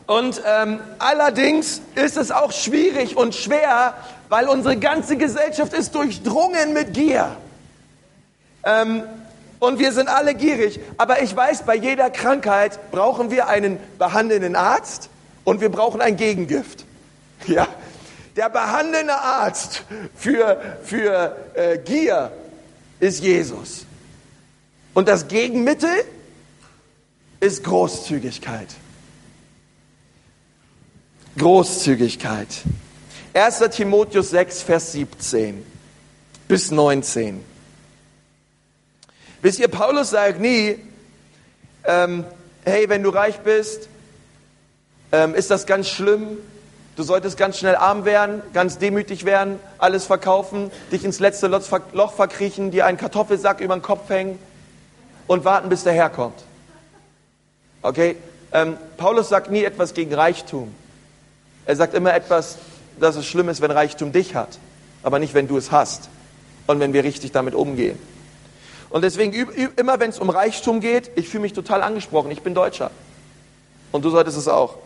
Und 0.07 0.43
ähm, 0.47 0.80
allerdings 0.99 1.80
ist 1.95 2.16
es 2.16 2.30
auch 2.30 2.53
schwierig 2.53 3.16
und 3.16 3.35
schwer, 3.35 3.95
weil 4.28 4.49
unsere 4.49 4.76
ganze 4.76 5.16
Gesellschaft 5.16 5.72
ist 5.72 5.95
durchdrungen 5.95 6.72
mit 6.74 6.93
Gier. 6.93 7.37
Ähm, 8.64 9.05
und 9.63 9.79
wir 9.79 9.93
sind 9.93 10.09
alle 10.09 10.35
gierig. 10.35 10.81
Aber 10.97 11.23
ich 11.23 11.37
weiß, 11.37 11.63
bei 11.63 11.77
jeder 11.77 12.11
Krankheit 12.11 12.91
brauchen 12.91 13.31
wir 13.31 13.47
einen 13.47 13.79
behandelnden 13.97 14.57
Arzt 14.57 15.09
und 15.45 15.61
wir 15.61 15.69
brauchen 15.69 16.01
ein 16.01 16.17
Gegengift. 16.17 16.85
Ja, 17.49 17.67
der 18.37 18.51
behandelnde 18.51 19.15
Arzt 19.15 19.83
für, 20.15 20.79
für 20.85 21.37
äh, 21.55 21.77
Gier 21.79 22.31
ist 23.01 23.21
Jesus. 23.21 23.85
Und 24.95 25.09
das 25.09 25.27
Gegenmittel 25.27 25.91
ist 27.41 27.65
Großzügigkeit. 27.65 28.69
Großzügigkeit. 31.37 32.47
1. 33.35 33.59
Timotheus 33.73 34.31
6, 34.31 34.63
Vers 34.63 34.93
17 34.93 35.67
bis 36.47 36.71
19. 36.71 37.52
Wisst 39.43 39.59
ihr, 39.59 39.68
Paulus 39.68 40.11
sagt 40.11 40.40
nie, 40.40 40.78
ähm, 41.84 42.24
hey, 42.64 42.88
wenn 42.88 43.03
du 43.03 43.11
reich 43.11 43.40
bist, 43.40 43.88
ähm, 45.11 45.34
ist 45.34 45.51
das 45.51 45.66
ganz 45.66 45.88
schlimm, 45.88 46.38
Du 46.95 47.03
solltest 47.05 47.38
ganz 47.38 47.59
schnell 47.59 47.74
arm 47.74 48.05
werden, 48.05 48.43
ganz 48.53 48.76
demütig 48.76 49.24
werden, 49.24 49.59
alles 49.78 50.05
verkaufen, 50.05 50.70
dich 50.90 51.05
ins 51.05 51.20
letzte 51.20 51.47
Loch 51.47 52.12
verkriechen, 52.12 52.70
dir 52.70 52.84
einen 52.84 52.99
Kartoffelsack 52.99 53.61
über 53.61 53.74
den 53.74 53.80
Kopf 53.80 54.11
hängen 54.11 54.38
und 55.26 55.47
warten, 55.47 55.70
bis 55.70 55.84
der 55.84 55.95
Herr 55.95 56.11
kommt. 56.11 56.38
Okay? 57.80 58.16
Ähm, 58.53 58.76
Paulus 58.99 59.30
sagt 59.30 59.51
nie 59.51 59.64
etwas 59.64 59.95
gegen 59.95 60.12
Reichtum. 60.12 60.74
Er 61.64 61.76
sagt 61.76 61.95
immer 61.95 62.12
etwas, 62.12 62.59
dass 63.01 63.16
es 63.16 63.24
schlimm 63.24 63.49
ist, 63.49 63.62
wenn 63.62 63.70
Reichtum 63.70 64.12
dich 64.12 64.34
hat, 64.34 64.59
aber 65.03 65.18
nicht, 65.18 65.32
wenn 65.32 65.49
du 65.49 65.57
es 65.57 65.72
hast 65.72 66.11
und 66.66 66.78
wenn 66.78 66.93
wir 66.93 67.05
richtig 67.05 67.32
damit 67.32 67.55
umgehen. 67.55 67.99
Und 68.93 69.01
deswegen, 69.01 69.32
immer 69.76 69.99
wenn 70.01 70.11
es 70.11 70.18
um 70.18 70.28
Reichtum 70.28 70.80
geht, 70.80 71.11
ich 71.16 71.26
fühle 71.26 71.40
mich 71.40 71.55
total 71.55 71.82
angesprochen. 71.82 72.30
Ich 72.30 72.43
bin 72.43 72.55
Deutscher. 72.55 72.90
Und 73.90 74.05
du 74.05 74.11
solltest 74.11 74.36
es 74.36 74.49
auch. 74.49 74.76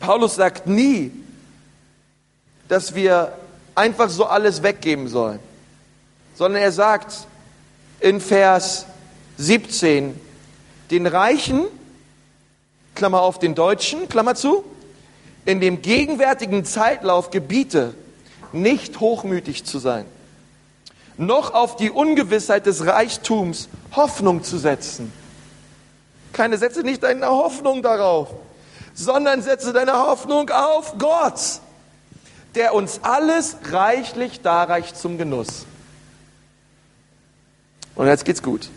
Paulus 0.00 0.36
sagt 0.36 0.66
nie, 0.66 1.12
dass 2.68 2.94
wir 2.94 3.36
einfach 3.74 4.08
so 4.08 4.24
alles 4.24 4.62
weggeben 4.62 5.08
sollen, 5.08 5.38
sondern 6.34 6.62
er 6.62 6.72
sagt 6.72 7.26
in 8.00 8.22
Vers 8.22 8.86
17, 9.36 10.18
den 10.90 11.06
Reichen, 11.06 11.64
Klammer 12.94 13.20
auf 13.20 13.38
den 13.38 13.54
Deutschen, 13.54 14.08
Klammer 14.08 14.34
zu, 14.34 14.64
in 15.44 15.60
dem 15.60 15.82
gegenwärtigen 15.82 16.64
Zeitlauf 16.64 17.30
gebiete, 17.30 17.94
nicht 18.52 19.00
hochmütig 19.00 19.64
zu 19.64 19.78
sein, 19.78 20.06
noch 21.16 21.54
auf 21.54 21.76
die 21.76 21.90
Ungewissheit 21.90 22.66
des 22.66 22.86
Reichtums 22.86 23.68
Hoffnung 23.92 24.42
zu 24.42 24.58
setzen. 24.58 25.12
Keine 26.32 26.58
setze 26.58 26.82
nicht 26.82 27.02
deine 27.02 27.28
Hoffnung 27.28 27.82
darauf 27.82 28.34
sondern 28.94 29.42
setze 29.42 29.72
deine 29.72 29.92
Hoffnung 29.94 30.48
auf 30.50 30.96
Gott, 30.98 31.60
der 32.54 32.74
uns 32.74 33.00
alles 33.02 33.56
reichlich 33.70 34.40
darreicht 34.40 34.96
zum 34.96 35.18
Genuss. 35.18 35.66
Und 37.96 38.06
jetzt 38.06 38.24
geht's 38.24 38.42
gut. 38.42 38.70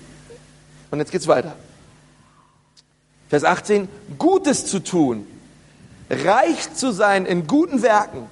Und 0.89 0.99
jetzt 0.99 1.11
geht's 1.11 1.27
weiter. 1.27 1.55
Vers 3.29 3.43
18, 3.43 3.87
Gutes 4.17 4.65
zu 4.65 4.79
tun, 4.79 5.27
reich 6.09 6.73
zu 6.73 6.91
sein 6.91 7.25
in 7.25 7.47
guten 7.47 7.81
Werken, 7.81 8.27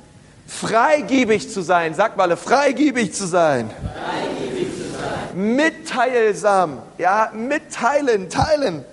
freigebig 0.47 1.49
zu 1.49 1.61
sein, 1.61 1.93
sag 1.93 2.17
mal, 2.17 2.36
freigebig 2.38 3.13
zu 3.13 3.28
sein. 3.28 3.69
Freigebig 3.69 4.67
zu 4.76 4.91
sein. 4.91 5.55
Mitteilsam, 5.55 6.80
ja, 6.97 7.32
mitteilen, 7.34 8.30
teilen 8.30 8.86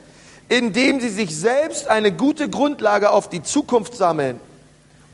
indem 0.52 1.00
sie 1.00 1.08
sich 1.08 1.34
selbst 1.34 1.88
eine 1.88 2.12
gute 2.12 2.50
Grundlage 2.50 3.08
auf 3.08 3.30
die 3.30 3.42
Zukunft 3.42 3.96
sammeln, 3.96 4.38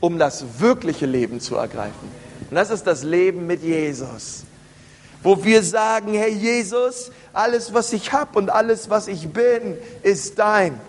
um 0.01 0.19
das 0.19 0.59
wirkliche 0.59 1.05
Leben 1.05 1.39
zu 1.39 1.55
ergreifen. 1.55 2.11
Und 2.49 2.55
das 2.55 2.69
ist 2.69 2.85
das 2.85 3.03
Leben 3.03 3.47
mit 3.47 3.63
Jesus, 3.63 4.43
wo 5.23 5.41
wir 5.45 5.63
sagen, 5.63 6.13
Herr 6.13 6.27
Jesus, 6.27 7.11
alles, 7.31 7.73
was 7.73 7.93
ich 7.93 8.11
habe 8.11 8.37
und 8.37 8.49
alles, 8.49 8.89
was 8.89 9.07
ich 9.07 9.29
bin, 9.29 9.77
ist 10.03 10.39
dein. 10.39 10.81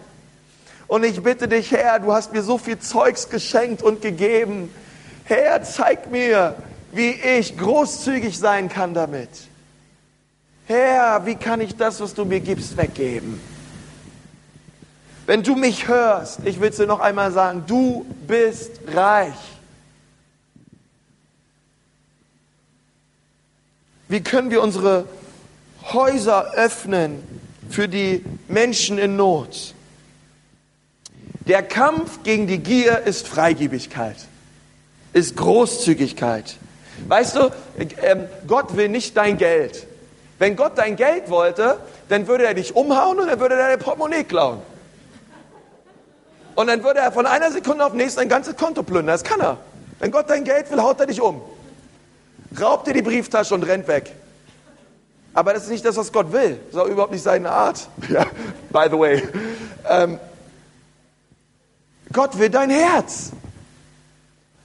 Und 0.91 1.05
ich 1.05 1.23
bitte 1.23 1.47
dich, 1.47 1.71
Herr, 1.71 2.01
du 2.01 2.13
hast 2.13 2.33
mir 2.33 2.43
so 2.43 2.59
viel 2.59 2.77
Zeugs 2.81 3.29
geschenkt 3.29 3.81
und 3.81 4.03
gegeben. 4.03 4.75
Herr, 5.23 5.63
zeig 5.63 6.11
mir, 6.11 6.57
wie 6.91 7.11
ich 7.11 7.57
großzügig 7.57 8.37
sein 8.37 8.69
kann 8.69 8.93
damit. 8.93 9.29
Herr, 10.67 11.25
wie 11.27 11.37
kann 11.37 11.61
ich 11.61 11.77
das, 11.77 12.01
was 12.01 12.13
du 12.13 12.25
mir 12.25 12.41
gibst, 12.41 12.77
weggeben? 12.77 13.41
Wenn 15.27 15.45
du 15.45 15.55
mich 15.55 15.87
hörst, 15.87 16.41
ich 16.45 16.61
will 16.61 16.71
es 16.71 16.77
dir 16.79 16.89
noch 16.89 16.99
einmal 16.99 17.31
sagen, 17.31 17.63
du 17.69 18.05
bist 18.27 18.73
reich. 18.93 19.39
Wie 24.09 24.25
können 24.25 24.51
wir 24.51 24.61
unsere 24.61 25.05
Häuser 25.93 26.53
öffnen 26.55 27.23
für 27.69 27.87
die 27.87 28.25
Menschen 28.49 28.99
in 28.99 29.15
Not? 29.15 29.77
Der 31.51 31.65
Kampf 31.65 32.23
gegen 32.23 32.47
die 32.47 32.59
Gier 32.59 33.01
ist 33.01 33.27
Freigebigkeit, 33.27 34.15
ist 35.13 35.37
Großzügigkeit. 35.37 36.55
Weißt 37.09 37.35
du, 37.35 37.51
ähm, 38.03 38.27
Gott 38.47 38.77
will 38.77 38.89
nicht 38.89 39.17
dein 39.17 39.37
Geld. 39.37 39.85
Wenn 40.39 40.55
Gott 40.55 40.79
dein 40.79 40.95
Geld 40.95 41.29
wollte, 41.29 41.79
dann 42.09 42.29
würde 42.29 42.47
er 42.47 42.55
dich 42.55 42.77
umhauen 42.77 43.19
und 43.19 43.27
dann 43.27 43.41
würde 43.41 43.57
er 43.57 43.71
dein 43.71 43.81
Portemonnaie 43.81 44.23
klauen. 44.23 44.63
Und 46.55 46.69
dann 46.69 46.85
würde 46.85 47.01
er 47.01 47.11
von 47.11 47.27
einer 47.27 47.51
Sekunde 47.51 47.85
auf 47.85 47.91
die 47.91 47.99
nächste 47.99 48.21
ein 48.21 48.29
ganzes 48.29 48.55
Konto 48.55 48.85
plündern. 48.85 49.09
Das 49.09 49.25
kann 49.25 49.41
er. 49.41 49.57
Wenn 49.99 50.13
Gott 50.13 50.31
dein 50.31 50.45
Geld 50.45 50.71
will, 50.71 50.81
haut 50.81 51.01
er 51.01 51.07
dich 51.07 51.21
um. 51.21 51.43
Raubt 52.61 52.87
dir 52.87 52.95
die 52.95 53.03
Brieftasche 53.03 53.57
und 53.57 53.65
rennt 53.65 53.89
weg. 53.89 54.13
Aber 55.35 55.53
das 55.53 55.65
ist 55.65 55.71
nicht 55.71 55.85
das, 55.85 55.97
was 55.97 56.13
Gott 56.13 56.31
will. 56.31 56.61
Das 56.67 56.77
ist 56.77 56.81
auch 56.81 56.87
überhaupt 56.87 57.11
nicht 57.11 57.25
seine 57.25 57.51
Art. 57.51 57.89
Ja, 58.09 58.25
by 58.71 58.87
the 58.89 58.97
way. 58.97 59.29
Ähm, 59.89 60.21
Gott 62.13 62.39
will 62.39 62.51
dein 62.51 62.71
Herz. 62.71 63.33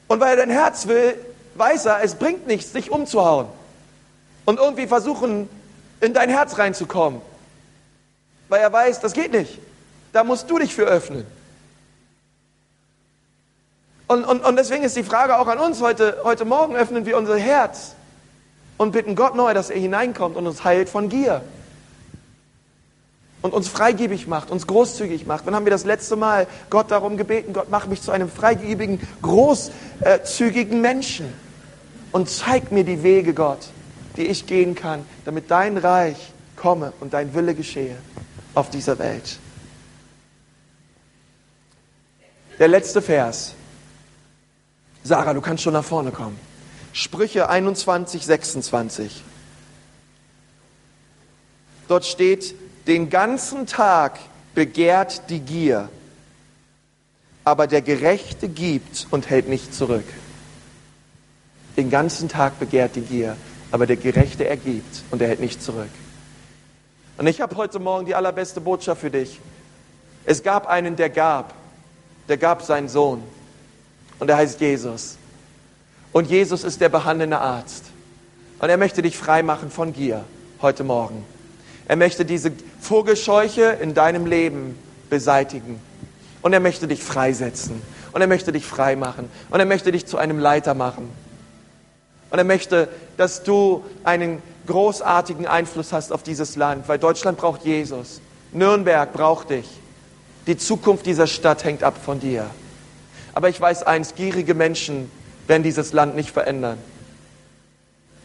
Und 0.07 0.19
weil 0.19 0.31
er 0.31 0.45
dein 0.45 0.49
Herz 0.49 0.87
will, 0.87 1.15
weiß 1.55 1.85
er, 1.85 2.03
es 2.03 2.15
bringt 2.15 2.47
nichts, 2.47 2.71
dich 2.71 2.91
umzuhauen. 2.91 3.47
Und 4.45 4.59
irgendwie 4.59 4.87
versuchen, 4.87 5.49
in 6.01 6.13
dein 6.13 6.29
Herz 6.29 6.57
reinzukommen. 6.57 7.21
Weil 8.49 8.61
er 8.61 8.71
weiß, 8.71 8.99
das 8.99 9.13
geht 9.13 9.31
nicht. 9.31 9.59
Da 10.13 10.23
musst 10.23 10.49
du 10.49 10.59
dich 10.59 10.73
für 10.73 10.83
öffnen. 10.83 11.25
Und, 14.07 14.23
und, 14.23 14.43
und 14.43 14.55
deswegen 14.55 14.83
ist 14.83 14.95
die 14.95 15.03
Frage 15.03 15.37
auch 15.39 15.47
an 15.47 15.57
uns 15.57 15.81
heute, 15.81 16.21
heute 16.23 16.45
Morgen, 16.45 16.75
öffnen 16.75 17.05
wir 17.05 17.17
unser 17.17 17.37
Herz 17.37 17.95
und 18.77 18.91
bitten 18.91 19.15
Gott 19.15 19.35
neu, 19.35 19.53
dass 19.53 19.71
er 19.71 19.79
hineinkommt 19.79 20.35
und 20.35 20.45
uns 20.45 20.63
heilt 20.63 20.89
von 20.89 21.09
Gier. 21.09 21.41
Und 23.45 23.53
uns 23.53 23.67
freigebig 23.67 24.25
macht, 24.25 24.49
uns 24.49 24.65
großzügig 24.65 25.27
macht. 25.27 25.45
Wann 25.45 25.53
haben 25.53 25.67
wir 25.67 25.71
das 25.71 25.85
letzte 25.85 26.15
Mal 26.15 26.47
Gott 26.71 26.89
darum 26.89 27.15
gebeten, 27.15 27.53
Gott, 27.53 27.67
mach 27.69 27.85
mich 27.85 28.01
zu 28.01 28.09
einem 28.09 28.27
freigebigen, 28.27 28.99
großzügigen 29.21 30.81
Menschen. 30.81 31.31
Und 32.11 32.27
zeig 32.27 32.71
mir 32.71 32.83
die 32.83 33.03
Wege, 33.03 33.35
Gott, 33.35 33.59
die 34.17 34.23
ich 34.23 34.47
gehen 34.47 34.73
kann, 34.73 35.05
damit 35.25 35.51
dein 35.51 35.77
Reich 35.77 36.17
komme 36.55 36.91
und 36.99 37.13
dein 37.13 37.35
Wille 37.35 37.53
geschehe 37.53 37.95
auf 38.55 38.71
dieser 38.71 38.97
Welt. 38.97 39.37
Der 42.57 42.67
letzte 42.67 42.99
Vers. 42.99 43.53
Sarah, 45.03 45.35
du 45.35 45.41
kannst 45.41 45.61
schon 45.61 45.73
nach 45.73 45.85
vorne 45.85 46.09
kommen. 46.09 46.39
Sprüche 46.93 47.47
21, 47.47 48.25
26. 48.25 49.23
Dort 51.87 52.05
steht, 52.05 52.55
den 52.87 53.09
ganzen 53.09 53.65
Tag 53.65 54.19
begehrt 54.53 55.29
die 55.29 55.39
Gier, 55.39 55.89
aber 57.43 57.67
der 57.67 57.81
Gerechte 57.81 58.47
gibt 58.47 59.07
und 59.11 59.29
hält 59.29 59.47
nicht 59.47 59.73
zurück. 59.73 60.05
Den 61.77 61.89
ganzen 61.89 62.29
Tag 62.29 62.59
begehrt 62.59 62.95
die 62.95 63.01
Gier, 63.01 63.35
aber 63.71 63.85
der 63.85 63.97
Gerechte 63.97 64.47
ergibt 64.47 65.03
und 65.11 65.21
er 65.21 65.27
hält 65.27 65.39
nicht 65.39 65.61
zurück. 65.61 65.89
Und 67.17 67.27
ich 67.27 67.41
habe 67.41 67.55
heute 67.55 67.79
Morgen 67.79 68.05
die 68.05 68.15
allerbeste 68.15 68.61
Botschaft 68.61 69.01
für 69.01 69.11
dich. 69.11 69.39
Es 70.25 70.43
gab 70.43 70.67
einen, 70.67 70.95
der 70.95 71.09
gab, 71.09 71.53
der 72.27 72.37
gab 72.37 72.61
seinen 72.61 72.89
Sohn 72.89 73.23
und 74.19 74.29
er 74.29 74.37
heißt 74.37 74.59
Jesus. 74.59 75.17
Und 76.11 76.29
Jesus 76.29 76.63
ist 76.63 76.81
der 76.81 76.89
behandelnde 76.89 77.39
Arzt. 77.39 77.85
Und 78.59 78.69
er 78.69 78.77
möchte 78.77 79.01
dich 79.01 79.17
frei 79.17 79.43
machen 79.43 79.69
von 79.69 79.91
Gier 79.91 80.23
heute 80.61 80.83
Morgen. 80.83 81.25
Er 81.87 81.95
möchte 81.95 82.25
diese 82.25 82.51
Vogelscheuche 82.81 83.77
in 83.81 83.93
deinem 83.93 84.25
Leben 84.25 84.77
beseitigen. 85.09 85.79
Und 86.41 86.53
er 86.53 86.59
möchte 86.59 86.87
dich 86.87 87.03
freisetzen. 87.03 87.81
Und 88.11 88.21
er 88.21 88.27
möchte 88.27 88.51
dich 88.51 88.65
frei 88.65 88.95
machen. 88.95 89.29
Und 89.49 89.59
er 89.59 89.65
möchte 89.65 89.91
dich 89.91 90.05
zu 90.05 90.17
einem 90.17 90.39
Leiter 90.39 90.73
machen. 90.73 91.09
Und 92.31 92.37
er 92.37 92.43
möchte, 92.43 92.89
dass 93.17 93.43
du 93.43 93.83
einen 94.03 94.41
großartigen 94.65 95.45
Einfluss 95.45 95.93
hast 95.93 96.11
auf 96.11 96.23
dieses 96.23 96.55
Land, 96.55 96.87
weil 96.87 96.97
Deutschland 96.97 97.37
braucht 97.37 97.63
Jesus. 97.65 98.19
Nürnberg 98.51 99.13
braucht 99.13 99.51
dich. 99.51 99.69
Die 100.47 100.57
Zukunft 100.57 101.05
dieser 101.05 101.27
Stadt 101.27 101.63
hängt 101.63 101.83
ab 101.83 101.95
von 102.03 102.19
dir. 102.19 102.49
Aber 103.33 103.49
ich 103.49 103.59
weiß 103.61 103.83
eins, 103.83 104.15
gierige 104.15 104.53
Menschen 104.53 105.11
werden 105.47 105.63
dieses 105.63 105.93
Land 105.93 106.15
nicht 106.15 106.31
verändern. 106.31 106.77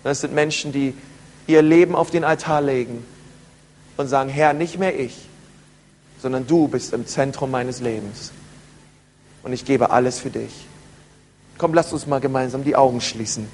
Das 0.03 0.23
sind 0.23 0.35
Menschen, 0.35 0.73
die 0.73 0.95
ihr 1.47 1.61
Leben 1.61 1.95
auf 1.95 2.11
den 2.11 2.25
Altar 2.25 2.63
legen 2.63 3.05
und 4.01 4.09
sagen, 4.09 4.30
Herr, 4.30 4.53
nicht 4.53 4.78
mehr 4.78 4.98
ich, 4.98 5.16
sondern 6.20 6.46
du 6.46 6.68
bist 6.68 6.92
im 6.92 7.07
Zentrum 7.07 7.51
meines 7.51 7.80
Lebens. 7.80 8.32
Und 9.42 9.53
ich 9.53 9.64
gebe 9.64 9.90
alles 9.90 10.18
für 10.18 10.30
dich. 10.30 10.66
Komm, 11.59 11.74
lass 11.74 11.92
uns 11.92 12.07
mal 12.07 12.20
gemeinsam 12.20 12.64
die 12.64 12.76
Augen 12.76 13.01
schließen. 13.01 13.48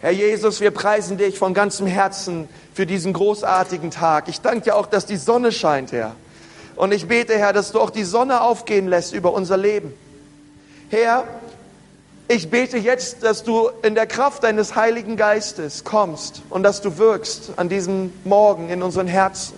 Herr 0.00 0.10
Jesus, 0.10 0.60
wir 0.60 0.72
preisen 0.72 1.16
dich 1.16 1.38
von 1.38 1.54
ganzem 1.54 1.86
Herzen 1.86 2.48
für 2.74 2.86
diesen 2.86 3.12
großartigen 3.12 3.92
Tag. 3.92 4.28
Ich 4.28 4.40
danke 4.40 4.62
dir 4.62 4.76
auch, 4.76 4.86
dass 4.86 5.06
die 5.06 5.16
Sonne 5.16 5.52
scheint, 5.52 5.92
Herr. 5.92 6.16
Und 6.74 6.92
ich 6.92 7.06
bete, 7.06 7.38
Herr, 7.38 7.52
dass 7.52 7.70
du 7.70 7.80
auch 7.80 7.90
die 7.90 8.02
Sonne 8.02 8.40
aufgehen 8.40 8.88
lässt 8.88 9.14
über 9.14 9.32
unser 9.32 9.56
Leben. 9.56 9.92
Herr, 10.90 11.24
ich 12.32 12.48
bete 12.48 12.78
jetzt, 12.78 13.22
dass 13.22 13.44
du 13.44 13.68
in 13.82 13.94
der 13.94 14.06
Kraft 14.06 14.42
deines 14.42 14.74
Heiligen 14.74 15.16
Geistes 15.16 15.84
kommst 15.84 16.40
und 16.48 16.62
dass 16.62 16.80
du 16.80 16.96
wirkst 16.96 17.52
an 17.56 17.68
diesem 17.68 18.10
Morgen 18.24 18.70
in 18.70 18.82
unseren 18.82 19.06
Herzen. 19.06 19.54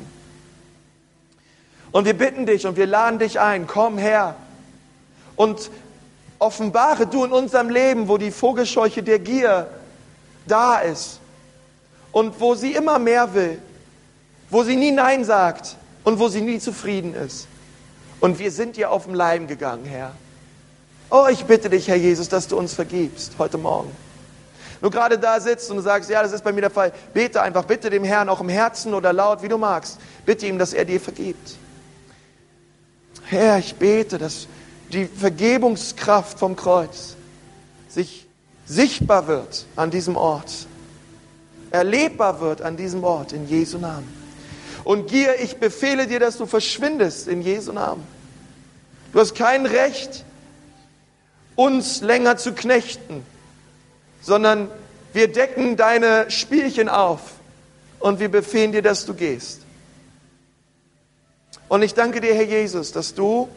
Und 1.93 2.05
wir 2.05 2.15
bitten 2.15 2.47
dich 2.47 2.67
und 2.67 2.77
wir 2.77 2.87
laden 2.89 3.21
dich 3.21 3.39
ein, 3.39 3.69
komm 3.69 3.97
her 3.97 4.35
und 5.37 5.71
offenbare 6.41 7.07
du 7.07 7.25
in 7.25 7.31
unserem 7.31 7.69
Leben, 7.69 8.09
wo 8.09 8.19
die 8.19 8.33
Vogelscheuche 8.33 9.05
der 9.05 9.21
Gier 9.21 9.69
da 10.49 10.81
ist 10.81 11.21
und 12.11 12.41
wo 12.41 12.57
sie 12.57 12.73
immer 12.73 12.99
mehr 12.99 13.35
will, 13.35 13.63
wo 14.51 14.65
sie 14.65 14.75
nie 14.75 14.91
Nein 14.91 15.25
sagt 15.25 15.77
und 16.03 16.19
wo 16.19 16.27
sie 16.27 16.41
nie 16.41 16.59
zufrieden 16.59 17.15
ist. 17.15 17.47
Und 18.19 18.41
wir 18.41 18.51
sind 18.51 18.77
dir 18.77 18.91
auf 18.91 19.05
dem 19.05 19.15
Leim 19.15 19.47
gegangen, 19.47 19.85
Herr. 19.85 20.13
Oh, 21.11 21.27
ich 21.31 21.45
bitte 21.45 21.71
dich, 21.71 21.89
Herr 21.89 21.97
Jesus, 21.97 22.29
dass 22.29 22.49
du 22.49 22.57
uns 22.57 22.75
vergibst 22.75 23.33
heute 23.39 23.59
Morgen. 23.59 23.91
Wenn 24.81 24.91
du 24.91 24.97
gerade 24.97 25.19
da 25.19 25.41
sitzt 25.41 25.71
und 25.71 25.77
du 25.77 25.83
sagst, 25.83 26.11
ja, 26.11 26.23
das 26.23 26.33
ist 26.33 26.45
bei 26.45 26.53
mir 26.53 26.63
der 26.63 26.71
Fall, 26.71 26.93
bete 27.13 27.41
einfach, 27.41 27.65
bitte 27.65 27.91
dem 27.91 28.05
Herrn 28.05 28.29
auch 28.29 28.41
im 28.41 28.49
Herzen 28.49 28.95
oder 28.95 29.13
laut, 29.13 29.43
wie 29.43 29.49
du 29.49 29.57
magst. 29.57 29.99
Bitte 30.27 30.47
ihm, 30.47 30.59
dass 30.59 30.73
er 30.73 30.85
dir 30.85 31.01
vergibt. 31.01 31.57
Herr, 33.25 33.59
ich 33.59 33.77
bete, 33.77 34.19
dass 34.19 34.47
die 34.93 35.07
Vergebungskraft 35.07 36.39
vom 36.39 36.57
Kreuz 36.57 37.17
sich 37.89 38.27
sichtbar 38.67 39.27
wird 39.27 39.67
an 39.77 39.91
diesem 39.91 40.17
Ort, 40.17 40.67
erlebbar 41.71 42.41
wird 42.41 42.63
an 42.63 42.77
diesem 42.77 43.05
Ort, 43.05 43.33
in 43.33 43.49
Jesu 43.49 43.79
Namen. 43.79 44.09
Und 44.85 45.09
Gier, 45.09 45.41
ich 45.41 45.57
befehle 45.57 46.07
dir, 46.07 46.21
dass 46.21 46.37
du 46.37 46.47
verschwindest 46.47 47.27
in 47.27 47.41
Jesu 47.41 47.73
Namen. 47.73 48.07
Du 49.13 49.21
hast 49.21 49.35
kein 49.35 49.65
Recht, 49.65 50.24
uns 51.57 52.01
länger 52.01 52.37
zu 52.37 52.53
knechten, 52.53 53.25
sondern 54.21 54.69
wir 55.13 55.31
decken 55.31 55.77
deine 55.77 56.31
Spielchen 56.31 56.89
auf 56.89 57.21
und 58.01 58.21
wir 58.21 58.31
befehlen 58.31 58.73
dir, 58.73 58.83
dass 58.83 59.07
du 59.07 59.15
gehst. 59.15 59.61
Und 61.69 61.83
ich 61.83 61.95
danke 61.95 62.21
dir, 62.21 62.35
Herr 62.35 62.45
Jesus, 62.45 62.93
dass 62.93 63.15
du 63.15 63.49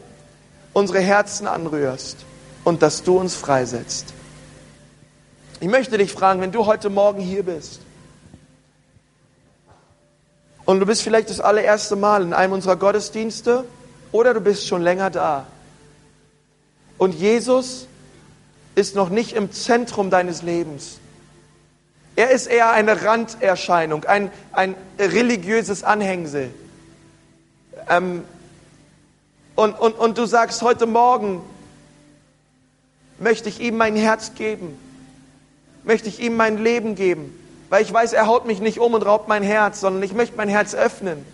unsere 0.72 1.00
Herzen 1.00 1.46
anrührst 1.46 2.18
und 2.64 2.82
dass 2.82 3.02
du 3.02 3.18
uns 3.18 3.34
freisetzt. 3.34 4.14
Ich 5.60 5.68
möchte 5.68 5.98
dich 5.98 6.12
fragen, 6.12 6.40
wenn 6.40 6.52
du 6.52 6.66
heute 6.66 6.88
Morgen 6.88 7.20
hier 7.20 7.42
bist 7.42 7.80
und 10.64 10.78
du 10.78 10.86
bist 10.86 11.02
vielleicht 11.02 11.30
das 11.30 11.40
allererste 11.40 11.96
Mal 11.96 12.22
in 12.22 12.32
einem 12.32 12.52
unserer 12.52 12.76
Gottesdienste 12.76 13.64
oder 14.12 14.34
du 14.34 14.40
bist 14.40 14.68
schon 14.68 14.82
länger 14.82 15.10
da 15.10 15.46
und 16.98 17.14
Jesus 17.14 17.86
ist 18.74 18.94
noch 18.94 19.08
nicht 19.08 19.32
im 19.32 19.50
Zentrum 19.52 20.10
deines 20.10 20.42
Lebens. 20.42 20.98
Er 22.16 22.30
ist 22.30 22.46
eher 22.46 22.72
eine 22.72 23.04
Randerscheinung, 23.04 24.04
ein, 24.04 24.30
ein 24.52 24.74
religiöses 24.98 25.84
Anhängsel. 25.84 26.50
Ähm, 27.88 28.24
und, 29.54 29.78
und, 29.78 29.92
und 29.92 30.18
du 30.18 30.26
sagst, 30.26 30.62
heute 30.62 30.86
Morgen 30.86 31.40
möchte 33.18 33.48
ich 33.48 33.60
ihm 33.60 33.76
mein 33.76 33.96
Herz 33.96 34.34
geben, 34.34 34.76
möchte 35.84 36.08
ich 36.08 36.20
ihm 36.20 36.36
mein 36.36 36.58
Leben 36.58 36.94
geben, 36.94 37.32
weil 37.68 37.82
ich 37.82 37.92
weiß, 37.92 38.12
er 38.12 38.26
haut 38.26 38.46
mich 38.46 38.60
nicht 38.60 38.78
um 38.78 38.94
und 38.94 39.02
raubt 39.02 39.28
mein 39.28 39.42
Herz, 39.42 39.80
sondern 39.80 40.02
ich 40.02 40.12
möchte 40.12 40.36
mein 40.36 40.48
Herz 40.48 40.74
öffnen, 40.74 41.24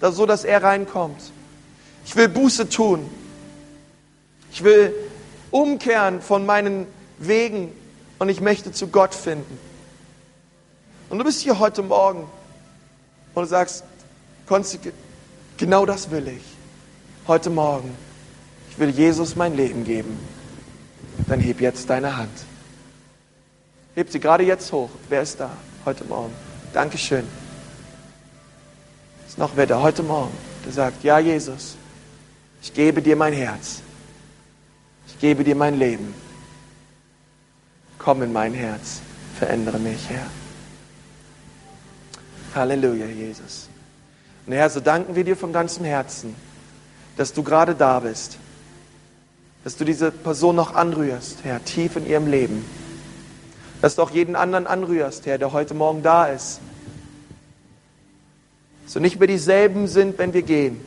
so 0.00 0.26
dass 0.26 0.44
er 0.44 0.62
reinkommt. 0.62 1.20
Ich 2.04 2.16
will 2.16 2.28
Buße 2.28 2.68
tun. 2.68 3.08
Ich 4.52 4.64
will 4.64 4.94
umkehren 5.50 6.20
von 6.20 6.46
meinen 6.46 6.86
Wegen 7.18 7.72
und 8.18 8.28
ich 8.28 8.40
möchte 8.40 8.72
zu 8.72 8.88
Gott 8.88 9.14
finden. 9.14 9.58
Und 11.08 11.18
du 11.18 11.24
bist 11.24 11.40
hier 11.40 11.58
heute 11.58 11.82
Morgen 11.82 12.26
und 13.34 13.42
du 13.42 13.48
sagst, 13.48 13.84
genau 15.56 15.86
das 15.86 16.10
will 16.10 16.28
ich. 16.28 16.42
Heute 17.26 17.50
Morgen. 17.50 17.94
Ich 18.70 18.78
will 18.78 18.90
Jesus 18.90 19.36
mein 19.36 19.56
Leben 19.56 19.84
geben. 19.84 20.18
Dann 21.28 21.40
heb 21.40 21.60
jetzt 21.60 21.90
deine 21.90 22.16
Hand. 22.16 22.30
Heb 23.94 24.10
sie 24.10 24.20
gerade 24.20 24.44
jetzt 24.44 24.72
hoch. 24.72 24.90
Wer 25.08 25.22
ist 25.22 25.38
da 25.40 25.50
heute 25.84 26.04
Morgen? 26.04 26.32
Dankeschön. 26.72 27.26
Ist 29.28 29.38
noch 29.38 29.50
wer 29.54 29.66
da 29.66 29.80
heute 29.80 30.02
Morgen, 30.02 30.32
der 30.64 30.72
sagt, 30.72 31.04
ja 31.04 31.18
Jesus, 31.18 31.76
ich 32.62 32.72
gebe 32.72 33.02
dir 33.02 33.16
mein 33.16 33.32
Herz 33.32 33.82
gebe 35.20 35.44
dir 35.44 35.54
mein 35.54 35.78
Leben. 35.78 36.14
Komm 37.98 38.22
in 38.22 38.32
mein 38.32 38.54
Herz, 38.54 39.00
verändere 39.38 39.78
mich, 39.78 40.08
Herr. 40.08 40.26
Halleluja, 42.54 43.06
Jesus. 43.06 43.68
Und 44.46 44.54
Herr, 44.54 44.70
so 44.70 44.80
danken 44.80 45.14
wir 45.14 45.24
dir 45.24 45.36
von 45.36 45.52
ganzem 45.52 45.84
Herzen, 45.84 46.34
dass 47.16 47.32
du 47.32 47.42
gerade 47.42 47.74
da 47.74 48.00
bist, 48.00 48.38
dass 49.62 49.76
du 49.76 49.84
diese 49.84 50.10
Person 50.10 50.56
noch 50.56 50.74
anrührst, 50.74 51.44
Herr, 51.44 51.62
tief 51.64 51.96
in 51.96 52.06
ihrem 52.06 52.26
Leben, 52.26 52.64
dass 53.82 53.96
du 53.96 54.02
auch 54.02 54.10
jeden 54.10 54.34
anderen 54.34 54.66
anrührst, 54.66 55.26
Herr, 55.26 55.38
der 55.38 55.52
heute 55.52 55.74
Morgen 55.74 56.02
da 56.02 56.26
ist, 56.26 56.60
wir 58.86 59.00
nicht 59.00 59.20
mehr 59.20 59.28
dieselben 59.28 59.86
sind, 59.86 60.18
wenn 60.18 60.32
wir 60.32 60.42
gehen, 60.42 60.80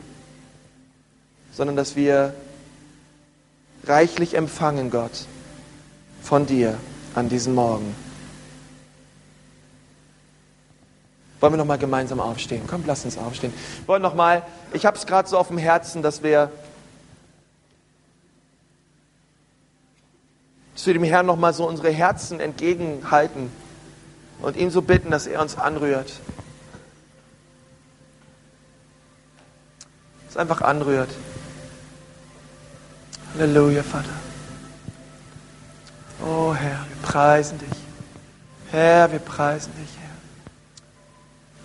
sondern 1.53 1.77
dass 1.77 1.95
wir 1.95 2.33
reichlich 3.85 4.35
empfangen, 4.35 4.89
Gott, 4.89 5.25
von 6.21 6.45
dir 6.45 6.77
an 7.15 7.29
diesem 7.29 7.53
Morgen. 7.53 7.95
Wollen 11.39 11.53
wir 11.53 11.57
noch 11.57 11.65
mal 11.65 11.77
gemeinsam 11.77 12.21
aufstehen? 12.21 12.63
Komm, 12.67 12.83
lass 12.87 13.03
uns 13.03 13.17
aufstehen. 13.17 13.53
Wollen 13.85 14.01
noch 14.01 14.15
mal, 14.15 14.43
ich 14.71 14.85
habe 14.85 14.97
es 14.97 15.05
gerade 15.05 15.27
so 15.27 15.37
auf 15.37 15.49
dem 15.49 15.57
Herzen, 15.57 16.01
dass 16.01 16.23
wir, 16.23 16.49
wir 20.75 20.93
dem 20.93 21.03
Herrn 21.03 21.25
noch 21.25 21.35
mal 21.35 21.53
so 21.53 21.67
unsere 21.67 21.89
Herzen 21.91 22.39
entgegenhalten 22.39 23.51
und 24.41 24.55
ihm 24.55 24.69
so 24.69 24.81
bitten, 24.81 25.11
dass 25.11 25.27
er 25.27 25.41
uns 25.41 25.57
anrührt. 25.57 26.13
Es 30.29 30.37
einfach 30.37 30.61
anrührt. 30.61 31.09
Halleluja, 33.33 33.81
Vater. 33.81 34.13
Oh 36.23 36.53
Herr, 36.53 36.85
wir 36.87 37.01
preisen 37.01 37.57
dich. 37.57 37.79
Herr, 38.69 39.11
wir 39.11 39.19
preisen 39.19 39.73
dich, 39.75 39.89
Herr. 39.99 40.09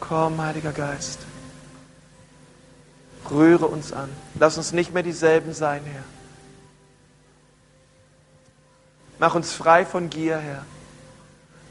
Komm, 0.01 0.41
Heiliger 0.41 0.73
Geist. 0.73 1.21
Rühre 3.31 3.66
uns 3.66 3.93
an. 3.93 4.09
Lass 4.39 4.57
uns 4.57 4.73
nicht 4.73 4.95
mehr 4.95 5.03
dieselben 5.03 5.53
sein, 5.53 5.83
Herr. 5.85 6.05
Mach 9.19 9.35
uns 9.35 9.53
frei 9.53 9.85
von 9.85 10.09
Gier, 10.09 10.39
Herr. 10.39 10.64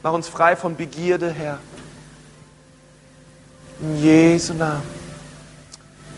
Mach 0.02 0.12
uns 0.12 0.28
frei 0.28 0.54
von 0.54 0.76
Begierde, 0.76 1.32
Herr. 1.32 1.58
In 3.80 4.00
Jesu 4.00 4.54
Namen. 4.54 4.82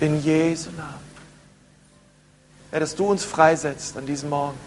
In 0.00 0.22
Jesu 0.22 0.70
Namen. 0.70 1.09
Herr, 2.70 2.80
dass 2.80 2.94
du 2.94 3.06
uns 3.06 3.24
freisetzt 3.24 3.96
an 3.96 4.06
diesem 4.06 4.30
Morgen. 4.30 4.58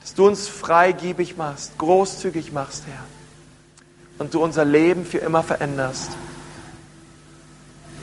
Dass 0.00 0.14
du 0.14 0.26
uns 0.26 0.48
freigebig 0.48 1.36
machst, 1.36 1.76
großzügig 1.78 2.52
machst, 2.52 2.84
Herr. 2.86 3.04
Und 4.18 4.34
du 4.34 4.42
unser 4.42 4.64
Leben 4.64 5.04
für 5.04 5.18
immer 5.18 5.42
veränderst. 5.42 6.10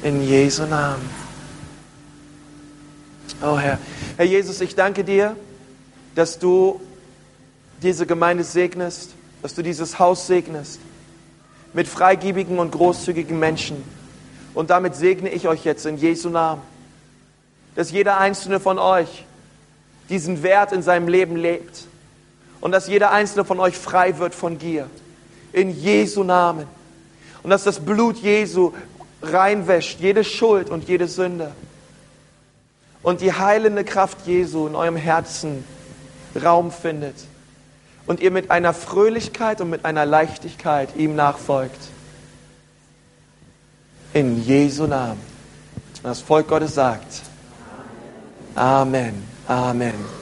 In 0.03 0.23
Jesu 0.23 0.65
Namen. 0.65 1.09
Oh 3.41 3.57
Herr. 3.57 3.79
Herr 4.17 4.25
Jesus, 4.25 4.61
ich 4.61 4.75
danke 4.75 5.03
dir, 5.03 5.35
dass 6.15 6.39
du 6.39 6.79
diese 7.81 8.05
Gemeinde 8.05 8.43
segnest, 8.43 9.11
dass 9.41 9.55
du 9.55 9.61
dieses 9.61 9.99
Haus 9.99 10.27
segnest 10.27 10.79
mit 11.73 11.87
freigebigen 11.87 12.59
und 12.59 12.71
großzügigen 12.71 13.39
Menschen. 13.39 13.83
Und 14.53 14.69
damit 14.69 14.95
segne 14.95 15.29
ich 15.29 15.47
euch 15.47 15.63
jetzt 15.63 15.85
in 15.85 15.97
Jesu 15.97 16.29
Namen, 16.29 16.61
dass 17.75 17.91
jeder 17.91 18.17
einzelne 18.17 18.59
von 18.59 18.79
euch 18.79 19.25
diesen 20.09 20.43
Wert 20.43 20.71
in 20.71 20.81
seinem 20.81 21.07
Leben 21.07 21.35
lebt 21.35 21.85
und 22.61 22.71
dass 22.71 22.87
jeder 22.87 23.11
einzelne 23.11 23.45
von 23.45 23.59
euch 23.59 23.77
frei 23.77 24.17
wird 24.17 24.35
von 24.35 24.57
Gier. 24.57 24.89
In 25.53 25.69
Jesu 25.69 26.23
Namen. 26.23 26.67
Und 27.41 27.49
dass 27.51 27.63
das 27.63 27.79
Blut 27.79 28.17
Jesu 28.17 28.73
reinwäscht, 29.21 29.99
jede 29.99 30.23
Schuld 30.23 30.69
und 30.69 30.87
jede 30.87 31.07
Sünde. 31.07 31.51
Und 33.01 33.21
die 33.21 33.33
heilende 33.33 33.83
Kraft 33.83 34.27
Jesu 34.27 34.67
in 34.67 34.75
eurem 34.75 34.97
Herzen 34.97 35.63
Raum 36.41 36.71
findet. 36.71 37.15
Und 38.05 38.19
ihr 38.19 38.31
mit 38.31 38.51
einer 38.51 38.73
Fröhlichkeit 38.73 39.61
und 39.61 39.69
mit 39.69 39.85
einer 39.85 40.05
Leichtigkeit 40.05 40.95
ihm 40.95 41.15
nachfolgt. 41.15 41.79
In 44.13 44.43
Jesu 44.43 44.85
Namen. 44.87 45.21
Und 45.97 46.05
das 46.05 46.21
Volk 46.21 46.47
Gottes 46.47 46.75
sagt. 46.75 47.28
Amen. 48.59 49.23
Amen. 49.49 50.18